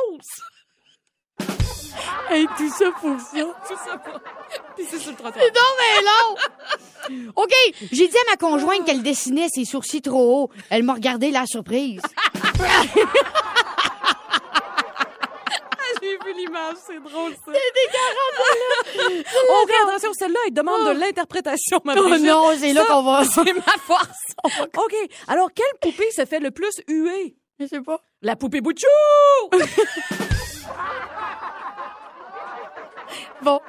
Hey, 2.30 2.48
tout 2.58 2.70
ça 2.70 2.86
pour 3.00 3.20
ça. 3.20 3.40
Tout 3.68 3.78
ça 3.86 3.98
pour... 3.98 4.20
Puis 4.76 4.86
c'est 4.90 5.00
sur 5.00 5.12
le 5.12 5.18
trottoir. 5.18 5.44
Donc 5.44 5.54
mais 5.80 6.02
long! 6.04 7.32
OK, 7.36 7.54
j'ai 7.92 8.08
dit 8.08 8.18
à 8.18 8.32
ma 8.32 8.38
conjointe 8.38 8.86
qu'elle 8.86 9.02
dessinait 9.04 9.48
ses 9.50 9.66
sourcils 9.66 10.02
trop 10.02 10.44
hauts. 10.44 10.50
Elle 10.70 10.84
m'a 10.84 10.94
regardé 10.94 11.32
la 11.32 11.46
surprise. 11.46 12.02
J'ai 16.04 16.18
vu 16.26 16.34
l'image, 16.36 16.78
c'est 16.88 17.00
drôle 17.00 17.32
ça. 17.46 17.52
C'est 17.54 19.04
dégueulasse. 19.04 19.26
OK, 19.64 19.72
attention, 19.88 20.14
celle-là, 20.14 20.40
il 20.48 20.54
demande 20.54 20.88
de 20.88 21.00
l'interprétation, 21.00 21.80
ma 21.84 21.94
Oh 21.96 22.04
Brigitte. 22.08 22.26
non, 22.28 22.52
c'est 22.58 22.74
là 22.74 22.86
qu'on 22.86 23.04
va. 23.04 23.24
C'est 23.32 23.54
ma 23.54 23.62
force. 23.86 24.34
OK, 24.44 24.96
alors 25.28 25.50
quelle 25.54 25.80
poupée 25.80 26.10
se 26.12 26.26
fait 26.26 26.40
le 26.40 26.50
plus 26.50 26.72
huer? 26.88 27.36
Je 27.60 27.68
sais 27.68 27.82
pas. 27.82 28.00
La 28.24 28.36
poupée 28.36 28.62
Bouchou! 28.62 28.88
Bon, 33.42 33.60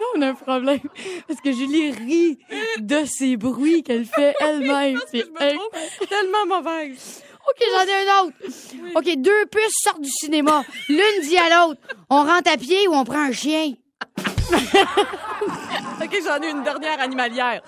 là, 0.00 0.06
on 0.16 0.22
a 0.22 0.28
un 0.28 0.34
problème. 0.34 0.80
Parce 1.28 1.40
que 1.40 1.52
Julie 1.52 1.92
rit 1.92 2.38
de 2.78 3.04
ces 3.04 3.36
bruits 3.36 3.82
qu'elle 3.82 4.04
fait 4.04 4.34
elle-même. 4.40 4.98
C'est 5.10 5.24
me 5.30 6.06
tellement 6.06 6.46
mauvaise. 6.56 7.22
OK, 7.48 7.64
j'en 7.72 7.86
ai 7.86 8.08
un 8.08 8.22
autre. 8.24 8.36
OK, 8.96 9.16
deux 9.16 9.46
puces 9.46 9.82
sortent 9.82 10.02
du 10.02 10.10
cinéma. 10.10 10.64
L'une 10.88 11.22
dit 11.22 11.38
à 11.38 11.48
l'autre, 11.48 11.80
on 12.08 12.24
rentre 12.24 12.50
à 12.50 12.56
pied 12.56 12.86
ou 12.88 12.94
on 12.94 13.04
prend 13.04 13.20
un 13.20 13.32
chien? 13.32 13.74
OK, 16.02 16.18
j'en 16.24 16.40
ai 16.40 16.50
une 16.50 16.62
dernière 16.62 17.00
animalière. 17.00 17.62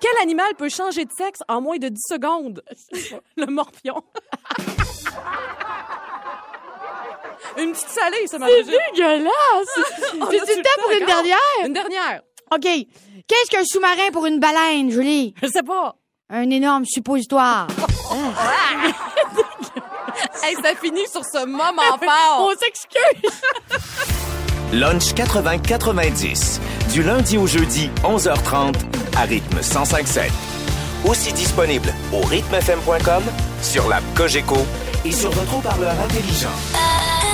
Quel 0.00 0.16
animal 0.22 0.54
peut 0.56 0.68
changer 0.68 1.04
de 1.04 1.12
sexe 1.12 1.40
en 1.48 1.60
moins 1.60 1.78
de 1.78 1.88
10 1.88 2.00
secondes? 2.08 2.62
Le 3.36 3.46
morpion. 3.46 4.02
Une 7.58 7.72
petite 7.72 7.88
salée, 7.88 8.26
ça 8.26 8.38
m'a 8.38 8.46
C'est 8.46 8.64
dégueulasse! 8.64 9.30
Le 10.14 10.18
le 10.20 10.62
temps 10.62 10.82
pour 10.82 10.90
une 10.92 11.06
dernière? 11.06 11.38
Une 11.64 11.72
dernière. 11.72 12.22
OK. 12.54 12.86
Qu'est-ce 13.26 13.50
qu'un 13.50 13.64
sous-marin 13.64 14.10
pour 14.12 14.26
une 14.26 14.40
baleine, 14.40 14.90
Julie? 14.90 15.34
Je 15.42 15.46
sais 15.48 15.62
pas. 15.62 15.94
Un 16.28 16.50
énorme 16.50 16.84
suppositoire. 16.84 17.66
Hey, 20.42 20.54
ça 20.56 20.74
finit 20.80 21.06
sur 21.10 21.22
ce 21.24 21.44
moment 21.46 21.82
fort. 22.02 22.40
On 22.40 22.50
s'excuse! 22.50 23.40
Lunch 24.72 25.12
80-90. 25.14 26.60
Du 26.92 27.02
lundi 27.02 27.38
au 27.38 27.46
jeudi, 27.46 27.90
11h30, 28.04 28.74
à 29.16 29.22
rythme 29.22 29.58
105.7. 29.60 30.30
Aussi 31.08 31.32
disponible 31.32 31.92
au 32.12 32.20
rythmefm.com, 32.26 33.22
sur 33.62 33.88
l'app 33.88 34.02
Cogeco 34.14 34.58
et 35.04 35.12
sur 35.12 35.30
votre 35.30 35.56
haut-parleur 35.56 35.94
intelligent. 36.04 36.48